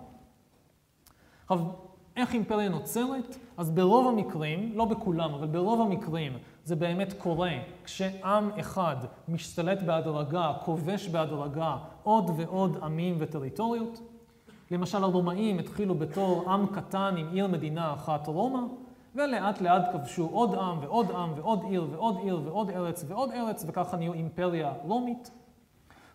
עכשיו, 1.42 1.66
איך 2.16 2.34
אימפריה 2.34 2.68
נוצרת? 2.68 3.36
אז 3.56 3.70
ברוב 3.70 4.08
המקרים, 4.08 4.72
לא 4.74 4.84
בכולם, 4.84 5.34
אבל 5.34 5.46
ברוב 5.46 5.80
המקרים 5.80 6.32
זה 6.64 6.76
באמת 6.76 7.12
קורה 7.12 7.52
כשעם 7.84 8.50
אחד 8.60 8.96
משתלט 9.28 9.82
בהדרגה, 9.82 10.52
כובש 10.64 11.08
בהדרגה 11.08 11.76
עוד 12.02 12.30
ועוד 12.36 12.78
עמים 12.82 13.16
וטריטוריות. 13.18 14.00
למשל 14.70 15.04
הרומאים 15.04 15.58
התחילו 15.58 15.94
בתור 15.94 16.50
עם 16.50 16.66
קטן 16.66 17.14
עם 17.18 17.28
עיר 17.32 17.46
מדינה 17.46 17.94
אחת 17.94 18.26
רומא, 18.26 18.60
ולאט 19.14 19.60
לאט 19.60 19.92
כבשו 19.92 20.28
עוד 20.32 20.54
עם 20.54 20.78
ועוד 20.80 21.10
עם 21.10 21.32
ועוד 21.36 21.60
עיר 21.68 21.86
ועוד 21.90 22.16
עיר 22.22 22.40
ועוד 22.44 22.70
ארץ 22.70 23.04
ועוד 23.08 23.30
ארץ, 23.30 23.64
וככה 23.68 23.96
נהיו 23.96 24.12
אימפריה 24.12 24.72
רומית. 24.82 25.30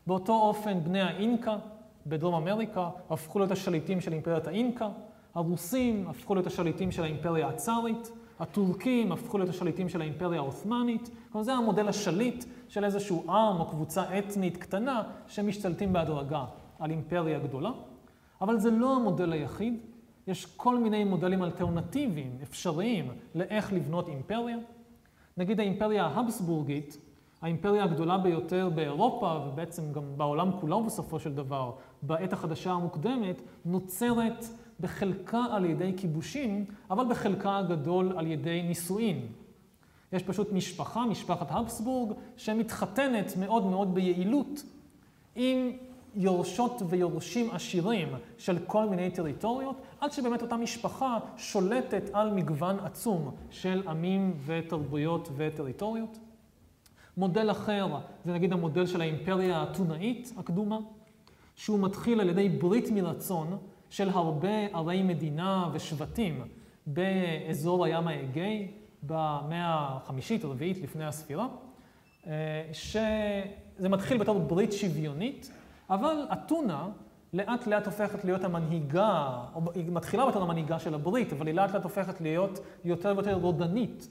באותו 0.07 0.33
אופן 0.33 0.83
בני 0.83 1.01
האינקה 1.01 1.57
בדרום 2.05 2.35
אמריקה 2.35 2.89
הפכו 3.09 3.39
להיות 3.39 3.51
השליטים 3.51 4.01
של 4.01 4.13
אימפריית 4.13 4.47
האינקה, 4.47 4.89
הרוסים 5.35 6.07
הפכו 6.07 6.35
להיות 6.35 6.47
השליטים 6.47 6.91
של 6.91 7.03
האימפריה 7.03 7.47
הצארית, 7.47 8.11
הטורקים 8.39 9.11
הפכו 9.11 9.37
להיות 9.37 9.49
השליטים 9.49 9.89
של 9.89 10.01
האימפריה 10.01 10.39
העות'מאנית. 10.39 11.09
כלומר, 11.31 11.43
זה 11.43 11.53
המודל 11.53 11.87
השליט 11.87 12.45
של 12.67 12.85
איזשהו 12.85 13.23
עם 13.31 13.59
או 13.59 13.65
קבוצה 13.69 14.19
אתנית 14.19 14.57
קטנה 14.57 15.03
שמשתלטים 15.27 15.93
בהדרגה 15.93 16.45
על 16.79 16.91
אימפריה 16.91 17.39
גדולה. 17.39 17.71
אבל 18.41 18.59
זה 18.59 18.71
לא 18.71 18.95
המודל 18.95 19.31
היחיד. 19.31 19.77
יש 20.27 20.45
כל 20.45 20.79
מיני 20.79 21.03
מודלים 21.03 21.43
אלטרנטיביים, 21.43 22.37
אפשריים, 22.43 23.11
לאיך 23.35 23.73
לבנות 23.73 24.07
אימפריה. 24.07 24.57
נגיד 25.37 25.59
האימפריה 25.59 26.05
ההבסבורגית, 26.05 26.97
האימפריה 27.41 27.83
הגדולה 27.83 28.17
ביותר 28.17 28.69
באירופה, 28.75 29.39
ובעצם 29.47 29.93
גם 29.93 30.03
בעולם 30.17 30.51
כולו 30.59 30.83
בסופו 30.83 31.19
של 31.19 31.35
דבר, 31.35 31.71
בעת 32.01 32.33
החדשה 32.33 32.71
המוקדמת, 32.71 33.41
נוצרת 33.65 34.45
בחלקה 34.79 35.45
על 35.51 35.65
ידי 35.65 35.93
כיבושים, 35.97 36.65
אבל 36.89 37.05
בחלקה 37.09 37.57
הגדול 37.57 38.13
על 38.17 38.27
ידי 38.27 38.61
נישואין. 38.67 39.27
יש 40.13 40.23
פשוט 40.23 40.51
משפחה, 40.51 41.05
משפחת 41.05 41.47
הבסבורג, 41.49 42.17
שמתחתנת 42.37 43.37
מאוד 43.37 43.65
מאוד 43.65 43.95
ביעילות 43.95 44.63
עם 45.35 45.71
יורשות 46.15 46.81
ויורשים 46.89 47.51
עשירים 47.51 48.07
של 48.37 48.59
כל 48.67 48.89
מיני 48.89 49.11
טריטוריות, 49.11 49.81
עד 49.99 50.11
שבאמת 50.11 50.41
אותה 50.41 50.57
משפחה 50.57 51.17
שולטת 51.37 52.09
על 52.13 52.31
מגוון 52.31 52.79
עצום 52.79 53.35
של 53.49 53.83
עמים 53.87 54.33
ותרבויות 54.45 55.29
וטריטוריות. 55.37 56.17
מודל 57.17 57.51
אחר 57.51 57.87
זה 58.25 58.33
נגיד 58.33 58.53
המודל 58.53 58.85
של 58.85 59.01
האימפריה 59.01 59.57
האתונאית 59.57 60.33
הקדומה, 60.37 60.79
שהוא 61.55 61.79
מתחיל 61.79 62.21
על 62.21 62.29
ידי 62.29 62.49
ברית 62.49 62.91
מרצון 62.91 63.57
של 63.95 64.09
הרבה 64.09 64.65
ערי 64.73 65.03
מדינה 65.03 65.69
ושבטים 65.73 66.47
באזור 66.87 67.85
הים 67.85 68.07
האגאי 68.07 68.67
במאה 69.03 69.87
החמישית, 69.95 70.43
הרביעית 70.43 70.81
לפני 70.81 71.05
הספירה, 71.05 71.47
אה, 72.27 72.31
שזה 72.73 73.89
מתחיל 73.89 74.17
בתור 74.17 74.39
ברית 74.39 74.73
שוויונית, 74.73 75.51
אבל 75.89 76.27
אתונה 76.33 76.87
לאט 77.33 77.67
לאט 77.67 77.85
הופכת 77.85 78.25
להיות 78.25 78.43
המנהיגה, 78.43 79.43
או 79.55 79.61
היא 79.75 79.91
מתחילה 79.91 80.25
בתור 80.25 80.43
המנהיגה 80.43 80.79
של 80.79 80.93
הברית, 80.93 81.33
אבל 81.33 81.47
היא 81.47 81.55
לאט 81.55 81.73
לאט 81.73 81.83
הופכת 81.83 82.21
להיות 82.21 82.59
יותר 82.85 83.13
ויותר 83.15 83.33
רודנית 83.33 84.09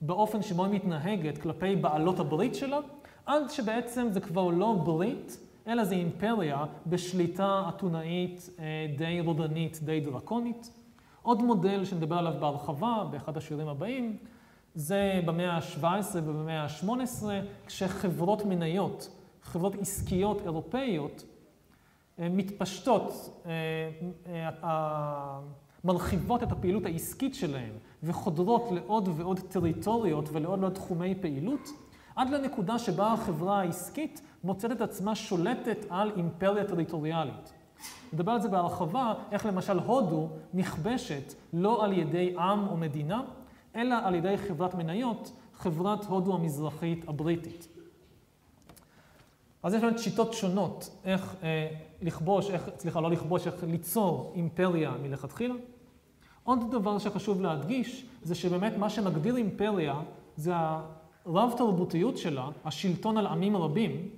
באופן 0.00 0.42
שבו 0.42 0.64
היא 0.64 0.74
מתנהגת 0.74 1.38
כלפי 1.38 1.76
בעלות 1.76 2.20
הברית 2.20 2.54
שלה, 2.54 2.78
עד 3.26 3.50
שבעצם 3.50 4.06
זה 4.10 4.20
כבר 4.20 4.48
לא 4.48 4.74
ברית, 4.84 5.38
אלא 5.66 5.84
זה 5.84 5.94
אימפריה 5.94 6.64
בשליטה 6.86 7.64
אתונאית 7.68 8.50
אה, 8.58 8.64
די 8.96 9.20
רודנית, 9.20 9.78
די 9.82 10.00
דרקונית. 10.00 10.70
עוד 11.22 11.42
מודל 11.42 11.84
שנדבר 11.84 12.18
עליו 12.18 12.34
בהרחבה 12.40 13.08
באחד 13.10 13.36
השיעורים 13.36 13.68
הבאים, 13.68 14.16
זה 14.74 15.20
במאה 15.26 15.52
ה-17 15.52 15.84
ובמאה 16.14 16.62
ה-18, 16.62 17.24
כשחברות 17.66 18.44
מניות, 18.44 19.08
חברות 19.42 19.74
עסקיות 19.80 20.40
אירופאיות, 20.40 21.24
אה, 22.18 22.28
מתפשטות, 22.28 23.42
אה, 23.46 24.90
מרחיבות 25.84 26.42
את 26.42 26.52
הפעילות 26.52 26.86
העסקית 26.86 27.34
שלהן 27.34 27.72
וחודרות 28.02 28.62
לעוד 28.72 29.08
ועוד 29.16 29.40
טריטוריות 29.40 30.28
ולעוד 30.32 30.60
ועוד 30.60 30.72
תחומי 30.72 31.14
פעילות, 31.20 31.68
עד 32.16 32.30
לנקודה 32.30 32.78
שבה 32.78 33.12
החברה 33.12 33.60
העסקית 33.60 34.20
מוצאת 34.44 34.72
את 34.72 34.80
עצמה 34.80 35.14
שולטת 35.14 35.86
על 35.90 36.12
אימפריה 36.16 36.64
טריטוריאלית. 36.64 37.52
נדבר 38.12 38.32
על 38.32 38.40
זה 38.40 38.48
בהרחבה, 38.48 39.14
איך 39.32 39.46
למשל 39.46 39.78
הודו 39.78 40.28
נכבשת 40.54 41.34
לא 41.52 41.84
על 41.84 41.92
ידי 41.92 42.34
עם 42.38 42.68
או 42.68 42.76
מדינה, 42.76 43.22
אלא 43.76 43.94
על 44.04 44.14
ידי 44.14 44.38
חברת 44.38 44.74
מניות, 44.74 45.32
חברת 45.54 46.04
הודו 46.04 46.34
המזרחית 46.34 47.08
הבריטית. 47.08 47.68
אז 49.62 49.74
יש 49.74 49.82
באמת 49.82 49.98
שיטות 49.98 50.32
שונות 50.32 50.90
איך 51.04 51.36
אה, 51.42 51.68
לכבוש, 52.02 52.50
איך, 52.50 52.68
סליחה, 52.78 53.00
לא 53.00 53.10
לכבוש, 53.10 53.46
איך 53.46 53.64
ליצור 53.64 54.32
אימפריה 54.34 54.92
מלכתחילה. 55.02 55.54
עוד 56.44 56.70
דבר 56.70 56.98
שחשוב 56.98 57.40
להדגיש, 57.40 58.06
זה 58.22 58.34
שבאמת 58.34 58.76
מה 58.76 58.90
שמגדיר 58.90 59.36
אימפריה 59.36 60.00
זה 60.36 60.52
הרב 61.26 61.54
תרבותיות 61.56 62.18
שלה, 62.18 62.48
השלטון 62.64 63.18
על 63.18 63.26
עמים 63.26 63.56
רבים, 63.56 64.08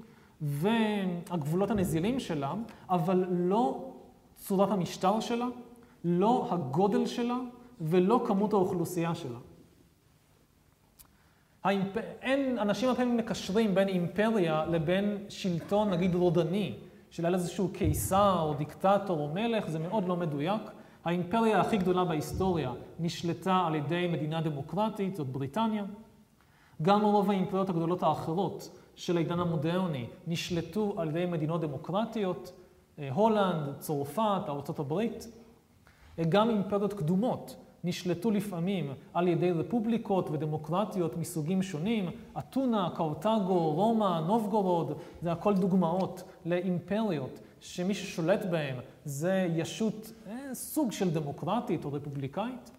והגבולות 0.41 1.71
הנזילים 1.71 2.21
שלה, 2.21 2.55
אבל 2.91 3.25
לא 3.31 3.93
צורת 4.37 4.71
המשטר 4.71 5.21
שלה, 5.21 5.47
לא 6.05 6.49
הגודל 6.51 7.07
שלה 7.07 7.37
ולא 7.81 8.25
כמות 8.27 8.53
האוכלוסייה 8.53 9.15
שלה. 9.15 9.39
האימפ... 11.65 11.97
אין, 12.23 12.59
אנשים 12.59 12.89
הרבה 12.89 13.01
פעמים 13.01 13.17
מקשרים 13.17 13.75
בין 13.75 13.89
אימפריה 13.89 14.67
לבין 14.67 15.25
שלטון, 15.29 15.91
נגיד, 15.91 16.15
רודני, 16.15 16.75
של 17.11 17.35
איזשהו 17.35 17.69
קיסר 17.69 18.41
או 18.43 18.55
דיקטטור 18.55 19.21
או 19.21 19.29
מלך, 19.35 19.71
זה 19.71 19.79
מאוד 19.79 20.09
לא 20.09 20.17
מדויק. 20.17 20.63
האימפריה 21.05 21.61
הכי 21.61 21.77
גדולה 21.77 22.05
בהיסטוריה 22.05 22.73
נשלטה 23.01 23.65
על 23.67 23.75
ידי 23.75 24.09
מדינה 24.13 24.41
דמוקרטית, 24.41 25.17
זאת 25.17 25.27
בריטניה. 25.27 25.85
גם 26.83 27.03
רוב 27.03 27.31
האימפריות 27.31 27.69
הגדולות 27.69 28.03
האחרות 28.03 28.71
של 28.95 29.17
העידן 29.17 29.41
המודרני 29.41 30.07
נשלטו 30.27 30.95
על 30.97 31.09
ידי 31.09 31.27
מדינות 31.27 31.61
דמוקרטיות, 31.61 32.53
אה, 32.99 33.09
הולנד, 33.13 33.79
צרפת, 33.79 34.43
ארה"ב. 34.49 35.03
גם 36.29 36.51
אימפריות 36.51 36.93
קדומות 36.93 37.57
נשלטו 37.85 38.31
לפעמים 38.31 38.93
על 39.15 39.29
ידי 39.29 39.51
רפובליקות 39.51 40.31
ודמוקרטיות 40.31 41.17
מסוגים 41.17 41.63
שונים, 41.63 42.11
אתונה, 42.39 42.89
קרתגו, 42.95 43.71
רומא, 43.73 44.21
נובגורוד, 44.27 44.99
זה 45.23 45.33
הכל 45.33 45.55
דוגמאות 45.55 46.23
לאימפריות 46.47 47.41
שמי 47.61 47.95
ששולט 47.95 48.45
בהם 48.45 48.77
זה 49.05 49.49
ישות, 49.57 50.13
אה, 50.27 50.55
סוג 50.55 50.93
של 50.93 51.11
דמוקרטית 51.11 51.85
או 51.85 51.93
רפובליקאית. 51.93 52.71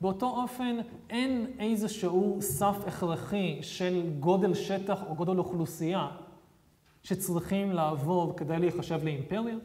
באותו 0.00 0.26
אופן 0.26 0.76
אין 1.10 1.46
איזשהו 1.58 2.38
סף 2.40 2.76
הכרחי 2.86 3.58
של 3.62 4.10
גודל 4.20 4.54
שטח 4.54 5.02
או 5.08 5.14
גודל 5.14 5.38
אוכלוסייה 5.38 6.08
שצריכים 7.02 7.72
לעבור 7.72 8.36
כדי 8.36 8.58
להיחשב 8.58 9.04
לאימפריה. 9.04 9.56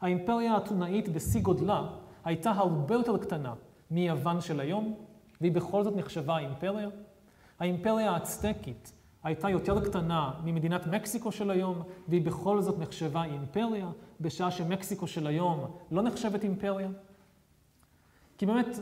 האימפריה 0.00 0.54
האתונאית 0.54 1.08
בשיא 1.08 1.40
גודלה 1.40 1.86
הייתה 2.24 2.50
הרבה 2.50 2.94
יותר 2.94 3.18
קטנה 3.18 3.54
מיוון 3.90 4.40
של 4.40 4.60
היום, 4.60 4.94
והיא 5.40 5.52
בכל 5.52 5.84
זאת 5.84 5.96
נחשבה 5.96 6.38
אימפריה. 6.38 6.88
האימפריה 7.58 8.10
האצטקית 8.10 8.92
הייתה 9.22 9.50
יותר 9.50 9.84
קטנה 9.84 10.30
ממדינת 10.44 10.86
מקסיקו 10.86 11.32
של 11.32 11.50
היום, 11.50 11.82
והיא 12.08 12.22
בכל 12.22 12.60
זאת 12.60 12.78
נחשבה 12.78 13.24
אימפריה, 13.24 13.88
בשעה 14.20 14.50
שמקסיקו 14.50 15.06
של 15.06 15.26
היום 15.26 15.64
לא 15.90 16.02
נחשבת 16.02 16.44
אימפריה. 16.44 16.88
כי 18.42 18.46
באמת 18.46 18.78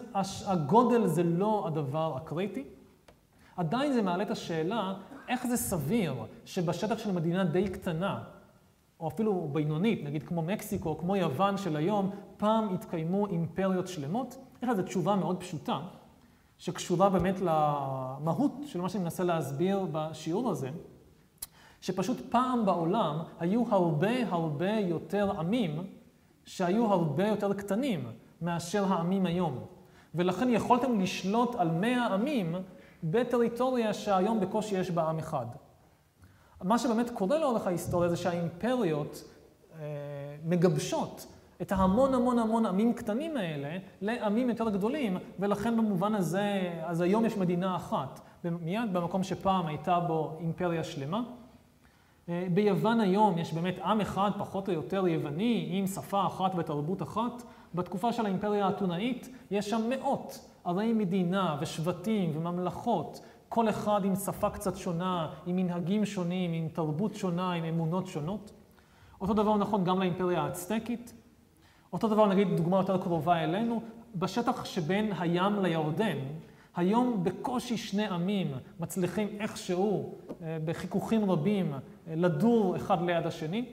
הגודל 0.46 1.06
זה 1.06 1.22
לא 1.22 1.64
הדבר 1.66 2.16
הקריטי. 2.16 2.64
עדיין 3.56 3.92
זה 3.92 4.02
מעלה 4.02 4.22
את 4.22 4.30
השאלה 4.30 4.94
איך 5.28 5.46
זה 5.46 5.56
סביר 5.56 6.14
שבשטח 6.44 6.98
של 6.98 7.12
מדינה 7.12 7.44
די 7.44 7.68
קטנה, 7.68 8.22
או 9.00 9.08
אפילו 9.08 9.48
בינונית, 9.52 10.04
נגיד 10.04 10.22
כמו 10.22 10.42
מקסיקו, 10.42 10.98
כמו 10.98 11.16
יוון 11.16 11.56
של 11.56 11.76
היום, 11.76 12.10
פעם 12.36 12.74
התקיימו 12.74 13.26
אימפריות 13.26 13.88
שלמות? 13.88 14.36
יש 14.62 14.68
לזה 14.68 14.82
תשובה 14.82 15.16
מאוד 15.16 15.40
פשוטה, 15.40 15.80
שקשורה 16.58 17.10
באמת 17.10 17.40
למהות 17.40 18.52
של 18.66 18.80
מה 18.80 18.88
שאני 18.88 19.04
מנסה 19.04 19.24
להסביר 19.24 19.86
בשיעור 19.92 20.50
הזה, 20.50 20.70
שפשוט 21.80 22.16
פעם 22.30 22.66
בעולם 22.66 23.18
היו 23.40 23.64
הרבה 23.70 24.28
הרבה 24.28 24.72
יותר 24.72 25.38
עמים 25.38 25.82
שהיו 26.44 26.86
הרבה 26.86 27.28
יותר 27.28 27.54
קטנים 27.54 28.06
מאשר 28.42 28.92
העמים 28.92 29.26
היום. 29.26 29.64
ולכן 30.14 30.48
יכולתם 30.48 31.00
לשלוט 31.00 31.54
על 31.54 31.70
מאה 31.70 32.14
עמים 32.14 32.54
בטריטוריה 33.04 33.94
שהיום 33.94 34.40
בקושי 34.40 34.78
יש 34.78 34.90
בה 34.90 35.02
עם 35.02 35.18
אחד. 35.18 35.46
מה 36.62 36.78
שבאמת 36.78 37.10
קורה 37.10 37.38
לאורך 37.38 37.66
ההיסטוריה 37.66 38.08
זה 38.08 38.16
שהאימפריות 38.16 39.24
אה, 39.74 39.78
מגבשות 40.44 41.26
את 41.62 41.72
ההמון 41.72 42.14
המון 42.14 42.38
המון 42.38 42.66
עמים 42.66 42.92
קטנים 42.92 43.36
האלה 43.36 43.78
לעמים 44.00 44.48
יותר 44.48 44.70
גדולים, 44.70 45.16
ולכן 45.38 45.76
במובן 45.76 46.14
הזה, 46.14 46.72
אז 46.82 47.00
היום 47.00 47.24
יש 47.24 47.36
מדינה 47.36 47.76
אחת, 47.76 48.20
מיד 48.44 48.92
במקום 48.92 49.22
שפעם 49.22 49.66
הייתה 49.66 50.00
בו 50.00 50.36
אימפריה 50.40 50.84
שלמה. 50.84 51.22
אה, 52.28 52.46
ביוון 52.54 53.00
היום 53.00 53.38
יש 53.38 53.52
באמת 53.52 53.78
עם 53.84 54.00
אחד, 54.00 54.30
פחות 54.38 54.68
או 54.68 54.72
יותר 54.72 55.08
יווני, 55.08 55.68
עם 55.70 55.86
שפה 55.86 56.26
אחת 56.26 56.52
ותרבות 56.56 57.02
אחת. 57.02 57.42
בתקופה 57.74 58.12
של 58.12 58.26
האימפריה 58.26 58.66
האתונאית 58.66 59.28
יש 59.50 59.70
שם 59.70 59.80
מאות 59.88 60.50
ערי 60.64 60.92
מדינה 60.92 61.56
ושבטים 61.60 62.36
וממלכות 62.36 63.20
כל 63.48 63.68
אחד 63.68 64.00
עם 64.04 64.16
שפה 64.16 64.50
קצת 64.50 64.76
שונה, 64.76 65.32
עם 65.46 65.56
מנהגים 65.56 66.04
שונים, 66.04 66.52
עם 66.52 66.68
תרבות 66.68 67.14
שונה, 67.14 67.52
עם 67.52 67.64
אמונות 67.64 68.06
שונות. 68.06 68.52
אותו 69.20 69.34
דבר 69.34 69.56
נכון 69.56 69.84
גם 69.84 69.98
לאימפריה 69.98 70.42
האצטקית. 70.42 71.12
אותו 71.92 72.08
דבר, 72.08 72.26
נגיד, 72.26 72.48
דוגמה 72.56 72.76
יותר 72.76 72.98
קרובה 73.02 73.44
אלינו, 73.44 73.82
בשטח 74.14 74.64
שבין 74.64 75.12
הים 75.18 75.62
לירדן, 75.62 76.18
היום 76.76 77.24
בקושי 77.24 77.76
שני 77.76 78.06
עמים 78.06 78.52
מצליחים 78.80 79.28
איכשהו, 79.40 80.14
אה, 80.42 80.58
בחיכוכים 80.64 81.30
רבים, 81.30 81.72
אה, 81.74 81.78
לדור 82.16 82.76
אחד 82.76 83.02
ליד 83.02 83.26
השני. 83.26 83.64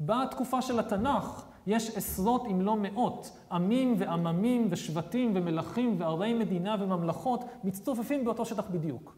בתקופה 0.00 0.62
של 0.62 0.78
התנ"ך, 0.78 1.44
יש 1.70 1.96
עשרות 1.96 2.46
אם 2.46 2.60
לא 2.60 2.76
מאות 2.76 3.30
עמים 3.52 3.94
ועממים 3.98 4.68
ושבטים 4.70 5.32
ומלכים 5.34 5.96
וערי 5.98 6.34
מדינה 6.34 6.76
וממלכות 6.80 7.44
מצטופפים 7.64 8.24
באותו 8.24 8.44
שטח 8.44 8.70
בדיוק. 8.70 9.16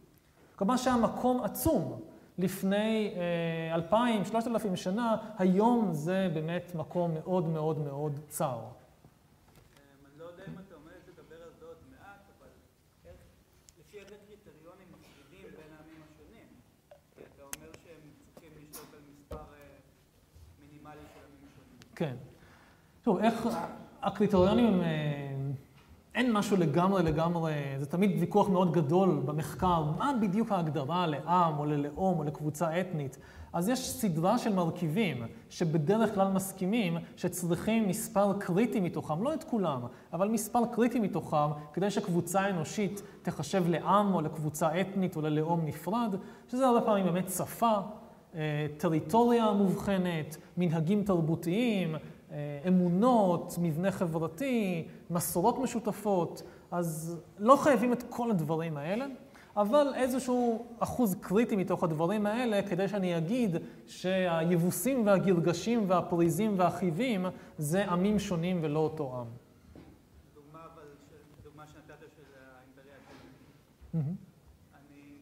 כלומר 0.57 0.76
שהיה 0.76 0.96
מקום 0.96 1.44
עצום 1.44 2.00
לפני 2.38 3.14
אה, 3.16 3.74
אלפיים, 3.74 4.24
שלושת 4.24 4.46
אלפים 4.46 4.76
שנה, 4.76 5.16
היום 5.38 5.88
זה 5.92 6.30
באמת 6.34 6.72
מקום 6.74 7.14
מאוד 7.14 7.48
מאוד 7.48 7.78
מאוד 7.78 8.20
צר. 8.28 8.59
כן. 21.94 22.16
טוב, 23.03 23.18
איך 23.18 23.48
הקריטריונים 24.03 24.74
הם... 24.74 24.82
אה, 24.82 25.32
אין 26.14 26.32
משהו 26.32 26.57
לגמרי 26.57 27.03
לגמרי, 27.03 27.53
זה 27.78 27.86
תמיד 27.86 28.16
ויכוח 28.20 28.48
מאוד 28.48 28.72
גדול 28.72 29.22
במחקר, 29.24 29.84
מה 29.98 30.12
בדיוק 30.20 30.53
ההגדרה 30.53 31.07
לעם 31.07 31.59
או 31.59 31.64
ללאום 31.64 32.18
או 32.18 32.24
לקבוצה 32.24 32.80
אתנית. 32.80 33.18
אז 33.53 33.68
יש 33.68 33.90
סדרה 33.90 34.38
של 34.38 34.55
מרכיבים 34.55 35.24
שבדרך 35.50 36.14
כלל 36.14 36.28
מסכימים 36.28 36.96
שצריכים 37.16 37.88
מספר 37.88 38.32
קריטי 38.38 38.80
מתוכם, 38.80 39.22
לא 39.22 39.34
את 39.34 39.44
כולם, 39.44 39.80
אבל 40.12 40.28
מספר 40.28 40.61
קריטי 40.72 41.00
מתוכם, 41.00 41.50
כדי 41.72 41.90
שקבוצה 41.90 42.50
אנושית 42.50 43.03
תחשב 43.22 43.64
לעם 43.68 44.14
או 44.14 44.20
לקבוצה 44.20 44.80
אתנית 44.80 45.16
או 45.16 45.20
ללאום 45.20 45.61
נפרד, 45.64 46.14
שזה 46.48 46.66
הרבה 46.66 46.80
פעמים 46.80 47.05
באמת 47.05 47.30
שפה, 47.30 47.78
אה, 48.34 48.66
טריטוריה 48.76 49.53
מובחנת, 49.53 50.36
מנהגים 50.57 51.05
תרבותיים, 51.05 51.94
אמונות, 52.68 53.55
מבנה 53.61 53.91
חברתי, 53.91 54.89
מסורות 55.11 55.59
משותפות, 55.59 56.43
אז 56.70 57.20
לא 57.39 57.57
חייבים 57.57 57.93
את 57.93 58.03
כל 58.11 58.30
הדברים 58.30 58.76
האלה, 58.76 59.07
אבל 59.57 59.93
איזשהו 59.97 60.66
אחוז 60.78 61.16
קריטי 61.20 61.57
מתוך 61.57 61.85
הדברים 61.85 62.26
האלה, 62.26 62.62
כדי 62.62 62.89
שאני 62.89 63.18
אגיד 63.18 63.57
שהיבוסים 63.87 65.07
והגרגשים 65.07 65.85
והפריזים 65.89 66.59
והחיבים 66.59 67.26
זה 67.59 67.91
עמים 67.91 68.18
שונים 68.18 68.59
ולא 68.62 68.78
אותו 68.78 69.16
עם. 69.20 69.26
דוגמה 70.35 70.61
אבל, 70.74 70.83
דוגמה 71.45 71.66
שנתת 71.66 71.97
של 72.16 72.22
האימפריה 72.35 72.95
הקודמת. 72.97 74.12
אני, 74.74 75.12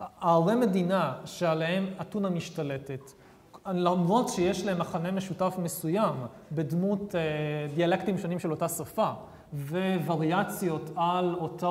הערי 0.00 0.54
מדינה 0.54 1.12
שעליהם 1.24 1.86
אתונה 2.00 2.30
משתלטת, 2.30 3.10
למרות 3.66 4.28
שיש 4.28 4.64
להם 4.64 4.78
מחנה 4.78 5.10
משותף 5.10 5.54
מסוים 5.62 6.14
בדמות 6.52 7.14
אה, 7.14 7.20
דיאלקטים 7.74 8.18
שונים 8.18 8.38
של 8.38 8.50
אותה 8.50 8.68
שפה 8.68 9.10
ווריאציות 10.06 10.90
על 10.96 11.34
אותו, 11.34 11.70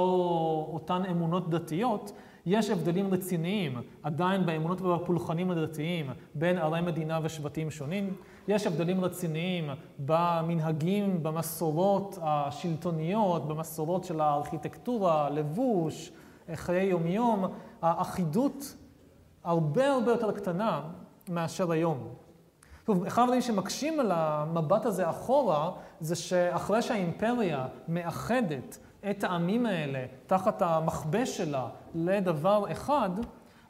אותן 0.74 1.02
אמונות 1.12 1.50
דתיות, 1.50 2.12
יש 2.46 2.70
הבדלים 2.70 3.14
רציניים 3.14 3.82
עדיין 4.04 4.46
באמונות 4.46 4.82
ובפולחנים 4.82 5.52
הדתיים 5.52 6.10
בין 6.36 6.58
ערי 6.58 6.82
מדינה 6.82 7.20
ושבטים 7.24 7.72
שונים. 7.72 8.14
יש 8.48 8.68
הבדלים 8.68 9.06
רציניים 9.06 9.70
במנהגים, 10.00 11.24
במסורות 11.24 12.18
השלטוניות, 12.22 13.48
במסורות 13.48 14.04
של 14.04 14.22
הארכיטקטורה, 14.22 15.30
לבוש, 15.30 16.12
חיי 16.56 16.86
יומיום. 16.86 17.46
האחידות 17.82 18.76
הרבה 19.44 19.88
הרבה 19.88 20.12
יותר 20.12 20.32
קטנה 20.32 20.82
מאשר 21.30 21.72
היום. 21.72 22.08
טוב, 22.84 23.06
אחד 23.06 23.22
הדברים 23.22 23.42
שמקשים 23.42 24.00
על 24.00 24.12
המבט 24.12 24.86
הזה 24.86 25.10
אחורה, 25.10 25.72
זה 26.00 26.16
שאחרי 26.16 26.82
שהאימפריה 26.82 27.68
מאחדת 27.88 28.78
את 29.10 29.24
העמים 29.24 29.66
האלה 29.66 30.06
תחת 30.28 30.62
המכבש 30.62 31.38
שלה 31.38 31.68
לדבר 31.96 32.72
אחד, 32.72 33.10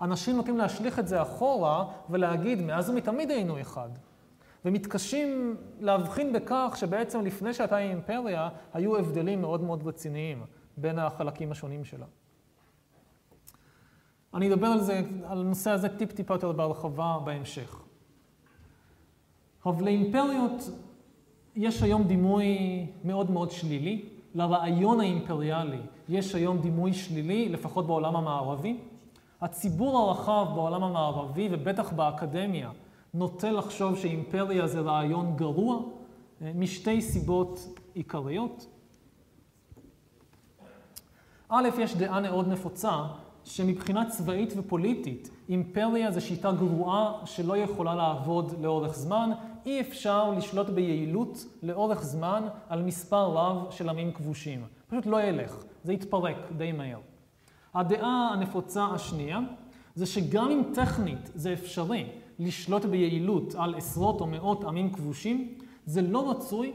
אנשים 0.01 0.35
נוטים 0.37 0.57
להשליך 0.57 0.99
את 0.99 1.07
זה 1.07 1.21
אחורה 1.21 1.85
ולהגיד, 2.09 2.61
מאז 2.61 2.89
ומתמיד 2.89 3.31
היינו 3.31 3.61
אחד. 3.61 3.89
ומתקשים 4.65 5.57
להבחין 5.79 6.33
בכך 6.33 6.73
שבעצם 6.75 7.21
לפני 7.21 7.53
שהייתה 7.53 7.77
אימפריה, 7.77 8.49
היו 8.73 8.97
הבדלים 8.97 9.41
מאוד 9.41 9.63
מאוד 9.63 9.87
רציניים 9.87 10.45
בין 10.77 10.99
החלקים 10.99 11.51
השונים 11.51 11.83
שלה. 11.83 12.05
אני 14.33 14.53
אדבר 14.53 14.67
על 14.67 14.81
זה, 14.81 15.01
על 15.25 15.39
הנושא 15.41 15.71
הזה 15.71 15.89
טיפ-טיפה 15.89 16.33
יותר 16.33 16.51
בהרחבה 16.51 17.17
בהמשך. 17.23 17.81
אבל 19.65 19.85
לאימפריות 19.85 20.69
יש 21.55 21.83
היום 21.83 22.03
דימוי 22.03 22.47
מאוד 23.03 23.31
מאוד 23.31 23.51
שלילי. 23.51 24.05
לרעיון 24.35 24.99
האימפריאלי 24.99 25.81
יש 26.09 26.35
היום 26.35 26.57
דימוי 26.57 26.93
שלילי, 26.93 27.49
לפחות 27.49 27.87
בעולם 27.87 28.15
המערבי. 28.15 28.77
הציבור 29.41 29.97
הרחב 29.97 30.47
בעולם 30.55 30.83
המערבי, 30.83 31.49
ובטח 31.51 31.93
באקדמיה, 31.93 32.71
נוטה 33.13 33.51
לחשוב 33.51 33.97
שאימפריה 33.97 34.67
זה 34.67 34.79
רעיון 34.79 35.35
גרוע, 35.35 35.79
אה, 36.41 36.51
משתי 36.55 37.01
סיבות 37.01 37.59
עיקריות. 37.93 38.67
א', 41.49 41.69
יש 41.79 41.95
דעה 41.95 42.21
מאוד 42.21 42.47
נפוצה 42.47 43.03
שמבחינה 43.47 44.09
צבאית 44.09 44.53
ופוליטית, 44.57 45.29
אימפריה 45.49 46.11
זה 46.11 46.21
שיטה 46.21 46.51
גרועה 46.51 47.13
שלא 47.25 47.57
יכולה 47.57 47.95
לעבוד 47.95 48.53
לאורך 48.61 48.95
זמן. 48.95 49.29
אי 49.65 49.81
אפשר 49.81 50.31
לשלוט 50.31 50.69
ביעילות 50.69 51.45
לאורך 51.63 52.03
זמן 52.03 52.47
על 52.69 52.83
מספר 52.83 53.25
רב 53.25 53.71
של 53.71 53.89
עמים 53.89 54.11
כבושים. 54.11 54.65
פשוט 54.87 55.05
לא 55.05 55.23
ילך, 55.23 55.63
זה 55.83 55.93
יתפרק 55.93 56.37
די 56.57 56.71
מהר. 56.71 56.99
הדעה 57.73 58.29
הנפוצה 58.33 58.85
השנייה 58.85 59.39
זה 59.95 60.05
שגם 60.05 60.51
אם 60.51 60.61
טכנית 60.73 61.31
זה 61.35 61.53
אפשרי 61.53 62.05
לשלוט 62.39 62.85
ביעילות 62.85 63.55
על 63.55 63.75
עשרות 63.75 64.21
או 64.21 64.27
מאות 64.27 64.63
עמים 64.63 64.93
כבושים, 64.93 65.53
זה 65.85 66.01
לא 66.01 66.31
רצוי 66.31 66.73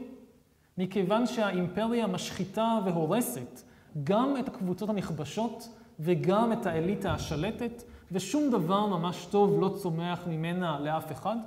מכיוון 0.77 1.25
שהאימפריה 1.25 2.07
משחיתה 2.07 2.79
והורסת 2.85 3.61
גם 4.03 4.35
את 4.39 4.47
הקבוצות 4.47 4.89
הנכבשות 4.89 5.69
וגם 5.99 6.53
את 6.53 6.65
האליטה 6.65 7.13
השלטת, 7.13 7.83
ושום 8.11 8.51
דבר 8.51 8.85
ממש 8.85 9.25
טוב 9.25 9.61
לא 9.61 9.69
צומח 9.69 10.19
ממנה 10.27 10.79
לאף 10.79 11.11
אחד. 11.11 11.37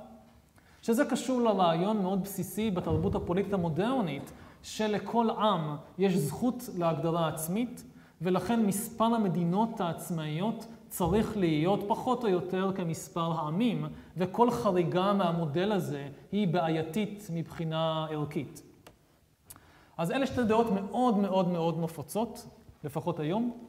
שזה 0.81 1.05
קשור 1.05 1.41
לרעיון 1.41 2.01
מאוד 2.01 2.23
בסיסי 2.23 2.71
בתרבות 2.71 3.15
הפוליטית 3.15 3.53
המודרנית, 3.53 4.31
שלכל 4.63 5.29
עם 5.29 5.75
יש 5.97 6.13
זכות 6.13 6.69
להגדרה 6.77 7.27
עצמית, 7.27 7.83
ולכן 8.21 8.65
מספר 8.65 9.05
המדינות 9.05 9.81
העצמאיות 9.81 10.65
צריך 10.89 11.37
להיות 11.37 11.79
פחות 11.87 12.23
או 12.23 12.29
יותר 12.29 12.71
כמספר 12.75 13.31
העמים, 13.31 13.85
וכל 14.17 14.51
חריגה 14.51 15.13
מהמודל 15.13 15.71
הזה 15.71 16.07
היא 16.31 16.47
בעייתית 16.47 17.27
מבחינה 17.33 18.05
ערכית. 18.11 18.61
אז 19.97 20.11
אלה 20.11 20.27
שתי 20.27 20.43
דעות 20.43 20.67
מאוד 20.71 21.17
מאוד 21.17 21.47
מאוד 21.47 21.79
נפוצות, 21.79 22.45
לפחות 22.83 23.19
היום. 23.19 23.67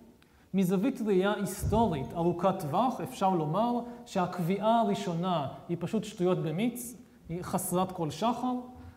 מזווית 0.55 1.01
ראייה 1.07 1.32
היסטורית 1.32 2.12
ארוכת 2.12 2.55
טווח, 2.61 3.01
אפשר 3.01 3.30
לומר 3.30 3.72
שהקביעה 4.07 4.80
הראשונה 4.80 5.49
היא 5.68 5.76
פשוט 5.80 6.05
שטויות 6.05 6.38
במיץ, 6.42 6.94
היא 7.28 7.42
חסרת 7.42 7.92
כל 7.92 8.11
שחר, 8.11 8.55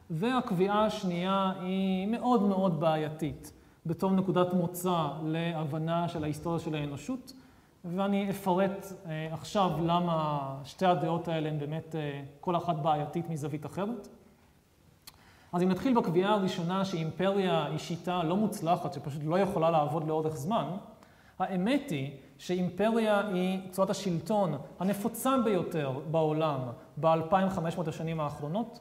והקביעה 0.09 0.85
השנייה 0.85 1.53
היא 1.61 2.07
מאוד 2.07 2.41
מאוד 2.41 2.79
בעייתית, 2.79 3.51
בתור 3.85 4.11
נקודת 4.11 4.53
מוצא 4.53 5.07
להבנה 5.23 6.07
של 6.07 6.23
ההיסטוריה 6.23 6.59
של 6.59 6.75
האנושות, 6.75 7.33
ואני 7.85 8.29
אפרט 8.29 8.85
אה, 9.05 9.27
עכשיו 9.31 9.71
למה 9.83 10.39
שתי 10.63 10.85
הדעות 10.85 11.27
האלה 11.27 11.49
הן 11.49 11.59
באמת 11.59 11.95
אה, 11.95 12.21
כל 12.39 12.55
אחת 12.55 12.75
בעייתית 12.75 13.29
מזווית 13.29 13.65
אחרת. 13.65 14.07
אז 15.53 15.63
אם 15.63 15.69
נתחיל 15.69 15.93
בקביעה 15.93 16.33
הראשונה 16.33 16.85
שאימפריה 16.85 17.65
היא 17.65 17.77
שיטה 17.77 18.23
לא 18.23 18.35
מוצלחת, 18.37 18.93
שפשוט 18.93 19.21
לא 19.25 19.39
יכולה 19.39 19.71
לעבוד 19.71 20.07
לאורך 20.07 20.35
זמן, 20.35 20.65
האמת 21.41 21.89
היא 21.89 22.11
שאימפריה 22.37 23.27
היא 23.27 23.59
צורת 23.71 23.89
השלטון 23.89 24.57
הנפוצה 24.79 25.35
ביותר 25.43 25.91
בעולם 26.11 26.59
ב-2500 26.97 27.89
השנים 27.89 28.19
האחרונות. 28.19 28.79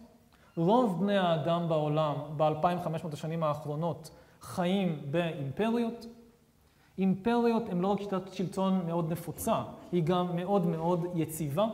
רוב 0.57 1.01
בני 1.01 1.19
האדם 1.19 1.69
בעולם 1.69 2.15
ב-2500 2.37 3.13
השנים 3.13 3.43
האחרונות 3.43 4.11
חיים 4.41 5.03
באימפריות. 5.11 6.07
אימפריות 6.99 7.63
הן 7.69 7.81
לא 7.81 7.89
רק 7.89 8.01
שיטת 8.01 8.33
שלטון 8.33 8.87
מאוד 8.87 9.13
נפוצה, 9.13 9.63
היא 9.93 10.03
גם 10.05 10.37
מאוד 10.37 10.67
מאוד 10.67 11.07
יציבה. 11.15 11.67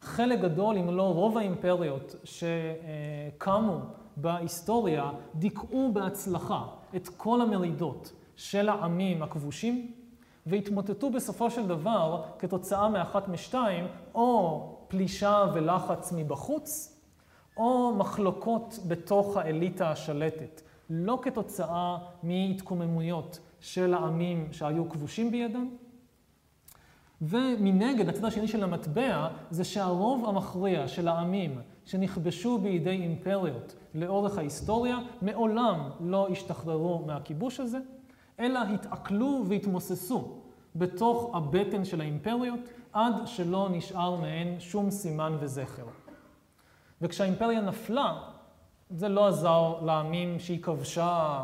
חלק 0.00 0.40
גדול, 0.40 0.78
אם 0.78 0.96
לא 0.96 1.02
רוב 1.14 1.38
האימפריות 1.38 2.14
שקמו 2.24 3.78
בהיסטוריה, 4.16 5.10
דיכאו 5.34 5.92
בהצלחה 5.92 6.66
את 6.96 7.08
כל 7.08 7.40
המרידות 7.40 8.12
של 8.38 8.68
העמים 8.68 9.22
הכבושים, 9.22 9.92
והתמוטטו 10.46 11.10
בסופו 11.10 11.50
של 11.50 11.66
דבר 11.66 12.24
כתוצאה 12.38 12.88
מאחת 12.88 13.28
משתיים, 13.28 13.86
או 14.14 14.78
פלישה 14.88 15.46
ולחץ 15.54 16.12
מבחוץ, 16.16 16.98
או 17.56 17.94
מחלוקות 17.94 18.78
בתוך 18.88 19.36
האליטה 19.36 19.90
השלטת, 19.90 20.62
לא 20.90 21.18
כתוצאה 21.22 21.98
מהתקוממויות 22.22 23.38
של 23.60 23.94
העמים 23.94 24.48
שהיו 24.52 24.88
כבושים 24.88 25.30
בידם. 25.30 25.68
ומנגד, 27.22 28.08
הצד 28.08 28.24
השני 28.24 28.48
של 28.48 28.64
המטבע, 28.64 29.28
זה 29.50 29.64
שהרוב 29.64 30.28
המכריע 30.28 30.88
של 30.88 31.08
העמים 31.08 31.60
שנכבשו 31.84 32.58
בידי 32.58 32.90
אימפריות 32.90 33.74
לאורך 33.94 34.38
ההיסטוריה, 34.38 34.98
מעולם 35.22 35.90
לא 36.00 36.28
השתחררו 36.28 37.04
מהכיבוש 37.06 37.60
הזה. 37.60 37.78
אלא 38.40 38.60
התעכלו 38.74 39.44
והתמוססו 39.48 40.38
בתוך 40.76 41.30
הבטן 41.34 41.84
של 41.84 42.00
האימפריות, 42.00 42.60
עד 42.92 43.14
שלא 43.26 43.68
נשאר 43.72 44.16
מהן 44.16 44.60
שום 44.60 44.90
סימן 44.90 45.36
וזכר. 45.40 45.86
וכשהאימפריה 47.02 47.60
נפלה, 47.60 48.18
זה 48.90 49.08
לא 49.08 49.28
עזר 49.28 49.74
לעמים 49.82 50.38
שהיא 50.38 50.62
כבשה 50.62 51.40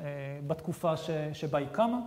אה, 0.00 0.04
בתקופה 0.46 0.96
ש, 0.96 1.10
שבה 1.32 1.58
היא 1.58 1.68
קמה. 1.72 2.00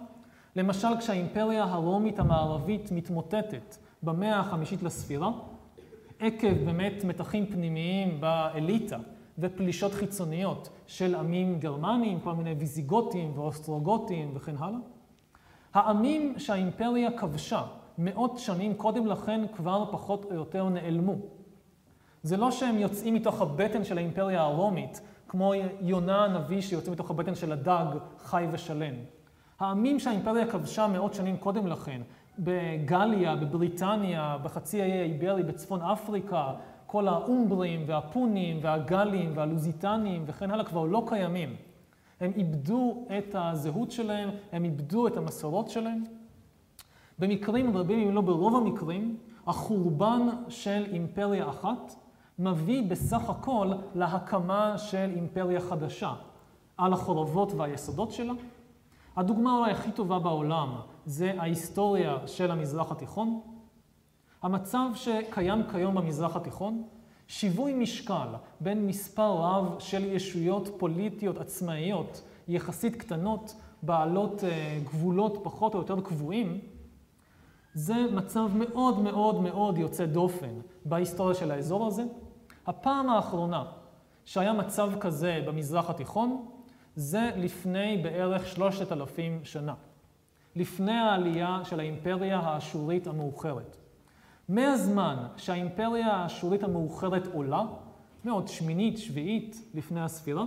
למשל, 0.55 0.87
כשהאימפריה 0.99 1.63
הרומית 1.63 2.19
המערבית 2.19 2.91
מתמוטטת 2.91 3.75
במאה 4.03 4.39
החמישית 4.39 4.83
לספירה, 4.83 5.31
עקב 6.19 6.53
באמת 6.65 7.03
מתחים 7.03 7.45
פנימיים 7.45 8.21
באליטה 8.21 8.97
ופלישות 9.39 9.93
חיצוניות 9.93 10.69
של 10.87 11.15
עמים 11.15 11.59
גרמניים, 11.59 12.19
כל 12.19 12.33
מיני 12.33 12.53
ויזיגוטים 12.53 13.31
ואוסטרוגוטים 13.35 14.31
וכן 14.33 14.55
הלאה. 14.59 14.79
העמים 15.73 16.39
שהאימפריה 16.39 17.17
כבשה 17.17 17.63
מאות 17.97 18.39
שנים 18.39 18.73
קודם 18.73 19.07
לכן 19.07 19.41
כבר 19.55 19.91
פחות 19.91 20.25
או 20.25 20.33
יותר 20.35 20.69
נעלמו. 20.69 21.15
זה 22.23 22.37
לא 22.37 22.51
שהם 22.51 22.77
יוצאים 22.77 23.13
מתוך 23.13 23.41
הבטן 23.41 23.83
של 23.83 23.97
האימפריה 23.97 24.41
הרומית, 24.41 25.01
כמו 25.27 25.53
יונה 25.81 26.25
הנביא 26.25 26.61
שיוצא 26.61 26.91
מתוך 26.91 27.11
הבטן 27.11 27.35
של 27.35 27.51
הדג 27.51 27.85
חי 28.19 28.47
ושלם. 28.51 28.93
העמים 29.59 29.99
שהאימפריה 29.99 30.51
כבשה 30.51 30.87
מאות 30.87 31.13
שנים 31.13 31.37
קודם 31.37 31.67
לכן, 31.67 32.01
בגליה, 32.39 33.35
בבריטניה, 33.35 34.37
בחצי 34.43 34.81
האי 34.81 34.99
האיברי, 34.99 35.43
בצפון 35.43 35.81
אפריקה, 35.81 36.53
כל 36.87 37.07
האומברים 37.07 37.83
והפונים 37.87 38.59
והגלים 38.61 39.31
והלוזיטנים 39.35 40.23
וכן 40.27 40.51
הלאה 40.51 40.65
כבר 40.65 40.85
לא 40.85 41.03
קיימים. 41.07 41.55
הם 42.19 42.31
איבדו 42.35 43.05
את 43.17 43.35
הזהות 43.37 43.91
שלהם, 43.91 44.29
הם 44.51 44.65
איבדו 44.65 45.07
את 45.07 45.17
המסורות 45.17 45.69
שלהם. 45.69 46.03
במקרים 47.19 47.77
רבים, 47.77 48.07
אם 48.07 48.15
לא 48.15 48.21
ברוב 48.21 48.55
המקרים, 48.55 49.17
החורבן 49.47 50.29
של 50.49 50.85
אימפריה 50.91 51.49
אחת 51.49 51.95
מביא 52.39 52.89
בסך 52.89 53.29
הכל 53.29 53.71
להקמה 53.95 54.77
של 54.77 55.11
אימפריה 55.15 55.61
חדשה 55.61 56.13
על 56.77 56.93
החורבות 56.93 57.53
והיסודות 57.53 58.11
שלה. 58.11 58.33
הדוגמה 59.15 59.57
אולי 59.57 59.71
הכי 59.71 59.91
טובה 59.91 60.19
בעולם 60.19 60.75
זה 61.05 61.33
ההיסטוריה 61.37 62.17
של 62.27 62.51
המזרח 62.51 62.91
התיכון. 62.91 63.41
המצב 64.45 64.89
שקיים 64.95 65.63
כיום 65.71 65.95
במזרח 65.95 66.35
התיכון, 66.35 66.83
שיווי 67.27 67.73
משקל 67.73 68.27
בין 68.59 68.87
מספר 68.87 69.31
רב 69.37 69.79
של 69.79 70.03
ישויות 70.03 70.69
פוליטיות 70.77 71.37
עצמאיות 71.37 72.21
יחסית 72.47 72.95
קטנות, 72.95 73.55
בעלות 73.83 74.43
אה, 74.43 74.79
גבולות 74.83 75.39
פחות 75.43 75.73
או 75.73 75.79
יותר 75.79 76.01
קבועים, 76.01 76.59
זה 77.73 77.95
מצב 78.13 78.49
מאוד 78.55 78.99
מאוד 78.99 79.41
מאוד 79.41 79.77
יוצא 79.77 80.05
דופן 80.05 80.59
בהיסטוריה 80.85 81.35
של 81.35 81.51
האזור 81.51 81.87
הזה. 81.87 82.03
הפעם 82.67 83.09
האחרונה 83.09 83.63
שהיה 84.25 84.53
מצב 84.53 84.91
כזה 84.99 85.43
במזרח 85.47 85.89
התיכון, 85.89 86.45
זה 86.95 87.31
לפני 87.35 87.97
בערך 88.03 88.47
שלושת 88.47 88.91
אלפים 88.91 89.39
שנה. 89.43 89.73
לפני 90.55 90.97
העלייה 90.97 91.59
של 91.63 91.79
האימפריה 91.79 92.39
האשורית 92.39 93.07
המאוחרת. 93.07 93.77
מהזמן 94.49 95.27
שהאימפריה 95.37 96.07
האשורית 96.07 96.63
המאוחרת 96.63 97.27
עולה, 97.33 97.63
מאוד 98.25 98.47
שמינית, 98.47 98.97
שביעית 98.97 99.61
לפני 99.73 100.01
הספירה, 100.01 100.43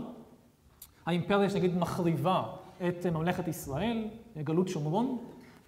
האימפריה 1.07 1.51
שנגיד 1.51 1.79
מחריבה 1.79 2.43
את 2.89 3.07
ממלכת 3.07 3.49
ישראל, 3.49 4.09
גלות 4.39 4.69
שומרון, 4.69 5.19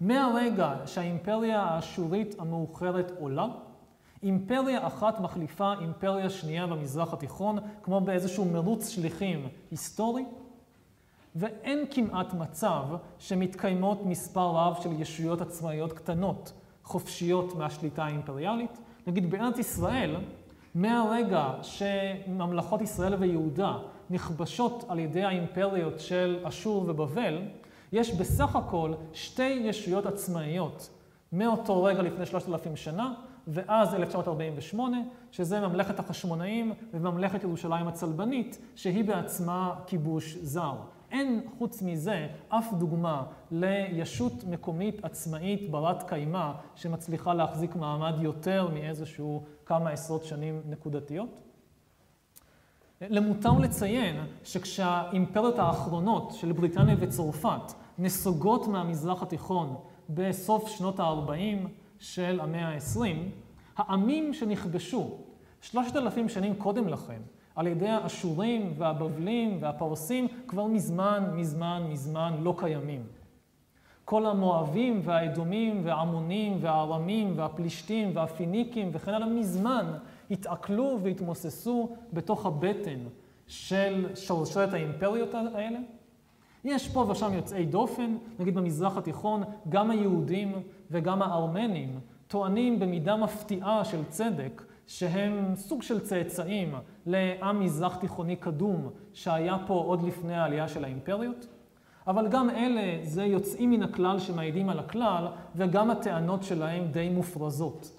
מהרגע 0.01 0.75
שהאימפריה 0.85 1.61
האשורית 1.61 2.35
המאוחרת 2.39 3.11
עולה, 3.19 3.47
אימפריה 4.23 4.87
אחת 4.87 5.19
מחליפה 5.19 5.73
אימפריה 5.81 6.29
שנייה 6.29 6.67
במזרח 6.67 7.13
התיכון, 7.13 7.57
כמו 7.83 8.01
באיזשהו 8.01 8.45
מרוץ 8.45 8.89
שליחים 8.89 9.47
היסטורי, 9.71 10.25
ואין 11.35 11.85
כמעט 11.91 12.33
מצב 12.33 12.83
שמתקיימות 13.19 14.05
מספר 14.05 14.49
רב 14.49 14.77
של 14.83 15.01
ישויות 15.01 15.41
עצמאיות 15.41 15.93
קטנות, 15.93 16.53
חופשיות 16.91 17.55
מהשליטה 17.55 18.03
האימפריאלית. 18.03 18.77
נגיד 19.07 19.31
בארץ 19.31 19.59
ישראל, 19.59 20.15
מהרגע 20.75 21.51
שממלכות 21.61 22.81
ישראל 22.81 23.15
ויהודה 23.19 23.77
נכבשות 24.09 24.85
על 24.89 24.99
ידי 24.99 25.23
האימפריות 25.23 25.99
של 25.99 26.39
אשור 26.43 26.85
ובבל, 26.87 27.41
יש 27.91 28.15
בסך 28.15 28.55
הכל 28.55 28.93
שתי 29.13 29.43
ישויות 29.43 30.05
עצמאיות 30.05 30.89
מאותו 31.33 31.83
רגע 31.83 32.01
לפני 32.01 32.25
שלושת 32.25 32.49
אלפים 32.49 32.75
שנה, 32.75 33.13
ואז 33.47 33.95
1948, 33.95 34.97
שזה 35.31 35.59
ממלכת 35.59 35.99
החשמונאים 35.99 36.73
וממלכת 36.93 37.43
ירושלים 37.43 37.87
הצלבנית, 37.87 38.57
שהיא 38.75 39.03
בעצמה 39.03 39.75
כיבוש 39.87 40.37
זר. 40.41 40.75
אין 41.11 41.41
חוץ 41.57 41.81
מזה 41.81 42.27
אף 42.49 42.73
דוגמה 42.73 43.23
לישות 43.51 44.43
מקומית 44.43 45.05
עצמאית 45.05 45.71
ברת 45.71 46.09
קיימא 46.09 46.51
שמצליחה 46.75 47.33
להחזיק 47.33 47.75
מעמד 47.75 48.13
יותר 48.21 48.67
מאיזשהו 48.73 49.43
כמה 49.65 49.89
עשרות 49.89 50.23
שנים 50.23 50.61
נקודתיות. 50.69 51.29
למותר 53.01 53.51
לציין 53.51 54.15
שכשהאימפריות 54.43 55.59
האחרונות 55.59 56.31
של 56.33 56.51
בריטניה 56.51 56.95
וצרפת 56.99 57.73
נסוגות 57.99 58.67
מהמזרח 58.67 59.23
התיכון 59.23 59.75
בסוף 60.09 60.67
שנות 60.67 60.99
ה-40 60.99 61.67
של 61.99 62.39
המאה 62.39 62.67
ה-20, 62.67 62.99
העמים 63.77 64.33
שנכבשו 64.33 65.17
שלושת 65.61 65.95
אלפים 65.95 66.29
שנים 66.29 66.55
קודם 66.55 66.87
לכן 66.87 67.21
על 67.55 67.67
ידי 67.67 67.89
האשורים 67.89 68.73
והבבלים 68.77 69.57
והפרסים 69.59 70.27
כבר 70.47 70.65
מזמן, 70.65 71.31
מזמן, 71.35 71.83
מזמן 71.89 72.33
לא 72.39 72.55
קיימים. 72.57 73.03
כל 74.05 74.25
המואבים 74.25 75.01
והאדומים 75.03 75.81
והעמונים 75.83 76.57
והארמים 76.61 77.33
והפלישתים 77.35 78.11
והפיניקים 78.15 78.89
וכן 78.93 79.13
הלאה 79.13 79.27
מזמן 79.27 79.85
התעכלו 80.31 80.99
והתמוססו 81.03 81.89
בתוך 82.13 82.45
הבטן 82.45 82.99
של 83.47 84.07
שרשרת 84.15 84.73
האימפריות 84.73 85.33
האלה. 85.33 85.79
יש 86.63 86.89
פה 86.89 86.99
ושם 87.09 87.33
יוצאי 87.33 87.65
דופן, 87.65 88.17
נגיד 88.39 88.55
במזרח 88.55 88.97
התיכון, 88.97 89.43
גם 89.69 89.91
היהודים 89.91 90.53
וגם 90.91 91.21
הארמנים 91.21 91.99
טוענים 92.27 92.79
במידה 92.79 93.15
מפתיעה 93.15 93.85
של 93.85 94.03
צדק 94.09 94.61
שהם 94.91 95.55
סוג 95.55 95.81
של 95.81 95.99
צאצאים 95.99 96.75
לעם 97.05 97.59
מזרח 97.59 97.95
תיכוני 97.95 98.35
קדום 98.35 98.89
שהיה 99.13 99.57
פה 99.67 99.73
עוד 99.73 100.01
לפני 100.01 100.35
העלייה 100.35 100.67
של 100.67 100.83
האימפריות. 100.83 101.47
אבל 102.07 102.27
גם 102.27 102.49
אלה 102.49 102.99
זה 103.03 103.23
יוצאים 103.23 103.71
מן 103.71 103.83
הכלל 103.83 104.19
שמעידים 104.19 104.69
על 104.69 104.79
הכלל, 104.79 105.27
וגם 105.55 105.91
הטענות 105.91 106.43
שלהם 106.43 106.87
די 106.91 107.09
מופרזות. 107.09 107.91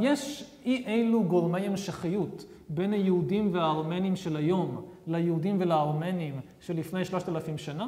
יש 0.00 0.50
אי 0.64 0.84
אילו 0.86 1.24
גורמי 1.24 1.66
המשכיות 1.66 2.44
בין 2.68 2.92
היהודים 2.92 3.54
והארמנים 3.54 4.16
של 4.16 4.36
היום 4.36 4.84
ליהודים 5.06 5.56
ולארמנים 5.60 6.40
שלפני 6.60 7.04
שלושת 7.04 7.28
אלפים 7.28 7.58
שנה, 7.58 7.86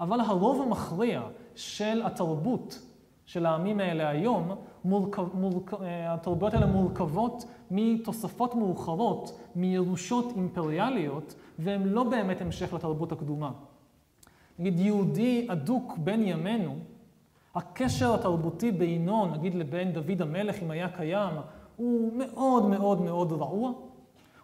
אבל 0.00 0.20
הרוב 0.20 0.62
המכריע 0.62 1.22
של 1.54 2.02
התרבות 2.04 2.89
של 3.30 3.46
העמים 3.46 3.80
האלה 3.80 4.08
היום, 4.08 4.50
מורכב, 4.84 5.24
מורכב, 5.34 5.76
התרבויות 6.08 6.54
האלה 6.54 6.66
מורכבות 6.66 7.44
מתוספות 7.70 8.54
מאוחרות, 8.54 9.40
מירושות 9.56 10.32
אימפריאליות, 10.36 11.34
והן 11.58 11.82
לא 11.82 12.02
באמת 12.02 12.40
המשך 12.40 12.72
לתרבות 12.72 13.12
הקדומה. 13.12 13.50
נגיד 14.58 14.78
יהודי 14.78 15.46
אדוק 15.48 15.98
בין 15.98 16.22
ימינו, 16.22 16.74
הקשר 17.54 18.14
התרבותי 18.14 18.72
בינו, 18.72 19.26
נגיד 19.26 19.54
לבין 19.54 19.92
דוד 19.92 20.22
המלך, 20.22 20.62
אם 20.62 20.70
היה 20.70 20.88
קיים, 20.88 21.34
הוא 21.76 22.12
מאוד 22.18 22.66
מאוד 22.66 23.00
מאוד 23.00 23.32
רעוע. 23.32 23.72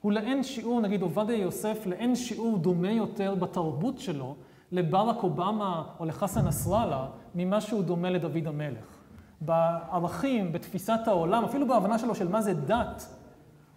הוא 0.01 0.13
לאין 0.13 0.43
שיעור, 0.43 0.81
נגיד 0.81 1.03
עובדיה 1.03 1.37
יוסף, 1.37 1.87
לאין 1.87 2.17
שיעור 2.17 2.59
דומה 2.59 2.91
יותר 2.93 3.35
בתרבות 3.35 3.99
שלו 3.99 4.35
לברק 4.73 5.23
אובמה 5.23 5.83
או 6.01 6.05
לחסן 6.05 6.47
נסראללה, 6.47 7.07
ממה 7.35 7.61
שהוא 7.61 7.83
דומה 7.83 8.11
לדוד 8.11 8.47
המלך. 8.47 8.97
בערכים, 9.41 10.53
בתפיסת 10.53 11.01
העולם, 11.07 11.45
אפילו 11.45 11.69
בהבנה 11.69 11.99
שלו 11.99 12.15
של 12.15 12.29
מה 12.29 12.43
זה 12.43 12.55
דת, 12.55 13.07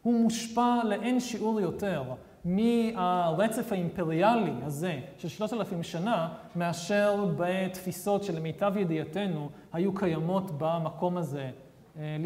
הוא 0.02 0.22
מושפע 0.24 0.84
לאין 0.84 1.20
שיעור 1.20 1.62
יותר 1.62 2.04
מהרצף 2.46 3.72
האימפריאלי 3.72 4.54
הזה 4.64 5.00
של 5.18 5.28
שלושת 5.28 5.54
אלפים 5.54 5.84
שנה, 5.84 6.30
מאשר 6.56 7.26
בתפיסות 7.38 8.24
שלמיטב 8.24 8.74
ידיעתנו 8.78 9.50
היו 9.74 9.96
קיימות 9.96 10.52
במקום 10.58 11.18
הזה 11.18 11.52
אה, 11.98 12.18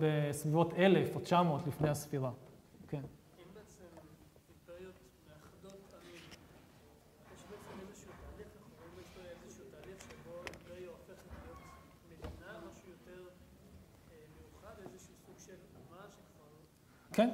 בסביבות 0.00 0.74
אלף 0.78 1.14
או 1.14 1.20
תשע 1.20 1.42
מאות 1.42 1.66
לפני 1.66 1.88
הספירה. 1.88 2.30
כן. 2.88 3.00
כן. 17.12 17.30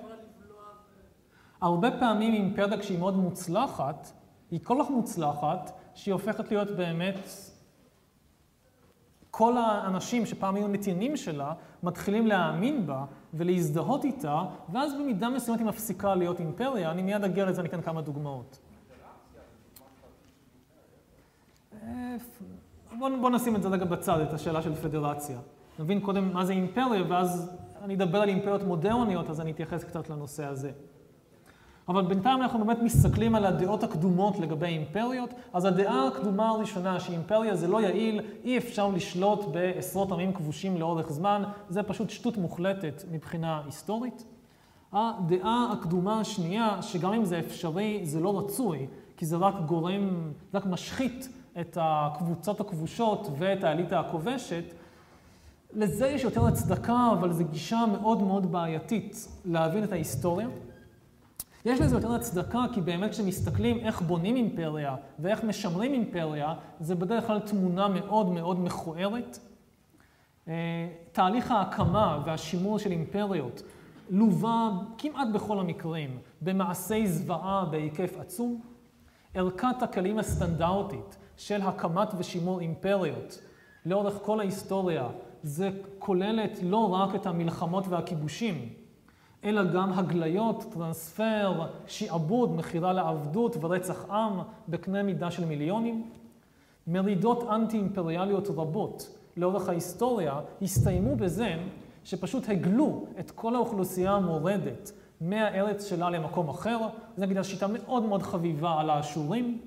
הרבה 1.60 1.90
פעמים 1.98 2.34
אימפריה 2.34 2.78
כשהיא 2.78 2.98
מאוד 2.98 3.16
מוצלחת, 3.16 4.12
היא 4.50 4.60
כל 4.62 4.78
כך 4.84 4.90
מוצלחת, 4.90 5.72
שהיא 5.94 6.12
הופכת 6.12 6.50
להיות 6.50 6.70
באמת... 6.70 7.28
כל 9.38 9.56
האנשים 9.56 10.26
שפעם 10.26 10.54
היו 10.54 10.68
נתינים 10.68 11.16
שלה, 11.16 11.52
מתחילים 11.82 12.26
להאמין 12.26 12.86
בה 12.86 13.04
ולהזדהות 13.34 14.04
איתה, 14.04 14.42
ואז 14.72 14.94
במידה 14.94 15.28
מסוימת 15.28 15.60
היא 15.60 15.68
מפסיקה 15.68 16.14
להיות 16.14 16.40
אימפריה. 16.40 16.90
אני 16.90 17.02
מיד 17.02 17.24
אגיע 17.24 17.44
לזה, 17.44 17.60
אני 17.60 17.68
אתן 17.68 17.82
כמה 17.82 18.00
דוגמאות. 18.00 18.58
בואו 22.98 23.20
בוא 23.20 23.30
נשים 23.30 23.56
את 23.56 23.62
זה 23.62 23.68
רגע 23.68 23.84
בצד, 23.84 24.20
את 24.20 24.32
השאלה 24.32 24.62
של 24.62 24.74
פדרציה. 24.74 25.38
נבין 25.78 26.00
קודם 26.00 26.32
מה 26.32 26.44
זה 26.44 26.52
אימפריה, 26.52 27.02
ואז 27.08 27.56
אני 27.82 27.94
אדבר 27.94 28.18
על 28.18 28.28
אימפריות 28.28 28.62
מודרניות, 28.62 29.30
אז 29.30 29.40
אני 29.40 29.50
אתייחס 29.50 29.84
קצת 29.84 30.10
לנושא 30.10 30.46
הזה. 30.46 30.70
אבל 31.88 32.02
בינתיים 32.02 32.42
אנחנו 32.42 32.58
באמת 32.58 32.82
מסתכלים 32.82 33.34
על 33.34 33.44
הדעות 33.44 33.84
הקדומות 33.84 34.38
לגבי 34.38 34.66
אימפריות. 34.66 35.30
אז 35.52 35.64
הדעה 35.64 36.06
הקדומה 36.06 36.48
הראשונה, 36.48 37.00
שאימפריה 37.00 37.56
זה 37.56 37.68
לא 37.68 37.80
יעיל, 37.80 38.20
אי 38.44 38.58
אפשר 38.58 38.88
לשלוט 38.88 39.44
בעשרות 39.44 40.12
עמים 40.12 40.32
כבושים 40.32 40.76
לאורך 40.76 41.12
זמן, 41.12 41.42
זה 41.68 41.82
פשוט 41.82 42.10
שטות 42.10 42.36
מוחלטת 42.36 43.02
מבחינה 43.10 43.62
היסטורית. 43.66 44.24
הדעה 44.92 45.72
הקדומה 45.72 46.20
השנייה, 46.20 46.82
שגם 46.82 47.12
אם 47.12 47.24
זה 47.24 47.38
אפשרי, 47.38 48.00
זה 48.04 48.20
לא 48.20 48.38
רצוי, 48.38 48.86
כי 49.16 49.26
זה 49.26 49.36
רק 49.36 49.54
גורם, 49.66 50.32
רק 50.54 50.66
משחית 50.66 51.28
את 51.60 51.78
הקבוצות 51.80 52.60
הכבושות 52.60 53.28
ואת 53.38 53.64
האליטה 53.64 54.00
הכובשת, 54.00 54.64
לזה 55.72 56.06
יש 56.06 56.24
יותר 56.24 56.46
הצדקה, 56.46 57.08
אבל 57.12 57.32
זו 57.32 57.44
גישה 57.44 57.84
מאוד 57.92 58.22
מאוד 58.22 58.52
בעייתית 58.52 59.28
להבין 59.44 59.84
את 59.84 59.92
ההיסטוריה. 59.92 60.48
יש 61.64 61.80
לזה 61.80 61.96
יותר 61.96 62.14
הצדקה, 62.14 62.64
כי 62.72 62.80
באמת 62.80 63.10
כשמסתכלים 63.10 63.78
איך 63.78 64.02
בונים 64.02 64.36
אימפריה 64.36 64.96
ואיך 65.18 65.44
משמרים 65.44 65.92
אימפריה, 65.92 66.54
זה 66.80 66.94
בדרך 66.94 67.26
כלל 67.26 67.40
תמונה 67.40 67.88
מאוד 67.88 68.28
מאוד 68.28 68.60
מכוערת. 68.60 69.38
אה, 70.48 70.54
תהליך 71.12 71.50
ההקמה 71.50 72.22
והשימור 72.26 72.78
של 72.78 72.90
אימפריות 72.90 73.62
לווה 74.10 74.70
כמעט 74.98 75.28
בכל 75.34 75.60
המקרים 75.60 76.18
במעשי 76.42 77.06
זוועה 77.06 77.64
בהיקף 77.70 78.16
עצום. 78.20 78.60
ערכת 79.34 79.82
הכלים 79.82 80.18
הסטנדרטית 80.18 81.16
של 81.36 81.62
הקמת 81.62 82.08
ושימור 82.18 82.60
אימפריות 82.60 83.40
לאורך 83.86 84.14
כל 84.22 84.40
ההיסטוריה, 84.40 85.08
זה 85.42 85.70
כוללת 85.98 86.58
לא 86.62 86.94
רק 86.94 87.14
את 87.14 87.26
המלחמות 87.26 87.88
והכיבושים, 87.88 88.68
אלא 89.44 89.64
גם 89.64 89.92
הגליות, 89.92 90.64
טרנספר, 90.72 91.66
שעבוד, 91.86 92.56
מכירה 92.56 92.92
לעבדות 92.92 93.56
ורצח 93.60 94.10
עם 94.10 94.40
בקנה 94.68 95.02
מידה 95.02 95.30
של 95.30 95.44
מיליונים. 95.44 96.10
מרידות 96.86 97.42
אנטי-אימפריאליות 97.50 98.48
רבות 98.48 99.18
לאורך 99.36 99.68
ההיסטוריה 99.68 100.40
הסתיימו 100.62 101.16
בזה 101.16 101.56
שפשוט 102.04 102.48
הגלו 102.48 103.06
את 103.20 103.30
כל 103.30 103.54
האוכלוסייה 103.54 104.12
המורדת 104.12 104.92
מהארץ 105.20 105.86
שלה 105.86 106.10
למקום 106.10 106.48
אחר. 106.48 106.78
זו 107.16 107.22
נגיד 107.22 107.38
השיטה 107.38 107.66
מאוד 107.66 108.02
מאוד 108.02 108.22
חביבה 108.22 108.80
על 108.80 108.90
האשורים. 108.90 109.58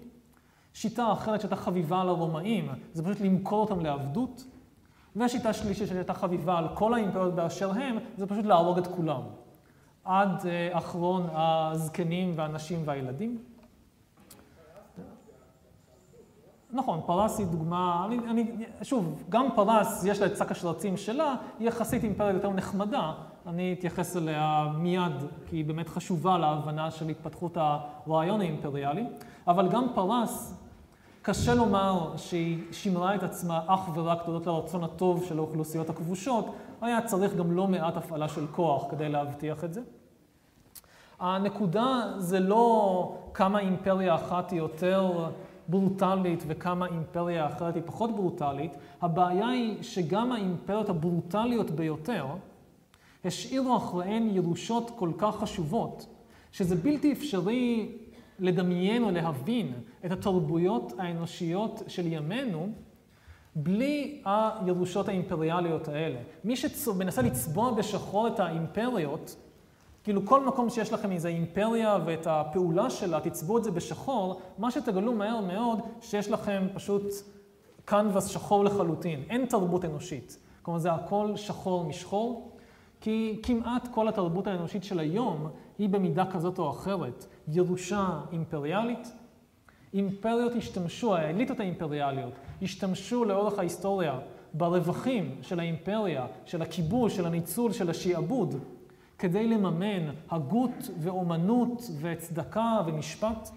שיטה 0.73 1.11
אחרת 1.11 1.41
שהייתה 1.41 1.55
חביבה 1.55 2.01
על 2.01 2.09
הרומאים, 2.09 2.69
זה 2.93 3.03
פשוט 3.03 3.21
למכור 3.21 3.61
אותם 3.61 3.79
לעבדות. 3.79 4.43
והשיטה 5.19 5.53
שלישית 5.53 5.87
שהייתה 5.87 6.13
חביבה 6.13 6.57
על 6.57 6.67
כל 6.73 6.93
האימפריות 6.93 7.35
באשר 7.35 7.71
הם, 7.71 7.97
זה 8.17 8.27
פשוט 8.27 8.45
להרוג 8.45 8.77
את 8.77 8.87
כולם. 8.87 9.21
עד 10.03 10.41
uh, 10.41 10.77
אחרון 10.77 11.27
הזקנים 11.31 12.33
והנשים 12.35 12.81
והילדים. 12.85 13.37
נכון, 16.71 17.01
פרס 17.05 17.39
היא 17.39 17.47
דוגמה, 17.47 18.05
אני, 18.05 18.17
אני, 18.17 18.65
שוב, 18.81 19.23
גם 19.29 19.47
פרס 19.55 20.03
יש 20.03 20.19
לה 20.19 20.25
את 20.25 20.37
שק 20.37 20.51
השרצים 20.51 20.97
שלה, 20.97 21.35
היא 21.59 21.67
יחסית 21.67 22.03
אימפריה 22.03 22.33
יותר 22.33 22.49
נחמדה, 22.49 23.13
אני 23.47 23.75
אתייחס 23.79 24.17
אליה 24.17 24.67
מיד, 24.77 25.13
כי 25.45 25.55
היא 25.55 25.65
באמת 25.65 25.89
חשובה 25.89 26.37
להבנה 26.37 26.91
של 26.91 27.09
התפתחות 27.09 27.57
הרעיון 27.57 28.41
האימפריאלי, 28.41 29.05
אבל 29.47 29.69
גם 29.69 29.87
פרס, 29.95 30.53
קשה 31.21 31.55
לומר 31.55 32.17
שהיא 32.17 32.59
שימרה 32.71 33.15
את 33.15 33.23
עצמה 33.23 33.61
אך 33.67 33.89
ורק 33.95 34.21
תודות 34.25 34.47
לרצון 34.47 34.83
הטוב 34.83 35.23
של 35.23 35.37
האוכלוסיות 35.37 35.89
הכבושות, 35.89 36.45
היה 36.81 37.01
צריך 37.01 37.35
גם 37.35 37.51
לא 37.51 37.67
מעט 37.67 37.97
הפעלה 37.97 38.27
של 38.27 38.47
כוח 38.47 38.91
כדי 38.91 39.09
להבטיח 39.09 39.63
את 39.63 39.73
זה. 39.73 39.81
הנקודה 41.19 42.13
זה 42.17 42.39
לא 42.39 43.15
כמה 43.33 43.59
אימפריה 43.59 44.15
אחת 44.15 44.51
היא 44.51 44.59
יותר 44.59 45.29
ברוטלית 45.67 46.43
וכמה 46.47 46.85
אימפריה 46.85 47.47
אחרת 47.47 47.75
היא 47.75 47.83
פחות 47.85 48.15
ברוטלית, 48.15 48.71
הבעיה 49.01 49.47
היא 49.47 49.83
שגם 49.83 50.31
האימפריות 50.31 50.89
הברוטליות 50.89 51.71
ביותר 51.71 52.25
השאירו 53.25 53.77
אחריהן 53.77 54.29
ירושות 54.29 54.91
כל 54.95 55.11
כך 55.17 55.35
חשובות, 55.35 56.05
שזה 56.51 56.75
בלתי 56.75 57.11
אפשרי 57.11 57.91
לדמיין 58.39 59.03
או 59.03 59.11
להבין 59.11 59.73
את 60.05 60.11
התרבויות 60.11 60.93
האנושיות 60.97 61.83
של 61.87 62.07
ימינו 62.07 62.69
בלי 63.55 64.21
הירושות 64.25 65.07
האימפריאליות 65.07 65.87
האלה. 65.87 66.19
מי 66.43 66.55
שמנסה 66.55 67.21
לצבוע 67.21 67.71
בשחור 67.71 68.27
את 68.27 68.39
האימפריות, 68.39 69.35
כאילו 70.03 70.25
כל 70.25 70.45
מקום 70.45 70.69
שיש 70.69 70.93
לכם 70.93 71.11
איזו 71.11 71.27
אימפריה 71.27 71.97
ואת 72.05 72.27
הפעולה 72.27 72.89
שלה, 72.89 73.19
תצבעו 73.19 73.57
את 73.57 73.63
זה 73.63 73.71
בשחור, 73.71 74.41
מה 74.57 74.71
שתגלו 74.71 75.13
מהר 75.13 75.41
מאוד, 75.41 75.79
שיש 76.01 76.31
לכם 76.31 76.67
פשוט 76.73 77.03
קנבס 77.85 78.27
שחור 78.27 78.63
לחלוטין. 78.63 79.23
אין 79.29 79.45
תרבות 79.45 79.85
אנושית. 79.85 80.37
כלומר, 80.61 80.79
זה 80.79 80.91
הכל 80.91 81.31
שחור 81.35 81.83
משחור, 81.83 82.51
כי 83.01 83.39
כמעט 83.43 83.87
כל 83.91 84.07
התרבות 84.07 84.47
האנושית 84.47 84.83
של 84.83 84.99
היום 84.99 85.49
היא 85.77 85.89
במידה 85.89 86.25
כזאת 86.31 86.59
או 86.59 86.69
אחרת 86.69 87.25
ירושה 87.51 88.19
אימפריאלית. 88.31 89.07
אימפריות 89.93 90.51
השתמשו, 90.55 91.15
האליטות 91.15 91.59
האימפריאליות, 91.59 92.33
השתמשו 92.61 93.25
לאורך 93.25 93.59
ההיסטוריה 93.59 94.19
ברווחים 94.53 95.35
של 95.41 95.59
האימפריה, 95.59 96.27
של 96.45 96.61
הכיבוש, 96.61 97.15
של 97.15 97.25
הניצול, 97.25 97.71
של 97.71 97.89
השעבוד, 97.89 98.55
כדי 99.17 99.47
לממן 99.47 100.09
הגות 100.29 100.89
ואומנות 100.99 101.89
וצדקה 102.01 102.81
ומשפט. 102.85 103.49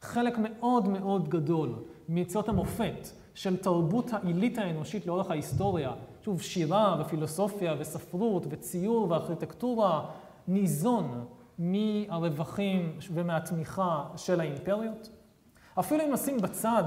חלק 0.00 0.34
מאוד 0.38 0.88
מאוד 0.88 1.28
גדול 1.28 1.74
מיציאות 2.08 2.48
המופת 2.48 3.08
של 3.34 3.56
תרבות 3.56 4.12
העילית 4.12 4.58
האנושית 4.58 5.06
לאורך 5.06 5.30
ההיסטוריה, 5.30 5.92
שוב, 6.24 6.42
שירה 6.42 6.96
ופילוסופיה 7.00 7.74
וספרות 7.78 8.46
וציור 8.50 9.10
וארכיטקטורה, 9.10 10.04
ניזון 10.48 11.24
מהרווחים 11.58 12.98
ומהתמיכה 13.12 14.04
של 14.16 14.40
האימפריות. 14.40 15.10
אפילו 15.78 16.04
אם 16.04 16.12
נשים 16.12 16.40
בצד 16.40 16.84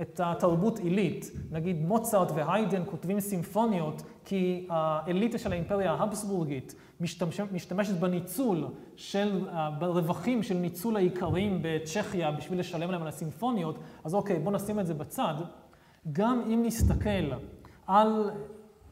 את 0.00 0.20
התרבות 0.24 0.78
עילית. 0.78 1.30
נגיד 1.50 1.82
מוצרט 1.82 2.30
והיידן 2.34 2.82
כותבים 2.86 3.20
סימפוניות 3.20 4.02
כי 4.24 4.66
האליטה 4.70 5.38
של 5.38 5.52
האימפריה 5.52 5.92
ההבסבורגית 5.92 6.74
משתמש, 7.00 7.40
משתמשת 7.40 7.94
בניצול 7.94 8.66
של, 8.96 9.48
ברווחים 9.78 10.42
של 10.42 10.54
ניצול 10.54 10.96
האיכרים 10.96 11.58
בצ'כיה 11.62 12.30
בשביל 12.30 12.60
לשלם 12.60 12.90
להם 12.90 13.02
על 13.02 13.08
הסימפוניות, 13.08 13.78
אז 14.04 14.14
אוקיי, 14.14 14.38
בואו 14.38 14.54
נשים 14.54 14.80
את 14.80 14.86
זה 14.86 14.94
בצד. 14.94 15.34
גם 16.12 16.42
אם 16.46 16.62
נסתכל 16.66 17.32
על 17.86 18.30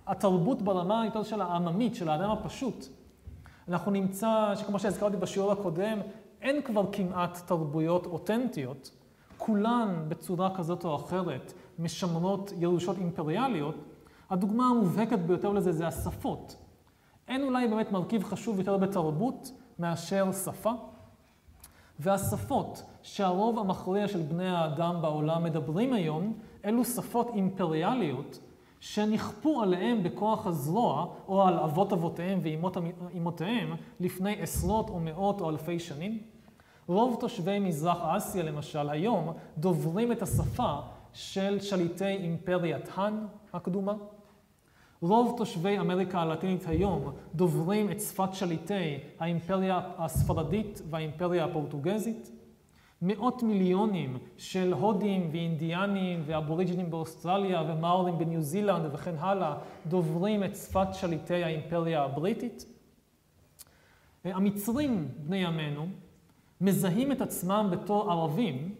התרבות 0.07 0.63
ברמה 0.63 1.03
יותר 1.05 1.23
של 1.23 1.41
העממית, 1.41 1.95
של 1.95 2.09
האדם 2.09 2.31
הפשוט, 2.31 2.89
אנחנו 3.71 3.91
נמצא 3.91 4.53
שכמו 4.57 4.79
שהזכרתי 4.79 5.17
בשיעור 5.17 5.53
הקודם, 5.53 5.99
אין 6.43 6.63
כבר 6.63 6.85
כמעט 6.93 7.39
תרבויות 7.47 8.07
אותנטיות. 8.07 8.91
כולן 9.39 10.05
בצורה 10.09 10.57
כזאת 10.57 10.85
או 10.85 10.97
אחרת 10.97 11.53
משמרות 11.79 12.53
ירושות 12.59 12.97
אימפריאליות, 12.99 13.75
הדוגמה 14.31 14.67
המובהקת 14.67 15.19
ביותר 15.19 15.53
לזה 15.53 15.73
זה 15.73 15.87
השפות. 15.87 16.57
אין 17.29 17.43
אולי 17.43 17.69
באמת 17.69 17.93
מרכיב 17.93 18.25
חשוב 18.25 18.59
יותר 18.59 18.77
בתרבות 18.77 19.53
מאשר 19.79 20.33
שפה, 20.33 20.73
והשפות 21.99 22.83
שהרוב 23.03 23.59
המכריע 23.59 24.09
של 24.09 24.23
בני 24.23 24.49
האדם 24.49 25.03
בעולם 25.03 25.45
מדברים 25.45 25.93
היום, 25.93 26.39
אלו 26.65 26.85
שפות 26.85 27.31
אימפריאליות 27.35 28.39
שנכפו 28.81 29.63
עליהם 29.63 30.03
בכוח 30.03 30.47
הזרוע, 30.47 31.07
או 31.29 31.43
על 31.43 31.59
אבות 31.59 31.93
אבותיהם 31.93 32.41
ואימותיהם, 32.43 33.73
לפני 34.01 34.43
עשרות 34.43 34.91
או 34.91 35.01
מאות 35.01 35.41
או 35.41 35.51
אלפי 35.51 35.79
שנים. 35.79 36.19
רוב 36.87 37.17
תושבי 37.21 37.59
מזרח 37.59 37.99
אסיה, 38.03 38.43
למשל, 38.43 38.91
היום, 38.91 39.33
דוברים 39.59 40.13
את 40.13 40.23
השפה 40.23 40.79
של 41.13 41.61
שליטי 41.61 42.05
אימפריית 42.05 42.89
האן 42.95 43.27
הקדומה. 43.53 43.95
רוב 45.03 45.35
תושבי 45.37 45.79
אמריקה 45.79 46.21
הלטינית 46.21 46.69
היום 46.69 47.13
דוברים 47.35 47.91
את 47.91 48.01
שפת 48.01 48.29
שליטי 48.35 48.99
האימפריה 49.19 49.81
הספרדית 49.99 50.83
והאימפריה 50.91 51.45
הפורטוגזית. 51.45 52.40
מאות 53.03 53.43
מיליונים 53.43 54.19
של 54.37 54.73
הודים 54.73 55.29
ואינדיאנים 55.33 56.23
ואבוריג'ינים 56.27 56.91
באוסטרליה 56.91 57.63
ומאורים 57.63 58.19
בניו 58.19 58.43
זילנד 58.43 58.95
וכן 58.95 59.15
הלאה 59.19 59.55
דוברים 59.87 60.45
את 60.45 60.57
שפת 60.57 60.89
שליטי 60.93 61.45
האימפריה 61.45 62.03
הבריטית. 62.03 62.67
המצרים, 64.25 65.09
בני 65.19 65.37
ימינו, 65.37 65.87
מזהים 66.61 67.13
את 67.13 67.21
עצמם 67.21 67.69
בתור 67.71 68.11
ערבים 68.11 68.75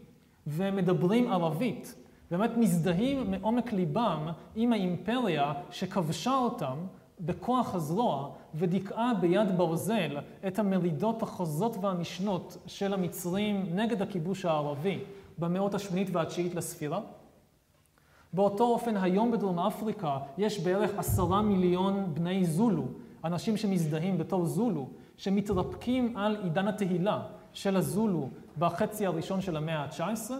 ומדברים 0.47 1.31
ערבית, 1.31 1.95
באמת 2.31 2.57
מזדהים 2.57 3.31
מעומק 3.31 3.73
ליבם 3.73 4.27
עם 4.55 4.73
האימפריה 4.73 5.53
שכבשה 5.71 6.35
אותם 6.35 6.77
בכוח 7.19 7.75
הזרוע 7.75 8.29
ודיכאה 8.55 9.13
ביד 9.21 9.57
ברזל 9.57 10.17
את 10.47 10.59
המרידות 10.59 11.23
החוזות 11.23 11.77
והנשנות 11.81 12.57
של 12.65 12.93
המצרים 12.93 13.65
נגד 13.75 14.01
הכיבוש 14.01 14.45
הערבי 14.45 14.99
במאות 15.37 15.73
השמינית 15.73 16.07
והתשיעית 16.11 16.55
לספירה. 16.55 16.99
באותו 18.33 18.63
אופן, 18.63 18.97
היום 18.97 19.31
בדרום 19.31 19.59
אפריקה 19.59 20.17
יש 20.37 20.59
בערך 20.59 20.91
עשרה 20.97 21.41
מיליון 21.41 22.13
בני 22.13 22.45
זולו, 22.45 22.85
אנשים 23.23 23.57
שמזדהים 23.57 24.17
בתור 24.17 24.45
זולו, 24.45 24.87
שמתרפקים 25.17 26.17
על 26.17 26.37
עידן 26.43 26.67
התהילה, 26.67 27.21
של 27.53 27.75
הזולו 27.75 28.29
בחצי 28.59 29.05
הראשון 29.05 29.41
של 29.41 29.57
המאה 29.57 29.77
ה-19, 29.77 30.31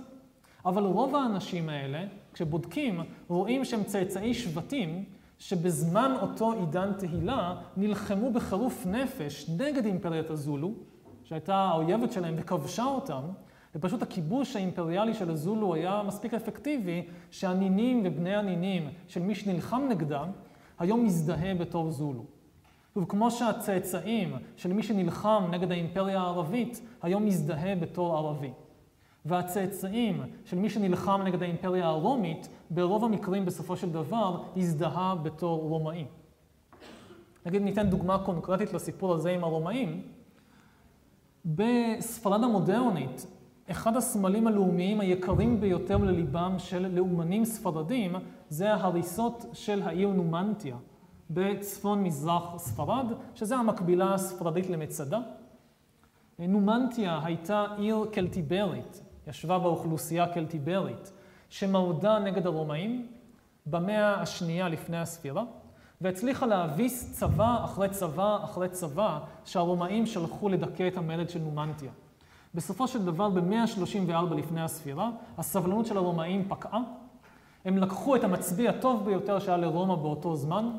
אבל 0.66 0.84
רוב 0.84 1.16
האנשים 1.16 1.70
האלה, 1.70 2.04
כשבודקים, 2.34 3.02
רואים 3.28 3.66
שהם 3.66 3.84
צאצאי 3.84 4.34
שבטים 4.34 5.04
שבזמן 5.42 6.16
אותו 6.22 6.52
עידן 6.52 6.94
תהילה 6.98 7.56
נלחמו 7.78 8.32
בחירוף 8.32 8.86
נפש 8.86 9.50
נגד 9.58 9.86
אימפריית 9.86 10.30
הזולו, 10.30 10.72
שהייתה 11.24 11.56
האויבת 11.56 12.12
שלהם 12.12 12.34
וכבשה 12.38 12.84
אותם, 12.84 13.22
ופשוט 13.76 14.02
הכיבוש 14.02 14.56
האימפריאלי 14.56 15.14
של 15.14 15.32
הזולו 15.32 15.74
היה 15.74 16.04
מספיק 16.08 16.34
אפקטיבי, 16.34 17.08
שהנינים 17.32 18.02
ובני 18.06 18.36
הנינים 18.36 18.90
של 19.08 19.22
מי 19.22 19.36
שנלחם 19.36 19.82
נגדם, 19.90 20.30
היום 20.80 21.06
מזדהה 21.06 21.56
בתור 21.56 21.92
זולו. 21.92 22.26
וכמו 22.96 23.32
שהצאצאים 23.32 24.36
של 24.58 24.74
מי 24.74 24.84
שנלחם 24.84 25.44
נגד 25.52 25.72
האימפריה 25.72 26.22
הערבית, 26.22 26.82
היום 27.02 27.26
מזדהה 27.26 27.76
בתור 27.76 28.18
ערבי. 28.18 28.52
והצאצאים 29.26 30.24
של 30.46 30.58
מי 30.58 30.70
שנלחם 30.70 31.22
נגד 31.26 31.44
האימפריה 31.44 31.88
הרומית, 31.88 32.48
ברוב 32.70 33.06
המקרים 33.06 33.46
בסופו 33.46 33.78
של 33.78 33.92
דבר 33.92 34.44
הזדהה 34.58 35.16
בתור 35.16 35.62
רומאי. 35.62 36.06
נגיד 37.46 37.62
ניתן 37.62 37.90
דוגמה 37.90 38.18
קונקרטית 38.18 38.74
לסיפור 38.74 39.14
הזה 39.14 39.30
עם 39.30 39.44
הרומאים. 39.44 40.02
בספרד 41.46 42.44
המודרנית, 42.44 43.28
אחד 43.72 43.98
הסמלים 43.98 44.48
הלאומיים 44.48 45.00
היקרים 45.00 45.62
ביותר 45.62 45.98
לליבם 45.98 46.56
של 46.58 46.88
לאומנים 46.88 47.46
ספרדים 47.46 48.16
זה 48.50 48.74
ההריסות 48.74 49.46
של 49.54 49.82
העיר 49.82 50.10
נומנטיה 50.10 50.76
בצפון 51.30 52.04
מזרח 52.04 52.58
ספרד, 52.58 53.06
שזה 53.36 53.56
המקבילה 53.56 54.14
הספרדית 54.14 54.70
למצדה. 54.70 55.20
נומנטיה 56.40 57.20
הייתה 57.24 57.66
עיר 57.78 58.06
קלטיברית, 58.12 59.04
ישבה 59.28 59.60
באוכלוסייה 59.60 60.34
קלטיברית, 60.34 61.12
שמרדה 61.50 62.20
נגד 62.20 62.46
הרומאים 62.46 63.08
במאה 63.66 64.22
השנייה 64.22 64.70
לפני 64.70 64.98
הספירה, 64.98 65.44
והצליחה 66.02 66.46
להביס 66.46 67.14
צבא 67.14 67.66
אחרי 67.66 67.90
צבא 67.90 68.44
אחרי 68.44 68.70
צבא 68.70 69.20
שהרומאים 69.46 70.06
שלחו 70.06 70.50
לדכא 70.50 70.88
את 70.88 70.98
המלד 70.98 71.30
של 71.30 71.40
נומנטיה. 71.40 71.92
בסופו 72.56 72.88
של 72.88 73.06
דבר, 73.06 73.30
ב-134 73.30 74.36
לפני 74.36 74.62
הספירה, 74.62 75.10
הסבלנות 75.38 75.86
של 75.86 75.98
הרומאים 75.98 76.46
פקעה. 76.50 76.82
הם 77.66 77.78
לקחו 77.78 78.16
את 78.16 78.24
המצביא 78.24 78.70
הטוב 78.70 79.06
ביותר 79.06 79.40
שהיה 79.40 79.58
לרומא 79.58 79.96
באותו 79.96 80.36
זמן, 80.36 80.70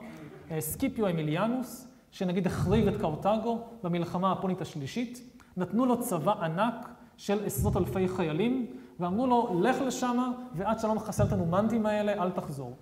אה, 0.50 0.60
סקיפיו 0.60 1.08
אמיליאנוס, 1.08 1.88
שנגיד 2.10 2.46
החריב 2.46 2.88
את 2.88 3.00
קרתגו 3.00 3.58
במלחמה 3.82 4.32
הפונית 4.32 4.60
השלישית, 4.60 5.38
נתנו 5.56 5.86
לו 5.86 6.00
צבא 6.00 6.44
ענק 6.44 6.88
של 7.22 7.44
עשרות 7.44 7.76
אלפי 7.76 8.08
חיילים, 8.08 8.66
ואמרו 9.00 9.26
לו, 9.26 9.60
לך 9.62 9.76
לשם, 9.80 10.32
ועד 10.54 10.78
שלא 10.78 10.94
מחסל 10.94 11.24
את 11.24 11.32
הנומנטים 11.32 11.86
האלה, 11.86 12.22
אל 12.22 12.30
תחזור. 12.30 12.76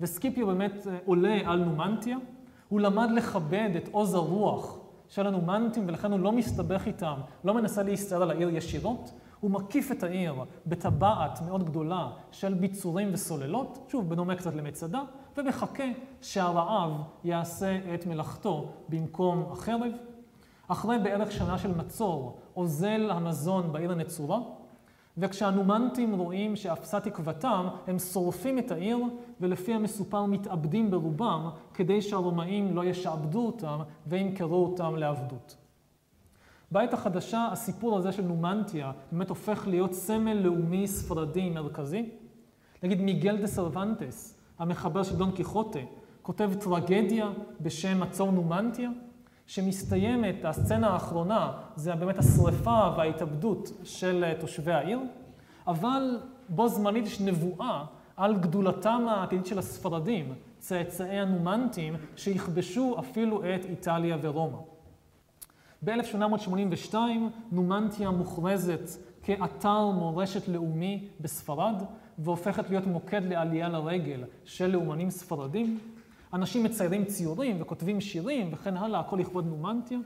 וסקיפיו 0.00 0.46
באמת 0.46 0.86
אה, 0.86 0.98
עולה 1.04 1.40
על 1.44 1.64
נומנטיה, 1.64 2.16
הוא 2.68 2.80
למד 2.80 3.10
לכבד 3.10 3.70
את 3.76 3.88
עוז 3.92 4.14
הרוח 4.14 4.78
של 5.08 5.26
הנומנטים, 5.26 5.84
ולכן 5.88 6.12
הוא 6.12 6.20
לא 6.20 6.32
מסתבך 6.32 6.86
איתם, 6.86 7.14
לא 7.44 7.54
מנסה 7.54 7.82
להסתער 7.82 8.22
על 8.22 8.30
העיר 8.30 8.56
ישירות, 8.56 9.12
הוא 9.40 9.50
מקיף 9.50 9.92
את 9.92 10.02
העיר 10.02 10.34
בטבעת 10.66 11.42
מאוד 11.46 11.64
גדולה 11.64 12.10
של 12.30 12.54
ביצורים 12.54 13.08
וסוללות, 13.12 13.78
שוב, 13.88 14.08
בדומה 14.08 14.36
קצת 14.36 14.54
למצדה, 14.54 15.02
ומחכה 15.36 15.88
שהרעב 16.20 16.92
יעשה 17.24 17.78
את 17.94 18.06
מלאכתו 18.06 18.72
במקום 18.88 19.46
החרב. 19.52 19.92
אחרי 20.68 20.98
בערך 20.98 21.32
שנה 21.32 21.58
של 21.58 21.74
מצור, 21.74 22.38
אוזל 22.56 23.10
המזון 23.10 23.72
בעיר 23.72 23.92
הנצורה, 23.92 24.40
וכשהנומנטים 25.18 26.14
רואים 26.14 26.56
שאפסה 26.56 27.00
תקוותם, 27.00 27.68
הם 27.86 27.98
שורפים 27.98 28.58
את 28.58 28.70
העיר, 28.70 28.98
ולפי 29.40 29.74
המסופר 29.74 30.24
מתאבדים 30.24 30.90
ברובם, 30.90 31.50
כדי 31.74 32.02
שהרומאים 32.02 32.76
לא 32.76 32.84
ישעבדו 32.84 33.46
אותם 33.46 33.78
וימכרו 34.06 34.64
אותם 34.64 34.96
לעבדות. 34.96 35.56
בעת 36.70 36.94
החדשה, 36.94 37.48
הסיפור 37.52 37.98
הזה 37.98 38.12
של 38.12 38.22
נומנטיה 38.22 38.92
באמת 39.12 39.28
הופך 39.28 39.68
להיות 39.68 39.92
סמל 39.92 40.32
לאומי 40.32 40.86
ספרדי 40.88 41.50
מרכזי. 41.50 42.10
נגיד 42.82 43.00
מיגל 43.00 43.36
דה 43.36 43.46
סרבנטס, 43.46 44.38
המחבר 44.58 45.02
של 45.02 45.16
דון 45.16 45.32
קיחוטה, 45.32 45.78
כותב 46.22 46.50
טרגדיה 46.60 47.30
בשם 47.60 48.00
מצור 48.00 48.30
נומנטיה, 48.30 48.90
שמסתיימת, 49.46 50.44
הסצנה 50.44 50.88
האחרונה, 50.88 51.52
זה 51.76 51.94
באמת 51.94 52.18
השרפה 52.18 52.90
וההתאבדות 52.96 53.70
של 53.84 54.24
תושבי 54.40 54.72
העיר, 54.72 55.00
אבל 55.66 56.18
בו 56.48 56.68
זמנית 56.68 57.06
יש 57.06 57.20
נבואה 57.20 57.84
על 58.16 58.36
גדולתם 58.36 59.06
העתידית 59.08 59.46
של 59.46 59.58
הספרדים, 59.58 60.34
צאצאי 60.58 61.18
הנומנטים, 61.20 61.94
שיכבשו 62.16 62.96
אפילו 62.98 63.40
את 63.40 63.64
איטליה 63.64 64.16
ורומא. 64.20 64.58
ב-1882 65.84 66.94
נומנטיה 67.52 68.10
מוכרזת 68.10 68.90
כאתר 69.22 69.86
מורשת 69.86 70.48
לאומי 70.48 71.08
בספרד, 71.20 71.82
והופכת 72.18 72.70
להיות 72.70 72.86
מוקד 72.86 73.24
לעלייה 73.24 73.68
לרגל 73.68 74.24
של 74.44 74.66
לאומנים 74.66 75.10
ספרדים. 75.10 75.78
אנשים 76.36 76.64
מציירים 76.64 77.04
ציורים 77.04 77.56
וכותבים 77.60 78.00
שירים 78.00 78.50
וכן 78.52 78.76
הלאה, 78.76 79.00
הכל 79.00 79.16
לכבוד 79.16 79.46
נומנטיה. 79.46 79.98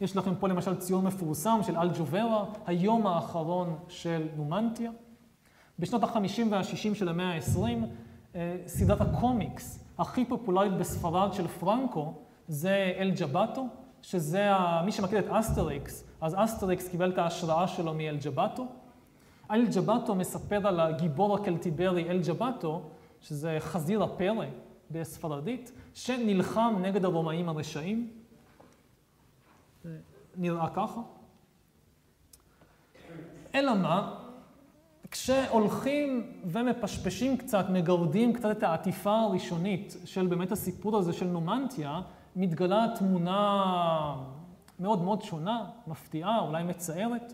יש 0.00 0.16
לכם 0.16 0.34
פה 0.34 0.48
למשל 0.48 0.76
ציור 0.76 1.02
מפורסם 1.02 1.60
של 1.62 1.76
אלג'וברה, 1.76 2.44
היום 2.66 3.06
האחרון 3.06 3.78
של 3.88 4.26
נומנטיה. 4.36 4.90
בשנות 5.78 6.04
ה-50 6.04 6.42
וה-60 6.50 6.94
של 6.94 7.08
המאה 7.08 7.34
ה-20, 7.34 7.58
אה, 8.34 8.56
סדרת 8.66 9.00
הקומיקס 9.00 9.84
הכי 9.98 10.24
פופולרית 10.24 10.72
בספרד 10.72 11.32
של 11.32 11.46
פרנקו 11.46 12.14
זה 12.48 12.92
אל 12.96 13.12
ג'בטו, 13.20 13.66
שזה 14.02 14.50
מי 14.84 14.92
שמכיר 14.92 15.18
את 15.18 15.28
אסטריקס, 15.28 16.04
אז 16.20 16.34
אסטריקס 16.38 16.88
קיבל 16.88 17.10
את 17.10 17.18
ההשראה 17.18 17.68
שלו 17.68 17.94
מאל 17.94 18.16
ג'בטו. 18.24 18.66
אל 19.50 19.66
ג'בטו 19.74 20.14
מספר 20.14 20.66
על 20.68 20.80
הגיבור 20.80 21.34
הקלטיברי 21.34 22.10
אל 22.10 22.20
ג'בטו, 22.26 22.82
שזה 23.20 23.56
חזיר 23.60 24.02
הפרא 24.02 24.44
בספרדית, 24.90 25.72
שנלחם 25.94 26.74
נגד 26.82 27.04
הרומאים 27.04 27.48
הרשעים. 27.48 28.10
נראה 30.36 30.68
ככה. 30.68 31.00
אלא 33.54 33.74
מה? 33.74 34.16
כשהולכים 35.10 36.32
ומפשפשים 36.44 37.36
קצת, 37.36 37.66
מגרדים 37.72 38.32
קצת 38.32 38.50
את 38.50 38.62
העטיפה 38.62 39.18
הראשונית 39.18 39.96
של 40.04 40.26
באמת 40.26 40.52
הסיפור 40.52 40.98
הזה 40.98 41.12
של 41.12 41.26
נומנטיה, 41.26 42.00
מתגלה 42.36 42.86
תמונה 42.98 44.16
מאוד 44.80 45.02
מאוד 45.02 45.22
שונה, 45.22 45.64
מפתיעה, 45.86 46.40
אולי 46.40 46.62
מצערת. 46.62 47.32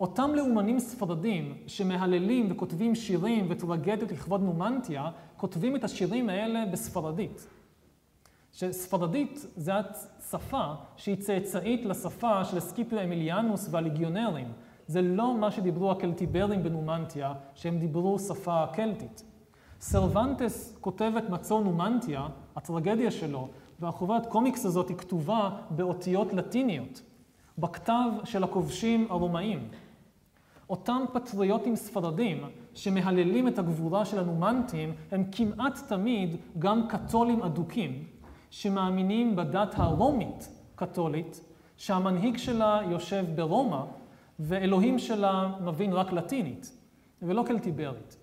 אותם 0.00 0.30
לאומנים 0.34 0.78
ספרדים 0.78 1.54
שמהללים 1.66 2.46
וכותבים 2.50 2.94
שירים 2.94 3.46
וטרגדיות 3.50 4.12
לכבוד 4.12 4.42
נומנטיה, 4.42 5.10
כותבים 5.36 5.76
את 5.76 5.84
השירים 5.84 6.28
האלה 6.28 6.66
בספרדית. 6.66 7.46
שספרדית 8.52 9.46
זה 9.56 9.72
השפה 9.74 10.74
שהיא 10.96 11.16
צאצאית 11.16 11.84
לשפה 11.84 12.44
של 12.44 12.60
סקיפיו 12.60 13.02
אמיליאנוס 13.02 13.68
והליגיונרים. 13.70 14.52
זה 14.86 15.02
לא 15.02 15.36
מה 15.36 15.50
שדיברו 15.50 15.90
הקלטיברים 15.90 16.62
בנומנטיה, 16.62 17.32
שהם 17.54 17.78
דיברו 17.78 18.18
שפה 18.18 18.64
קלטית. 18.72 19.24
סרבנטס 19.80 20.76
כותב 20.80 21.12
את 21.18 21.30
מצור 21.30 21.64
נומנטיה, 21.64 22.26
הטרגדיה 22.56 23.10
שלו, 23.10 23.48
והחוברת 23.80 24.26
קומיקס 24.26 24.66
הזאת 24.66 24.88
היא 24.88 24.96
כתובה 24.96 25.50
באותיות 25.70 26.32
לטיניות, 26.32 27.02
בכתב 27.58 28.10
של 28.24 28.44
הכובשים 28.44 29.06
הרומאים. 29.10 29.68
אותם 30.70 31.04
פטריוטים 31.12 31.76
ספרדים 31.76 32.44
שמהללים 32.74 33.48
את 33.48 33.58
הגבורה 33.58 34.04
של 34.04 34.18
הנומנטים 34.18 34.94
הם 35.10 35.24
כמעט 35.32 35.78
תמיד 35.88 36.36
גם 36.58 36.88
קתולים 36.88 37.42
אדוקים, 37.42 38.04
שמאמינים 38.50 39.36
בדת 39.36 39.74
הרומית 39.76 40.48
קתולית, 40.74 41.40
שהמנהיג 41.76 42.36
שלה 42.36 42.80
יושב 42.90 43.24
ברומא, 43.34 43.82
ואלוהים 44.38 44.98
שלה 44.98 45.50
מבין 45.60 45.92
רק 45.92 46.12
לטינית, 46.12 46.76
ולא 47.22 47.44
קלטיברית. 47.46 48.16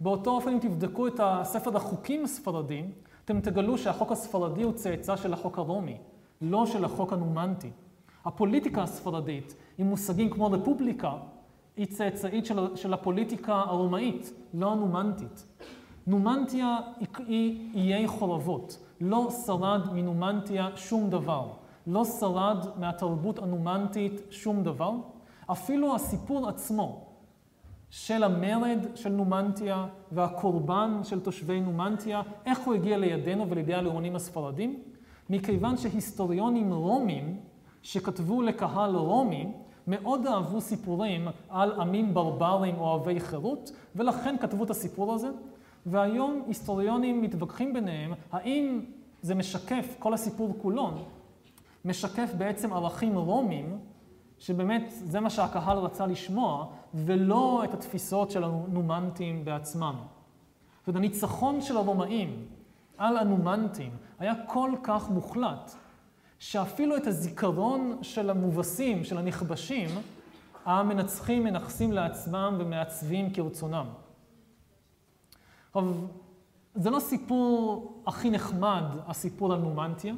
באותו 0.00 0.30
אופן, 0.30 0.50
אם 0.50 0.58
תבדקו 0.58 1.06
את 1.06 1.20
הספר 1.22 1.76
החוקים 1.76 2.24
הספרדים, 2.24 2.90
אתם 3.24 3.40
תגלו 3.40 3.78
שהחוק 3.78 4.12
הספרדי 4.12 4.62
הוא 4.62 4.72
צאצא 4.72 5.16
של 5.16 5.32
החוק 5.32 5.58
הרומי, 5.58 5.96
לא 6.40 6.66
של 6.66 6.84
החוק 6.84 7.12
הנומנטי. 7.12 7.70
הפוליטיקה 8.24 8.82
הספרדית, 8.82 9.54
עם 9.78 9.86
מושגים 9.86 10.30
כמו 10.30 10.46
רפובליקה, 10.46 11.12
היא 11.78 11.86
צאצאית 11.86 12.46
של, 12.46 12.76
של 12.76 12.94
הפוליטיקה 12.94 13.54
הרומאית, 13.54 14.32
לא 14.54 14.72
הנומנטית. 14.72 15.46
נומנטיה 16.06 16.78
היא 17.26 17.94
איי 17.94 18.08
חורבות. 18.08 18.78
לא 19.00 19.30
שרד 19.46 19.92
מנומנטיה 19.92 20.68
שום 20.76 21.10
דבר. 21.10 21.48
לא 21.86 22.04
שרד 22.04 22.66
מהתרבות 22.76 23.38
הנומנטית 23.38 24.20
שום 24.30 24.62
דבר. 24.62 24.92
אפילו 25.46 25.94
הסיפור 25.94 26.48
עצמו 26.48 27.04
של 27.90 28.22
המרד 28.24 28.78
של 28.94 29.08
נומנטיה 29.08 29.86
והקורבן 30.12 31.00
של 31.02 31.20
תושבי 31.20 31.60
נומנטיה, 31.60 32.22
איך 32.46 32.58
הוא 32.58 32.74
הגיע 32.74 32.98
לידינו 32.98 33.50
ולידי 33.50 33.74
הלאומנים 33.74 34.16
הספרדים? 34.16 34.82
מכיוון 35.30 35.76
שהיסטוריונים 35.76 36.72
רומים 36.72 37.40
שכתבו 37.82 38.42
לקהל 38.42 38.96
רומי, 38.96 39.52
מאוד 39.88 40.26
אהבו 40.26 40.60
סיפורים 40.60 41.28
על 41.48 41.80
עמים 41.80 42.14
ברברים 42.14 42.78
אוהבי 42.78 43.20
חירות, 43.20 43.72
ולכן 43.96 44.36
כתבו 44.40 44.64
את 44.64 44.70
הסיפור 44.70 45.14
הזה. 45.14 45.28
והיום 45.86 46.42
היסטוריונים 46.46 47.22
מתווכחים 47.22 47.72
ביניהם 47.72 48.12
האם 48.32 48.80
זה 49.22 49.34
משקף, 49.34 49.96
כל 49.98 50.14
הסיפור 50.14 50.54
כולו, 50.62 50.90
משקף 51.84 52.30
בעצם 52.38 52.72
ערכים 52.72 53.18
רומים 53.18 53.78
שבאמת 54.38 54.84
זה 54.88 55.20
מה 55.20 55.30
שהקהל 55.30 55.78
רצה 55.78 56.06
לשמוע, 56.06 56.66
ולא 56.94 57.64
את 57.64 57.74
התפיסות 57.74 58.30
של 58.30 58.44
הנומנטים 58.44 59.44
בעצמם. 59.44 59.94
זאת 60.78 60.88
אומרת, 60.88 60.96
הניצחון 60.96 61.60
של 61.60 61.76
הרומאים 61.76 62.46
על 62.98 63.16
הנומנטים 63.16 63.90
היה 64.18 64.34
כל 64.46 64.70
כך 64.82 65.10
מוחלט, 65.10 65.74
שאפילו 66.38 66.96
את 66.96 67.06
הזיכרון 67.06 67.98
של 68.02 68.30
המובסים, 68.30 69.04
של 69.04 69.18
הנכבשים, 69.18 69.88
המנצחים 70.64 71.44
מנכסים 71.44 71.92
לעצמם 71.92 72.56
ומעצבים 72.58 73.32
כרצונם. 73.32 73.86
עכשיו, 75.68 75.94
זה 76.74 76.90
לא 76.90 77.00
סיפור 77.00 78.02
הכי 78.06 78.30
נחמד, 78.30 78.84
הסיפור 79.06 79.52
על 79.52 79.60
נומנטיה. 79.60 80.14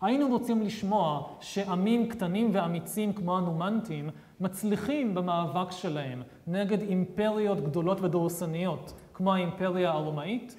היינו 0.00 0.28
רוצים 0.28 0.62
לשמוע 0.62 1.28
שעמים 1.40 2.08
קטנים 2.08 2.50
ואמיצים 2.52 3.12
כמו 3.12 3.38
הנומנטים 3.38 4.10
מצליחים 4.40 5.14
במאבק 5.14 5.70
שלהם 5.70 6.22
נגד 6.46 6.80
אימפריות 6.80 7.60
גדולות 7.60 8.00
ודורסניות, 8.00 8.92
כמו 9.14 9.34
האימפריה 9.34 9.90
הרומאית, 9.90 10.56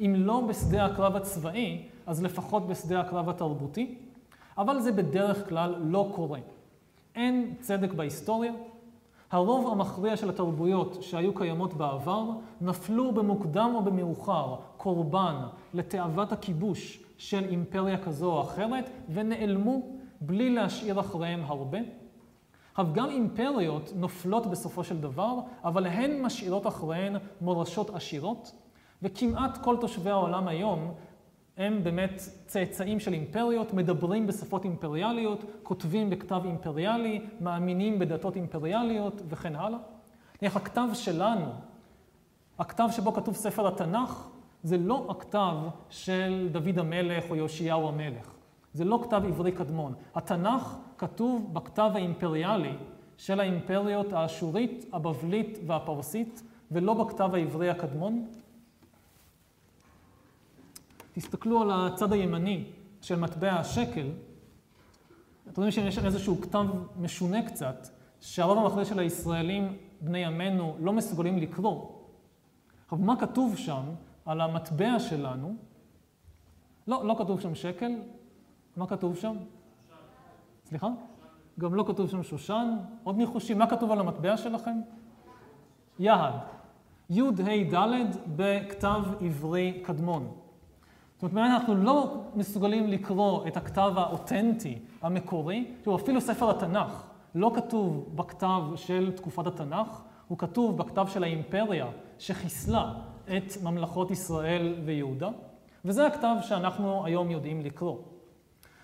אם 0.00 0.14
לא 0.16 0.40
בשדה 0.48 0.84
הקרב 0.84 1.16
הצבאי, 1.16 1.82
אז 2.06 2.22
לפחות 2.22 2.66
בשדה 2.66 3.00
הקרב 3.00 3.28
התרבותי, 3.28 3.98
אבל 4.58 4.80
זה 4.80 4.92
בדרך 4.92 5.48
כלל 5.48 5.74
לא 5.78 6.10
קורה. 6.14 6.38
אין 7.14 7.54
צדק 7.60 7.92
בהיסטוריה. 7.92 8.52
הרוב 9.30 9.72
המכריע 9.72 10.16
של 10.16 10.30
התרבויות 10.30 11.02
שהיו 11.02 11.34
קיימות 11.34 11.74
בעבר 11.74 12.24
נפלו 12.60 13.12
במוקדם 13.12 13.70
או 13.74 13.82
במאוחר 13.82 14.54
קורבן 14.76 15.34
לתאוות 15.74 16.32
הכיבוש 16.32 17.02
של 17.18 17.44
אימפריה 17.44 17.98
כזו 17.98 18.32
או 18.32 18.40
אחרת 18.40 18.90
ונעלמו 19.08 19.82
בלי 20.20 20.50
להשאיר 20.50 21.00
אחריהם 21.00 21.42
הרבה. 21.46 21.78
עכשיו, 22.70 22.86
גם 22.92 23.10
אימפריות 23.10 23.92
נופלות 23.96 24.46
בסופו 24.46 24.84
של 24.84 25.00
דבר, 25.00 25.38
אבל 25.64 25.86
הן 25.86 26.22
משאירות 26.22 26.66
אחריהן 26.66 27.16
מורשות 27.40 27.90
עשירות, 27.94 28.52
וכמעט 29.02 29.58
כל 29.64 29.76
תושבי 29.80 30.10
העולם 30.10 30.48
היום 30.48 30.94
הם 31.56 31.84
באמת 31.84 32.22
צאצאים 32.46 33.00
של 33.00 33.12
אימפריות, 33.12 33.74
מדברים 33.74 34.26
בשפות 34.26 34.64
אימפריאליות, 34.64 35.44
כותבים 35.62 36.10
בכתב 36.10 36.40
אימפריאלי, 36.44 37.20
מאמינים 37.40 37.98
בדתות 37.98 38.36
אימפריאליות 38.36 39.22
וכן 39.28 39.56
הלאה. 39.56 39.78
איך 40.42 40.56
הכתב 40.56 40.88
שלנו, 40.94 41.46
הכתב 42.58 42.88
שבו 42.90 43.12
כתוב 43.12 43.34
ספר 43.34 43.68
התנ"ך, 43.68 44.28
זה 44.62 44.78
לא 44.78 45.06
הכתב 45.10 45.56
של 45.90 46.48
דוד 46.52 46.78
המלך 46.78 47.30
או 47.30 47.36
יאשיהו 47.36 47.88
המלך. 47.88 48.32
זה 48.74 48.84
לא 48.84 49.00
כתב 49.02 49.22
עברי 49.26 49.52
קדמון. 49.52 49.94
התנ"ך 50.14 50.76
כתוב 50.98 51.54
בכתב 51.54 51.90
האימפריאלי 51.94 52.72
של 53.16 53.40
האימפריות 53.40 54.12
האשורית, 54.12 54.84
הבבלית 54.92 55.58
והפרסית, 55.66 56.42
ולא 56.70 56.94
בכתב 56.94 57.34
העברי 57.34 57.70
הקדמון. 57.70 58.26
תסתכלו 61.12 61.62
על 61.62 61.70
הצד 61.72 62.12
הימני 62.12 62.64
של 63.00 63.18
מטבע 63.18 63.52
השקל, 63.52 64.06
אתם 65.48 65.60
רואים 65.60 65.70
שיש 65.70 65.98
איזשהו 65.98 66.40
כתב 66.40 66.66
משונה 67.00 67.46
קצת, 67.46 67.88
שהרוב 68.20 68.58
המכריע 68.58 68.84
של 68.84 68.98
הישראלים, 68.98 69.76
בני 70.00 70.18
ימינו, 70.18 70.76
לא 70.80 70.92
מסוגלים 70.92 71.38
לקרוא. 71.38 71.88
עכשיו, 72.84 72.98
מה 72.98 73.20
כתוב 73.20 73.56
שם 73.56 73.82
על 74.26 74.40
המטבע 74.40 74.98
שלנו? 74.98 75.54
לא, 76.86 77.06
לא 77.06 77.14
כתוב 77.18 77.40
שם 77.40 77.54
שקל. 77.54 77.92
מה 78.76 78.86
כתוב 78.86 79.16
שם? 79.16 79.36
סליחה? 80.64 80.88
גם 81.60 81.74
לא 81.74 81.84
כתוב 81.88 82.10
שם 82.10 82.22
שושן. 82.22 82.76
עוד 83.04 83.16
ניחושים. 83.16 83.58
מה 83.58 83.70
כתוב 83.70 83.90
על 83.90 84.00
המטבע 84.00 84.36
שלכם? 84.36 84.80
יהד. 85.98 86.34
י'-ה'-ד' 87.10 88.16
בכתב 88.36 89.02
עברי 89.20 89.80
קדמון. 89.84 90.41
זאת 91.22 91.30
אומרת, 91.30 91.50
אנחנו 91.50 91.74
לא 91.74 92.24
מסוגלים 92.34 92.86
לקרוא 92.86 93.46
את 93.46 93.56
הכתב 93.56 93.92
האותנטי, 93.96 94.78
המקורי, 95.02 95.70
שהוא 95.82 95.96
אפילו 95.96 96.20
ספר 96.20 96.50
התנ"ך, 96.50 97.02
לא 97.34 97.52
כתוב 97.54 98.08
בכתב 98.14 98.62
של 98.76 99.12
תקופת 99.16 99.46
התנ"ך, 99.46 100.02
הוא 100.28 100.38
כתוב 100.38 100.76
בכתב 100.76 101.06
של 101.08 101.24
האימפריה 101.24 101.86
שחיסלה 102.18 102.94
את 103.24 103.62
ממלכות 103.62 104.10
ישראל 104.10 104.74
ויהודה, 104.84 105.28
וזה 105.84 106.06
הכתב 106.06 106.34
שאנחנו 106.42 107.04
היום 107.06 107.30
יודעים 107.30 107.60
לקרוא. 107.60 107.96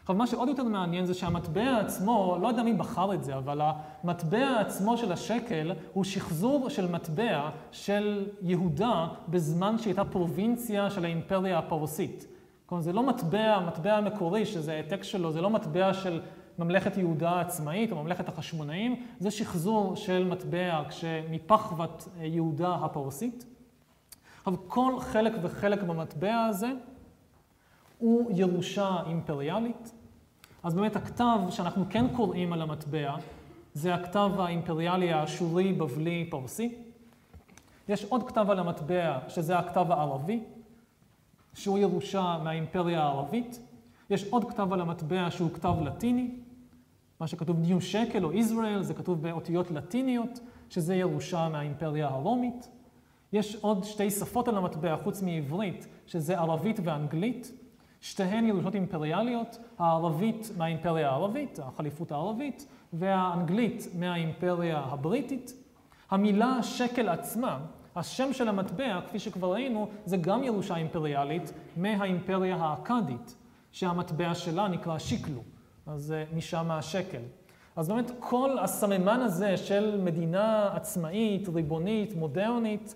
עכשיו, 0.09 0.16
מה 0.16 0.26
שעוד 0.26 0.48
יותר 0.48 0.64
מעניין 0.64 1.06
זה 1.06 1.14
שהמטבע 1.14 1.78
עצמו, 1.78 2.39
לא 2.40 2.48
יודע 2.48 2.62
מי 2.62 2.72
בחר 2.72 3.14
את 3.14 3.24
זה, 3.24 3.36
אבל 3.36 3.60
המטבע 4.05 4.60
עצמו 4.60 4.98
של 4.98 5.12
השקל 5.12 5.72
הוא 5.93 6.05
שחזור 6.05 6.68
של 6.68 6.90
מטבע 6.90 7.51
של 7.72 8.26
יהודה 8.43 9.09
בזמן 9.28 9.78
שהייתה 9.78 10.05
פרובינציה 10.05 10.90
של 10.90 11.05
האימפריה 11.05 11.59
הפרסית. 11.59 12.26
כלומר, 12.66 12.82
זה 12.82 12.93
לא 12.93 13.02
מטבע, 13.02 13.55
המטבע 13.55 13.97
המקורי, 13.97 14.47
שזה 14.47 14.72
העתק 14.72 15.02
שלו, 15.02 15.32
זה 15.32 15.40
לא 15.40 15.51
מטבע 15.51 15.94
של 15.94 16.20
ממלכת 16.59 16.97
יהודה 16.97 17.30
העצמאית 17.30 17.93
או 17.93 18.02
ממלכת 18.02 18.28
החשמונאים, 18.28 19.02
זה 19.18 19.30
שחזור 19.30 19.97
של 19.97 20.24
מטבע 20.24 20.82
כשמפחוות 20.89 22.09
יהודה 22.20 22.74
הפרסית. 22.74 23.44
עכשיו, 24.39 24.55
כל 24.66 24.94
חלק 25.01 25.32
וחלק 25.43 25.82
במטבע 25.82 26.44
הזה 26.44 26.72
הוא 27.98 28.30
ירושה 28.35 28.97
אימפריאלית. 29.06 29.97
אז 30.69 30.74
באמת 30.74 30.97
הכתב 30.97 31.39
שאנחנו 31.51 31.85
כן 31.90 32.07
קוראים 32.16 32.53
על 32.53 32.62
המטבע 32.62 33.16
זה 33.74 33.95
הכתב 33.95 34.31
האימפריאלי 34.39 35.12
האשורי, 35.12 35.73
בבלי, 35.73 36.27
פרסי. 36.31 36.74
יש 37.89 38.05
עוד 38.05 38.28
כתב 38.28 38.47
על 38.51 38.59
המטבע 38.59 39.19
שזה 39.28 39.59
הכתב 39.59 39.86
הערבי, 39.90 40.40
שהוא 41.55 41.78
ירושה 41.78 42.39
מהאימפריה 42.45 43.03
הערבית. 43.03 43.61
יש 44.11 44.28
עוד 44.31 44.51
כתב 44.51 44.73
על 44.73 44.81
המטבע 44.81 45.31
שהוא 45.31 45.51
כתב 45.55 45.74
לטיני, 45.85 46.31
מה 47.20 47.27
שכתוב 47.27 47.59
ניו 47.59 47.81
שקל 47.81 48.24
או 48.24 48.32
ישראל, 48.32 48.82
זה 48.82 48.95
כתוב 48.95 49.23
באותיות 49.23 49.70
לטיניות, 49.70 50.40
שזה 50.70 50.95
ירושה 50.95 51.49
מהאימפריה 51.49 52.09
הרומית. 52.09 52.69
יש 53.32 53.57
עוד 53.57 53.85
שתי 53.85 54.11
שפות 54.11 54.49
על 54.49 54.57
המטבע 54.57 54.97
חוץ 54.97 55.23
מעברית, 55.23 55.86
שזה 56.07 56.39
ערבית 56.39 56.81
ואנגלית. 56.85 57.53
שתיהן 58.00 58.46
ירושות 58.46 58.74
אימפריאליות, 58.74 59.58
הערבית 59.78 60.50
מהאימפריה 60.56 61.10
הערבית, 61.10 61.58
החליפות 61.58 62.12
הערבית, 62.12 62.66
והאנגלית 62.92 63.86
מהאימפריה 63.94 64.78
הבריטית. 64.78 65.52
המילה 66.10 66.62
שקל 66.62 67.08
עצמה, 67.08 67.58
השם 67.96 68.32
של 68.32 68.48
המטבע, 68.48 69.00
כפי 69.06 69.18
שכבר 69.18 69.52
ראינו, 69.52 69.88
זה 70.04 70.16
גם 70.16 70.44
ירושה 70.44 70.76
אימפריאלית 70.76 71.52
מהאימפריה 71.76 72.56
האכדית, 72.56 73.36
שהמטבע 73.72 74.34
שלה 74.34 74.68
נקרא 74.68 74.98
שיקלו, 74.98 75.40
אז 75.86 76.14
משם 76.36 76.70
השקל. 76.70 77.22
אז 77.76 77.88
באמת 77.88 78.10
כל 78.20 78.58
הסממן 78.58 79.20
הזה 79.20 79.56
של 79.56 80.00
מדינה 80.04 80.70
עצמאית, 80.72 81.48
ריבונית, 81.48 82.14
מודרנית, 82.16 82.94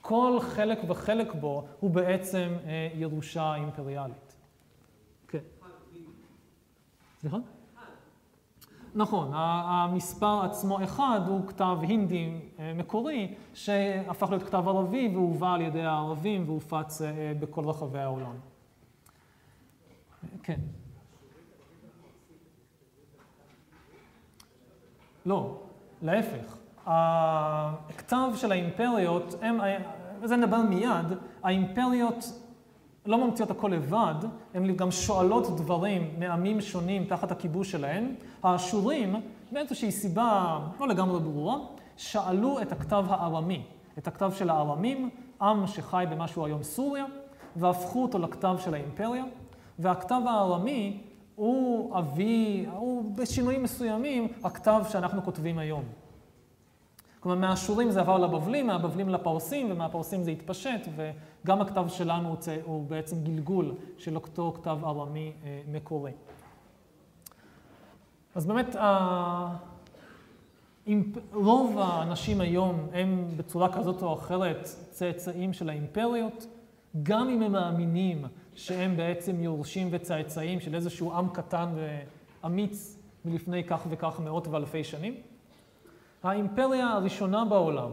כל 0.00 0.38
חלק 0.40 0.78
וחלק 0.88 1.34
בו 1.34 1.64
הוא 1.80 1.90
בעצם 1.90 2.52
ירושה 2.94 3.54
אימפריאלית. 3.54 4.27
סליחה? 7.20 7.36
נכון, 8.94 9.30
המספר 9.34 10.40
עצמו 10.44 10.84
אחד 10.84 11.20
הוא 11.26 11.46
כתב 11.46 11.76
הינדי 11.82 12.40
מקורי 12.74 13.34
שהפך 13.54 14.30
להיות 14.30 14.42
כתב 14.42 14.68
ערבי 14.68 15.10
והובא 15.14 15.54
על 15.54 15.60
ידי 15.60 15.82
הערבים 15.82 16.48
והופץ 16.48 17.00
בכל 17.40 17.64
רחבי 17.64 17.98
העולם. 17.98 18.34
כן. 20.42 20.60
לא, 25.26 25.60
להפך. 26.02 26.56
הכתב 26.86 28.30
של 28.36 28.52
האימפריות, 28.52 29.34
הם, 29.42 29.58
וזה 30.20 30.36
נדבר 30.36 30.62
מיד, 30.62 31.06
האימפריות 31.42 32.24
לא 33.08 33.26
ממציאות 33.26 33.50
הכל 33.50 33.68
לבד, 33.68 34.14
הן 34.54 34.76
גם 34.76 34.90
שואלות 34.90 35.56
דברים 35.56 36.14
מעמים 36.18 36.60
שונים 36.60 37.04
תחת 37.04 37.32
הכיבוש 37.32 37.70
שלהן. 37.70 38.14
האשורים, 38.42 39.16
מאיזושהי 39.52 39.92
סיבה 39.92 40.58
לא 40.80 40.88
לגמרי 40.88 41.20
ברורה, 41.20 41.56
שאלו 41.96 42.62
את 42.62 42.72
הכתב 42.72 43.04
הארמי, 43.08 43.62
את 43.98 44.08
הכתב 44.08 44.32
של 44.34 44.50
הארמים, 44.50 45.10
עם 45.42 45.66
שחי 45.66 46.04
במה 46.10 46.28
שהוא 46.28 46.46
היום 46.46 46.62
סוריה, 46.62 47.04
והפכו 47.56 48.02
אותו 48.02 48.18
לכתב 48.18 48.56
של 48.64 48.74
האימפריה. 48.74 49.24
והכתב 49.78 50.20
הארמי 50.26 51.00
הוא 51.34 51.98
אבי, 51.98 52.66
הוא 52.72 53.12
בשינויים 53.16 53.62
מסוימים, 53.62 54.28
הכתב 54.44 54.82
שאנחנו 54.88 55.22
כותבים 55.22 55.58
היום. 55.58 55.84
כלומר, 57.20 57.38
מהאשורים 57.38 57.90
זה 57.90 58.00
עבר 58.00 58.18
לבבלים, 58.18 58.66
מהבבלים 58.66 59.08
לפרסים, 59.08 59.70
ומהפרסים 59.70 60.22
זה 60.22 60.30
התפשט, 60.30 60.88
וגם 60.96 61.60
הכתב 61.60 61.84
שלנו 61.88 62.36
הוא 62.64 62.86
בעצם 62.86 63.24
גלגול 63.24 63.74
של 63.98 64.14
אותו 64.14 64.52
כתב 64.56 64.78
ארמי 64.84 65.32
מקורי. 65.68 66.12
אז 68.34 68.46
באמת, 68.46 68.76
רוב 71.32 71.78
האנשים 71.78 72.40
היום 72.40 72.86
הם 72.92 73.28
בצורה 73.36 73.72
כזאת 73.72 74.02
או 74.02 74.14
אחרת 74.14 74.68
צאצאים 74.90 75.52
של 75.52 75.68
האימפריות, 75.68 76.46
גם 77.02 77.28
אם 77.28 77.42
הם 77.42 77.52
מאמינים 77.52 78.24
שהם 78.54 78.96
בעצם 78.96 79.42
יורשים 79.42 79.88
וצאצאים 79.90 80.60
של 80.60 80.74
איזשהו 80.74 81.12
עם 81.12 81.28
קטן 81.28 81.68
ואמיץ 82.42 82.98
מלפני 83.24 83.64
כך 83.64 83.86
וכך 83.88 84.20
מאות 84.24 84.48
ואלפי 84.48 84.84
שנים. 84.84 85.14
האימפריה 86.22 86.88
הראשונה 86.88 87.44
בעולם, 87.44 87.90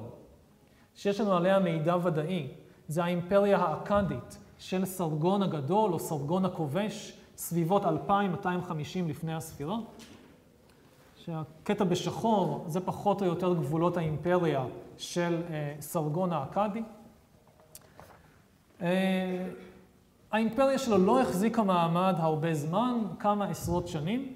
שיש 0.95 1.19
לנו 1.19 1.33
עליה 1.33 1.59
מידע 1.59 1.95
ודאי, 2.03 2.47
זה 2.87 3.03
האימפריה 3.03 3.57
האכדית 3.57 4.37
של 4.59 4.85
סרגון 4.85 5.43
הגדול 5.43 5.93
או 5.93 5.99
סרגון 5.99 6.45
הכובש, 6.45 7.13
סביבות 7.37 7.85
2250 7.85 9.07
לפני 9.09 9.33
הספירה. 9.33 9.77
שהקטע 11.17 11.83
בשחור 11.83 12.63
זה 12.67 12.79
פחות 12.79 13.21
או 13.21 13.25
יותר 13.25 13.53
גבולות 13.53 13.97
האימפריה 13.97 14.65
של 14.97 15.41
אה, 15.49 15.75
סרגון 15.79 16.33
האכדי. 16.33 16.83
אה, 18.81 19.47
האימפריה 20.31 20.77
שלו 20.77 20.97
לא 20.97 21.21
החזיקה 21.21 21.63
מעמד 21.63 22.15
הרבה 22.17 22.53
זמן, 22.53 22.99
כמה 23.19 23.45
עשרות 23.45 23.87
שנים, 23.87 24.33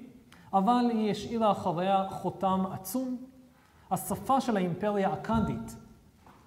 אבל 0.52 0.84
היא 0.90 1.10
השאירה 1.10 1.52
אחריה 1.52 2.06
חותם 2.10 2.64
עצום. 2.72 3.29
השפה 3.90 4.40
של 4.40 4.56
האימפריה 4.56 5.10
האכדית 5.10 5.76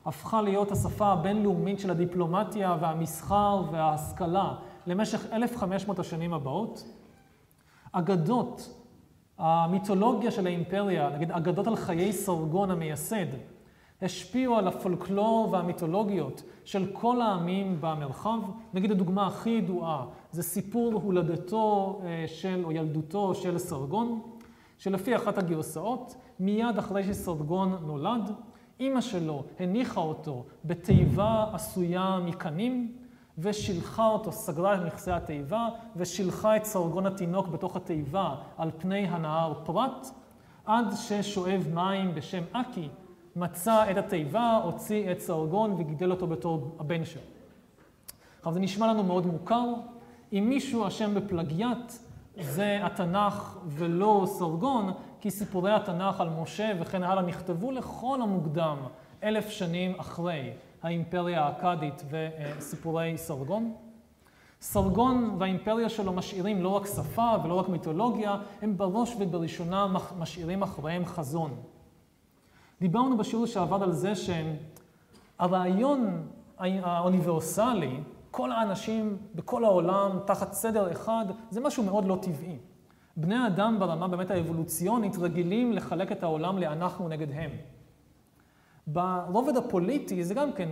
הפכה 0.06 0.41
להיות 0.41 0.72
השפה 0.72 1.07
הבינלאומית 1.07 1.80
של 1.80 1.91
הדיפלומטיה 1.91 2.78
והמסחר 2.82 3.64
וההשכלה 3.72 4.56
למשך 4.88 5.26
1,500 5.32 5.99
השנים 5.99 6.34
הבאות. 6.34 6.84
אגדות, 7.91 8.80
המיתולוגיה 9.38 10.32
של 10.32 10.48
האימפריה, 10.48 11.10
נגיד 11.10 11.32
אגדות 11.32 11.68
על 11.68 11.76
חיי 11.76 12.14
סרגון 12.14 12.72
המייסד, 12.72 13.26
השפיעו 14.02 14.56
על 14.56 14.68
הפולקלור 14.68 15.49
והמיתולוגיות 15.52 16.44
של 16.64 16.91
כל 16.94 17.22
העמים 17.22 17.78
במרחב. 17.82 18.40
נגיד 18.74 18.91
הדוגמה 18.91 19.28
הכי 19.28 19.49
ידועה 19.49 20.06
זה 20.32 20.44
סיפור 20.44 20.94
הולדתו 20.94 22.02
אה, 22.03 22.26
של, 22.28 22.61
או 22.64 22.72
ילדותו 22.72 23.36
של 23.36 23.57
סרגון, 23.57 24.22
שלפי 24.78 25.15
אחת 25.15 25.38
הגרסאות, 25.38 26.15
מיד 26.39 26.77
אחרי 26.77 27.03
שסרגון 27.03 27.77
נולד, 27.85 28.31
אימא 28.80 29.01
שלו 29.01 29.43
הניחה 29.60 30.01
אותו 30.01 30.45
בתיבה 30.65 31.45
עשויה 31.53 32.19
מקנים, 32.26 32.97
ושילחה 33.38 34.07
אותו, 34.07 34.31
סגרה 34.31 34.76
את 34.76 34.80
מכסה 34.85 35.15
התיבה, 35.15 35.69
ושילחה 35.95 36.57
את 36.57 36.65
סרגון 36.65 37.05
התינוק 37.05 37.47
בתוך 37.47 37.76
התיבה 37.76 38.35
על 38.57 38.72
פני 38.77 39.07
הנהר 39.07 39.53
פרת, 39.65 40.07
עד 40.65 40.85
ששואב 40.95 41.68
מים 41.73 42.15
בשם 42.15 42.43
אקי 42.51 42.89
מצא 43.35 43.91
את 43.91 43.97
התיבה, 43.97 44.61
הוציא 44.64 45.11
את 45.11 45.19
סרגון 45.19 45.76
וגידל 45.77 46.11
אותו 46.11 46.27
בתור 46.27 46.76
הבן 46.80 47.05
שלו. 47.05 47.22
עכשיו 48.38 48.53
זה 48.53 48.60
נשמע 48.60 48.88
לנו 48.88 49.03
מאוד 49.03 49.26
מוכר. 49.26 49.65
אם 50.34 50.45
מישהו 50.49 50.88
אשם 50.88 51.14
בפלגיאט, 51.14 51.93
זה 52.41 52.80
התנ"ך 52.84 53.57
ולא 53.68 54.23
סרגון, 54.26 54.91
כי 55.23 55.31
סיפורי 55.31 55.71
התנ"ך 55.71 56.21
על 56.21 56.29
משה 56.29 56.71
וכן 56.79 57.03
הלאה 57.03 57.23
נכתבו 57.23 57.71
לכל 57.71 58.21
המוקדם 58.21 58.77
אלף 59.23 59.49
שנים 59.49 59.99
אחרי 59.99 60.53
האימפריה 60.81 61.45
האכדית 61.45 62.03
וסיפורי 62.09 63.13
סרגון. 63.17 63.73
סרגון 64.61 65.35
והאימפריה 65.39 65.89
שלו 65.89 66.13
משאירים 66.13 66.63
לא 66.63 66.69
רק 66.69 66.85
שפה 66.85 67.35
ולא 67.43 67.53
רק 67.53 67.69
מיתולוגיה, 67.69 68.37
הם 68.61 68.77
בראש 68.77 69.15
ובראשונה 69.19 69.87
משאירים 70.19 70.63
אחריהם 70.63 71.05
חזון. 71.05 71.55
דיברנו 72.81 73.17
בשיעור 73.17 73.45
שעבד 73.45 73.83
על 73.83 73.91
זה 73.91 74.13
שהרעיון 75.39 76.27
האוניברסלי, 76.59 77.99
כל 78.31 78.51
האנשים 78.51 79.17
בכל 79.35 79.65
העולם 79.65 80.19
תחת 80.25 80.53
סדר 80.53 80.91
אחד, 80.91 81.25
זה 81.49 81.61
משהו 81.61 81.83
מאוד 81.83 82.05
לא 82.05 82.17
טבעי. 82.21 82.57
בני 83.18 83.35
האדם 83.35 83.80
ברמה 83.80 84.07
באמת 84.07 84.31
האבולוציונית 84.31 85.18
רגילים 85.18 85.73
לחלק 85.73 86.11
את 86.11 86.23
העולם 86.23 86.57
לאנחנו 86.57 87.10
נגד 87.10 87.31
הם. 87.31 87.52
ברובד 88.88 89.57
הפוליטי 89.57 90.23
זה 90.23 90.34
גם 90.34 90.53
כן, 90.53 90.69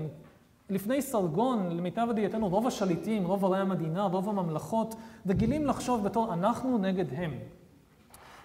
לפני 0.70 1.02
סרגון, 1.02 1.78
למיטב 1.78 2.08
ידיעתנו, 2.12 2.50
רוב 2.50 2.68
השליטים, 2.68 3.26
רוב 3.26 3.46
ערי 3.46 3.60
המדינה, 3.60 4.04
רוב 4.04 4.30
הממלכות, 4.30 4.96
רגילים 5.28 5.66
לחשוב 5.66 6.04
בתור 6.04 6.34
אנחנו 6.34 6.78
נגד 6.78 7.06
הם. 7.14 7.34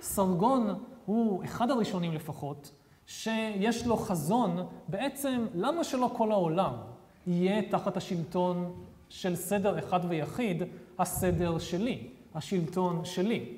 סרגון 0.01 0.74
הוא 1.06 1.44
אחד 1.44 1.70
הראשונים 1.70 2.12
לפחות, 2.12 2.70
שיש 3.06 3.86
לו 3.86 3.97
חזון, 3.97 4.66
בעצם 4.89 5.47
למה 5.55 5.85
שלא 5.85 6.10
כל 6.16 6.32
העולם 6.32 6.73
יהיה 7.27 7.62
תחת 7.70 7.97
השלטון 7.97 8.73
של 9.09 9.36
סדר 9.36 9.78
אחד 9.78 10.01
ויחיד, 10.09 10.62
הסדר 10.98 11.59
שלי, 11.59 12.09
השלטון 12.35 13.05
שלי. 13.05 13.56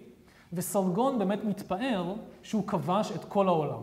וסרגון 0.52 1.18
באמת 1.18 1.44
מתפאר 1.44 2.14
שהוא 2.42 2.66
כבש 2.66 3.12
את 3.12 3.24
כל 3.24 3.48
העולם. 3.48 3.80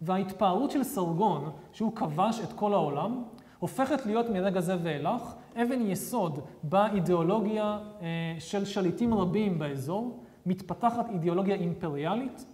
וההתפארות 0.00 0.70
של 0.70 0.84
סרגון, 0.84 1.50
שהוא 1.72 1.96
כבש 1.96 2.40
את 2.40 2.52
כל 2.52 2.72
העולם, 2.72 3.22
הופכת 3.58 4.06
להיות 4.06 4.30
מרגע 4.30 4.60
זה 4.60 4.76
ואילך 4.82 5.34
אבן 5.56 5.80
יסוד 5.80 6.38
באידיאולוגיה 6.62 7.78
אה, 8.02 8.36
של 8.38 8.64
שליטים 8.64 9.14
רבים 9.14 9.58
באזור, 9.58 10.24
מתפתחת 10.46 11.10
אידיאולוגיה 11.10 11.54
אימפריאלית, 11.54 12.44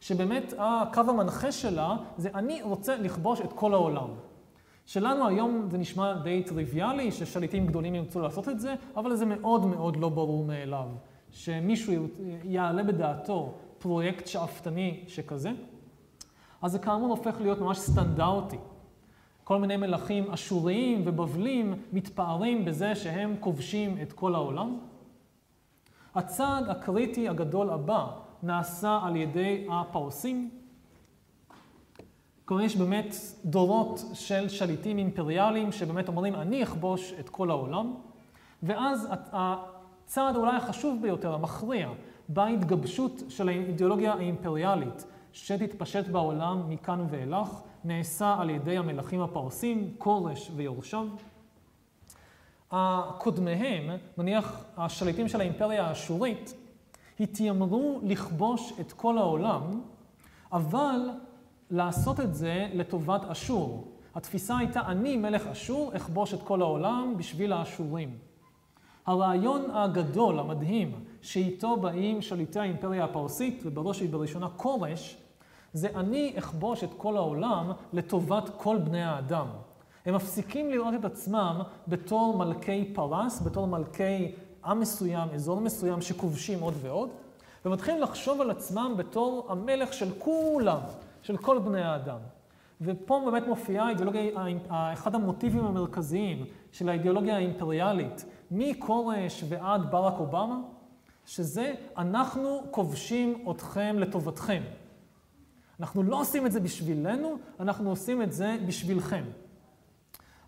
שבאמת 0.00 0.54
הקו 0.58 1.00
המנחה 1.00 1.52
שלה 1.52 1.96
זה 2.16 2.28
אני 2.34 2.62
רוצה 2.62 2.96
לכבוש 2.96 3.40
את 3.40 3.52
כל 3.52 3.74
העולם. 3.74 4.08
שלנו 4.86 5.28
היום 5.28 5.68
זה 5.70 5.78
נשמע 5.78 6.14
די 6.14 6.42
טריוויאלי, 6.42 7.12
ששליטים 7.12 7.66
גדולים 7.66 7.94
ירצו 7.94 8.20
לעשות 8.20 8.48
את 8.48 8.60
זה, 8.60 8.74
אבל 8.96 9.16
זה 9.16 9.26
מאוד 9.26 9.66
מאוד 9.66 9.96
לא 9.96 10.08
ברור 10.08 10.44
מאליו, 10.44 10.88
שמישהו 11.34 12.06
יעלה 12.44 12.82
בדעתו 12.82 13.54
פרויקט 13.78 14.26
שאפתני 14.26 15.04
שכזה. 15.08 15.50
אז 16.62 16.72
זה 16.72 16.78
כאמור 16.78 17.08
הופך 17.10 17.40
להיות 17.40 17.60
ממש 17.60 17.78
סטנדרטי. 17.78 18.56
כל 19.44 19.58
מיני 19.58 19.76
מלכים 19.76 20.30
אשוריים 20.30 21.02
ובבלים 21.06 21.74
מתפארים 21.92 22.64
בזה 22.64 22.94
שהם 22.94 23.36
כובשים 23.40 23.98
את 24.02 24.12
כל 24.12 24.34
העולם. 24.34 24.78
הצעד 26.14 26.68
הקריטי 26.68 27.28
הגדול 27.28 27.70
הבא 27.70 28.06
נעשה 28.42 29.00
על 29.02 29.16
ידי 29.16 29.66
הפרסים. 29.70 30.50
כלומר, 32.44 32.62
יש 32.62 32.76
באמת 32.76 33.14
דורות 33.44 34.00
של 34.14 34.48
שליטים 34.48 34.98
אימפריאליים 34.98 35.72
שבאמת 35.72 36.08
אומרים, 36.08 36.34
אני 36.34 36.62
אכבוש 36.62 37.12
את 37.20 37.28
כל 37.28 37.50
העולם, 37.50 37.94
ואז 38.62 39.08
הצעד 40.14 40.36
אולי 40.36 40.56
החשוב 40.56 41.02
ביותר, 41.02 41.34
המכריע, 41.34 41.88
בהתגבשות 42.28 43.22
של 43.28 43.48
האידיאולוגיה 43.48 44.12
האימפריאלית 44.12 45.04
שתתפשט 45.32 46.08
בעולם 46.08 46.70
מכאן 46.70 47.06
ואילך, 47.10 47.60
נעשה 47.84 48.36
על 48.38 48.50
ידי 48.50 48.78
המלכים 48.78 49.20
הפרסים, 49.20 49.94
כורש 49.98 50.50
ויורשיו. 50.56 51.06
קודמיהם, 53.18 53.90
נניח 54.18 54.64
השליטים 54.76 55.28
של 55.28 55.40
האימפריה 55.40 55.86
האשורית, 55.86 56.54
התיימרו 57.20 58.00
לכבוש 58.02 58.72
את 58.80 58.92
כל 58.92 59.18
העולם, 59.18 59.80
אבל 60.52 61.10
לעשות 61.70 62.20
את 62.20 62.34
זה 62.34 62.68
לטובת 62.74 63.24
אשור. 63.24 63.92
התפיסה 64.14 64.58
הייתה, 64.58 64.80
אני 64.80 65.16
מלך 65.16 65.46
אשור, 65.46 65.96
אכבוש 65.96 66.34
את 66.34 66.42
כל 66.42 66.62
העולם 66.62 67.14
בשביל 67.16 67.52
האשורים. 67.52 68.33
הרעיון 69.06 69.70
הגדול, 69.70 70.38
המדהים, 70.38 71.04
שאיתו 71.22 71.76
באים 71.76 72.22
שליטי 72.22 72.60
האימפריה 72.60 73.04
הפרסית, 73.04 73.62
ובראש 73.64 74.02
ובראשונה 74.02 74.48
כורש, 74.56 75.16
זה 75.72 75.88
אני 75.94 76.34
אכבוש 76.38 76.84
את 76.84 76.90
כל 76.96 77.16
העולם 77.16 77.72
לטובת 77.92 78.50
כל 78.56 78.78
בני 78.78 79.02
האדם. 79.02 79.46
הם 80.06 80.14
מפסיקים 80.14 80.70
לראות 80.70 80.94
את 80.94 81.04
עצמם 81.04 81.62
בתור 81.88 82.38
מלכי 82.38 82.84
פרס, 82.94 83.42
בתור 83.42 83.66
מלכי 83.66 84.32
עם 84.64 84.80
מסוים, 84.80 85.28
אזור 85.34 85.60
מסוים 85.60 86.00
שכובשים 86.00 86.60
עוד 86.60 86.74
ועוד, 86.80 87.08
ומתחילים 87.64 88.00
לחשוב 88.02 88.40
על 88.40 88.50
עצמם 88.50 88.94
בתור 88.96 89.46
המלך 89.48 89.92
של 89.92 90.08
כולם, 90.18 90.80
של 91.22 91.36
כל 91.36 91.58
בני 91.58 91.82
האדם. 91.82 92.18
ופה 92.80 93.22
באמת 93.24 93.46
מופיעה 93.46 93.86
האידיאולוגיה, 93.86 94.22
אחד 94.68 95.14
המוטיבים 95.14 95.64
המרכזיים 95.64 96.44
של 96.72 96.88
האידיאולוגיה 96.88 97.36
האימפריאלית, 97.36 98.24
מכורש 98.50 99.44
ועד 99.48 99.90
ברק 99.90 100.14
אובמה, 100.20 100.60
שזה 101.26 101.74
אנחנו 101.96 102.62
כובשים 102.70 103.44
אתכם 103.50 103.96
לטובתכם. 103.98 104.62
אנחנו 105.80 106.02
לא 106.02 106.20
עושים 106.20 106.46
את 106.46 106.52
זה 106.52 106.60
בשבילנו, 106.60 107.36
אנחנו 107.60 107.90
עושים 107.90 108.22
את 108.22 108.32
זה 108.32 108.56
בשבילכם. 108.66 109.24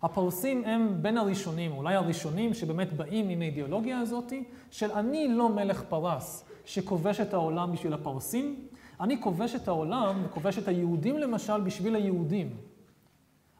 הפרסים 0.03 0.65
הם 0.65 0.97
בין 1.01 1.17
הראשונים, 1.17 1.71
אולי 1.71 1.95
הראשונים, 1.95 2.53
שבאמת 2.53 2.93
באים 2.93 3.29
עם 3.29 3.41
האידיאולוגיה 3.41 3.99
הזאת 3.99 4.33
של 4.71 4.91
אני 4.91 5.27
לא 5.27 5.49
מלך 5.49 5.83
פרס 5.89 6.45
שכובש 6.65 7.19
את 7.19 7.33
העולם 7.33 7.71
בשביל 7.71 7.93
הפרסים, 7.93 8.67
אני 8.99 9.21
כובש 9.21 9.55
את 9.55 9.67
העולם 9.67 10.21
וכובש 10.25 10.57
את 10.57 10.67
היהודים 10.67 11.17
למשל 11.17 11.61
בשביל 11.61 11.95
היהודים. 11.95 12.57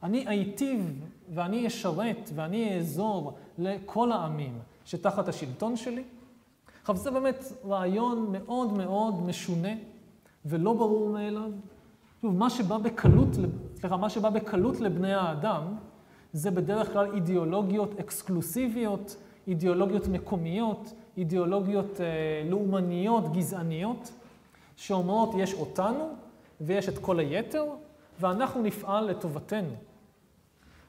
אני 0.04 0.28
אייטיב 0.28 1.02
ואני 1.34 1.68
אשרת 1.68 2.30
ואני 2.36 2.76
אעזור 2.76 3.34
לכל 3.58 4.12
העמים 4.12 4.60
שתחת 4.86 5.28
השלטון 5.28 5.76
שלי. 5.76 6.04
עכשיו 6.82 6.98
זה 6.98 7.12
באמת 7.12 7.44
רעיון 7.66 8.32
מאוד 8.32 8.74
מאוד 8.74 9.22
משונה 9.22 9.74
ולא 10.46 10.74
ברור 10.74 11.10
מאליו. 11.10 11.52
שוב, 12.22 12.36
מה 12.36 12.50
שבא 12.50 12.78
בקלות, 12.78 13.28
סליחה, 13.76 13.98
מה 13.98 14.10
שבא 14.10 14.30
בקלות 14.30 14.80
לבני 14.80 15.14
האדם, 15.14 15.64
זה 16.34 16.52
בדרך 16.52 16.94
כלל 16.94 17.14
אידיאולוגיות 17.14 18.00
אקסקלוסיביות, 18.00 19.16
אידיאולוגיות 19.48 20.08
מקומיות, 20.08 20.94
אידיאולוגיות 21.18 22.02
אה, 22.02 22.50
לאומניות, 22.50 23.34
גזעניות, 23.34 24.12
שאומרות 24.76 25.30
יש 25.38 25.54
אותנו 25.54 26.10
ויש 26.62 26.90
את 26.90 26.98
כל 26.98 27.20
היתר, 27.20 27.66
ואנחנו 28.20 28.62
נפעל 28.62 29.10
לטובתנו. 29.10 29.74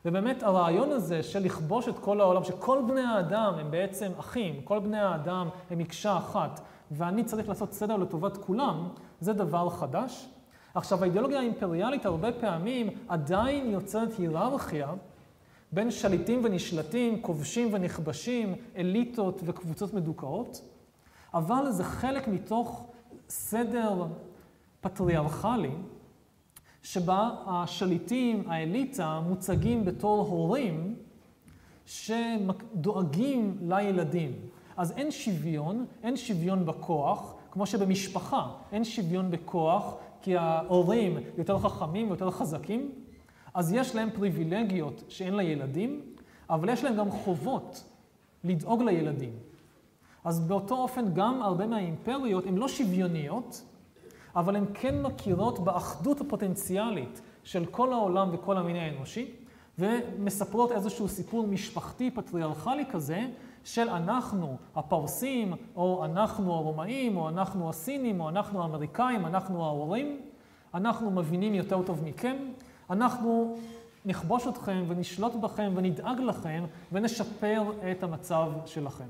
ובאמת 0.09 0.43
הרעיון 0.43 0.93
הזה 0.93 1.23
של 1.23 1.43
לכבוש 1.43 1.89
את 1.89 1.99
כל 1.99 2.21
העולם, 2.21 2.45
שכל 2.45 2.79
בני 2.89 3.01
האדם 3.01 3.55
הם 3.59 3.71
בעצם 3.71 4.13
אחים, 4.21 4.61
כל 4.65 4.79
בני 4.79 4.99
האדם 4.99 5.49
הם 5.71 5.79
מקשה 5.79 6.19
אחת, 6.19 6.61
ואני 6.91 7.25
צריך 7.25 7.49
לעשות 7.49 7.73
סדר 7.73 7.97
לטובת 7.97 8.37
כולם, 8.37 8.89
זה 9.21 9.33
דבר 9.33 9.71
חדש. 9.71 10.29
עכשיו, 10.75 11.03
האידיאולוגיה 11.03 11.39
האימפריאלית 11.39 12.07
הרבה 12.07 12.33
פעמים 12.33 12.91
עדיין 13.09 13.71
יוצרת 13.71 14.17
היררכיה 14.19 14.89
בין 15.73 15.91
שליטים 15.91 16.41
ונשלטים, 16.45 17.23
כובשים 17.23 17.69
ונכבשים, 17.73 18.55
אליטות 18.77 19.41
וקבוצות 19.45 19.95
מדוכאות, 19.95 20.61
אבל 21.35 21.71
זה 21.71 21.85
חלק 21.85 22.29
מתוך 22.29 22.87
סדר 23.29 24.07
פטריארכלי, 24.81 25.71
שבה 26.83 27.31
השליטים, 27.47 28.45
האליטה, 28.47 29.21
מוצגים 29.29 29.85
בתור 29.85 30.27
הורים 30.27 30.97
שדואגים 31.87 33.59
לילדים. 33.61 34.33
אז 34.77 34.93
אין 34.93 35.11
שוויון, 35.11 35.87
אין 36.03 36.17
שוויון 36.17 36.67
בכוח, 36.67 37.35
כמו 37.51 37.67
שבמשפחה 37.67 38.51
אין 38.73 38.85
שוויון 38.85 39.31
בכוח, 39.31 39.95
כי 40.23 40.37
ההורים 40.37 41.19
יותר 41.39 41.59
חכמים 41.59 42.09
ויותר 42.09 42.31
חזקים, 42.31 42.93
אז 43.55 43.73
יש 43.73 43.95
להם 43.95 44.11
פריבילגיות 44.11 45.05
שאין 45.09 45.37
לילדים, 45.37 46.01
אבל 46.51 46.69
יש 46.69 46.85
להם 46.85 46.97
גם 46.97 47.11
חובות 47.11 47.85
לדאוג 48.45 48.83
לילדים. 48.83 49.33
אז 50.25 50.41
באותו 50.41 50.77
אופן 50.77 51.15
גם 51.15 51.43
הרבה 51.43 51.67
מהאימפריות 51.67 52.47
הן 52.47 52.55
לא 52.55 52.69
שוויוניות, 52.69 53.63
אבל 54.39 54.57
הן 54.57 54.65
כן 54.75 55.03
מכירות 55.03 55.59
באחדות 55.59 56.21
הפוטנציאלית 56.21 57.21
של 57.45 57.67
כל 57.67 57.93
העולם 57.93 58.29
וכל 58.33 58.57
המין 58.57 58.77
האנושי, 58.77 59.31
ומספרות 59.79 60.73
איזשהו 60.73 61.09
סיפור 61.09 61.47
משפחתי 61.47 62.11
פטריארכלי 62.11 62.85
כזה, 62.91 63.27
של 63.65 63.89
אנחנו 63.89 64.57
הפרסים, 64.77 65.53
או 65.77 66.05
אנחנו 66.05 66.53
הרומאים, 66.53 67.17
או 67.17 67.29
אנחנו 67.29 67.69
הסינים, 67.69 68.21
או 68.21 68.29
אנחנו 68.29 68.63
האמריקאים, 68.63 69.27
אנחנו 69.27 69.65
ההורים, 69.65 70.21
אנחנו 70.75 71.11
מבינים 71.11 71.55
יותר 71.55 71.83
טוב 71.83 72.05
מכם, 72.05 72.37
אנחנו 72.91 73.57
נכבוש 74.05 74.47
אתכם 74.47 74.85
ונשלוט 74.89 75.35
בכם 75.35 75.73
ונדאג 75.77 76.21
לכם 76.21 76.65
ונשפר 76.93 77.63
את 77.91 78.03
המצב 78.03 78.53
שלכם. 78.67 79.09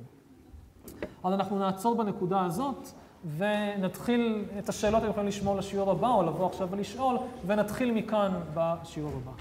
אז 1.25 1.33
אנחנו 1.33 1.59
נעצור 1.59 1.97
בנקודה 1.97 2.45
הזאת 2.45 2.89
ונתחיל 3.37 4.45
את 4.59 4.69
השאלות, 4.69 5.03
אתם 5.03 5.11
יכולים 5.11 5.29
לשמור 5.29 5.57
לשיעור 5.57 5.91
הבא 5.91 6.09
או 6.09 6.23
לבוא 6.23 6.47
עכשיו 6.47 6.69
ולשאול, 6.71 7.17
ונתחיל 7.47 7.93
מכאן 7.93 8.33
בשיעור 8.55 9.13
הבא. 9.23 9.33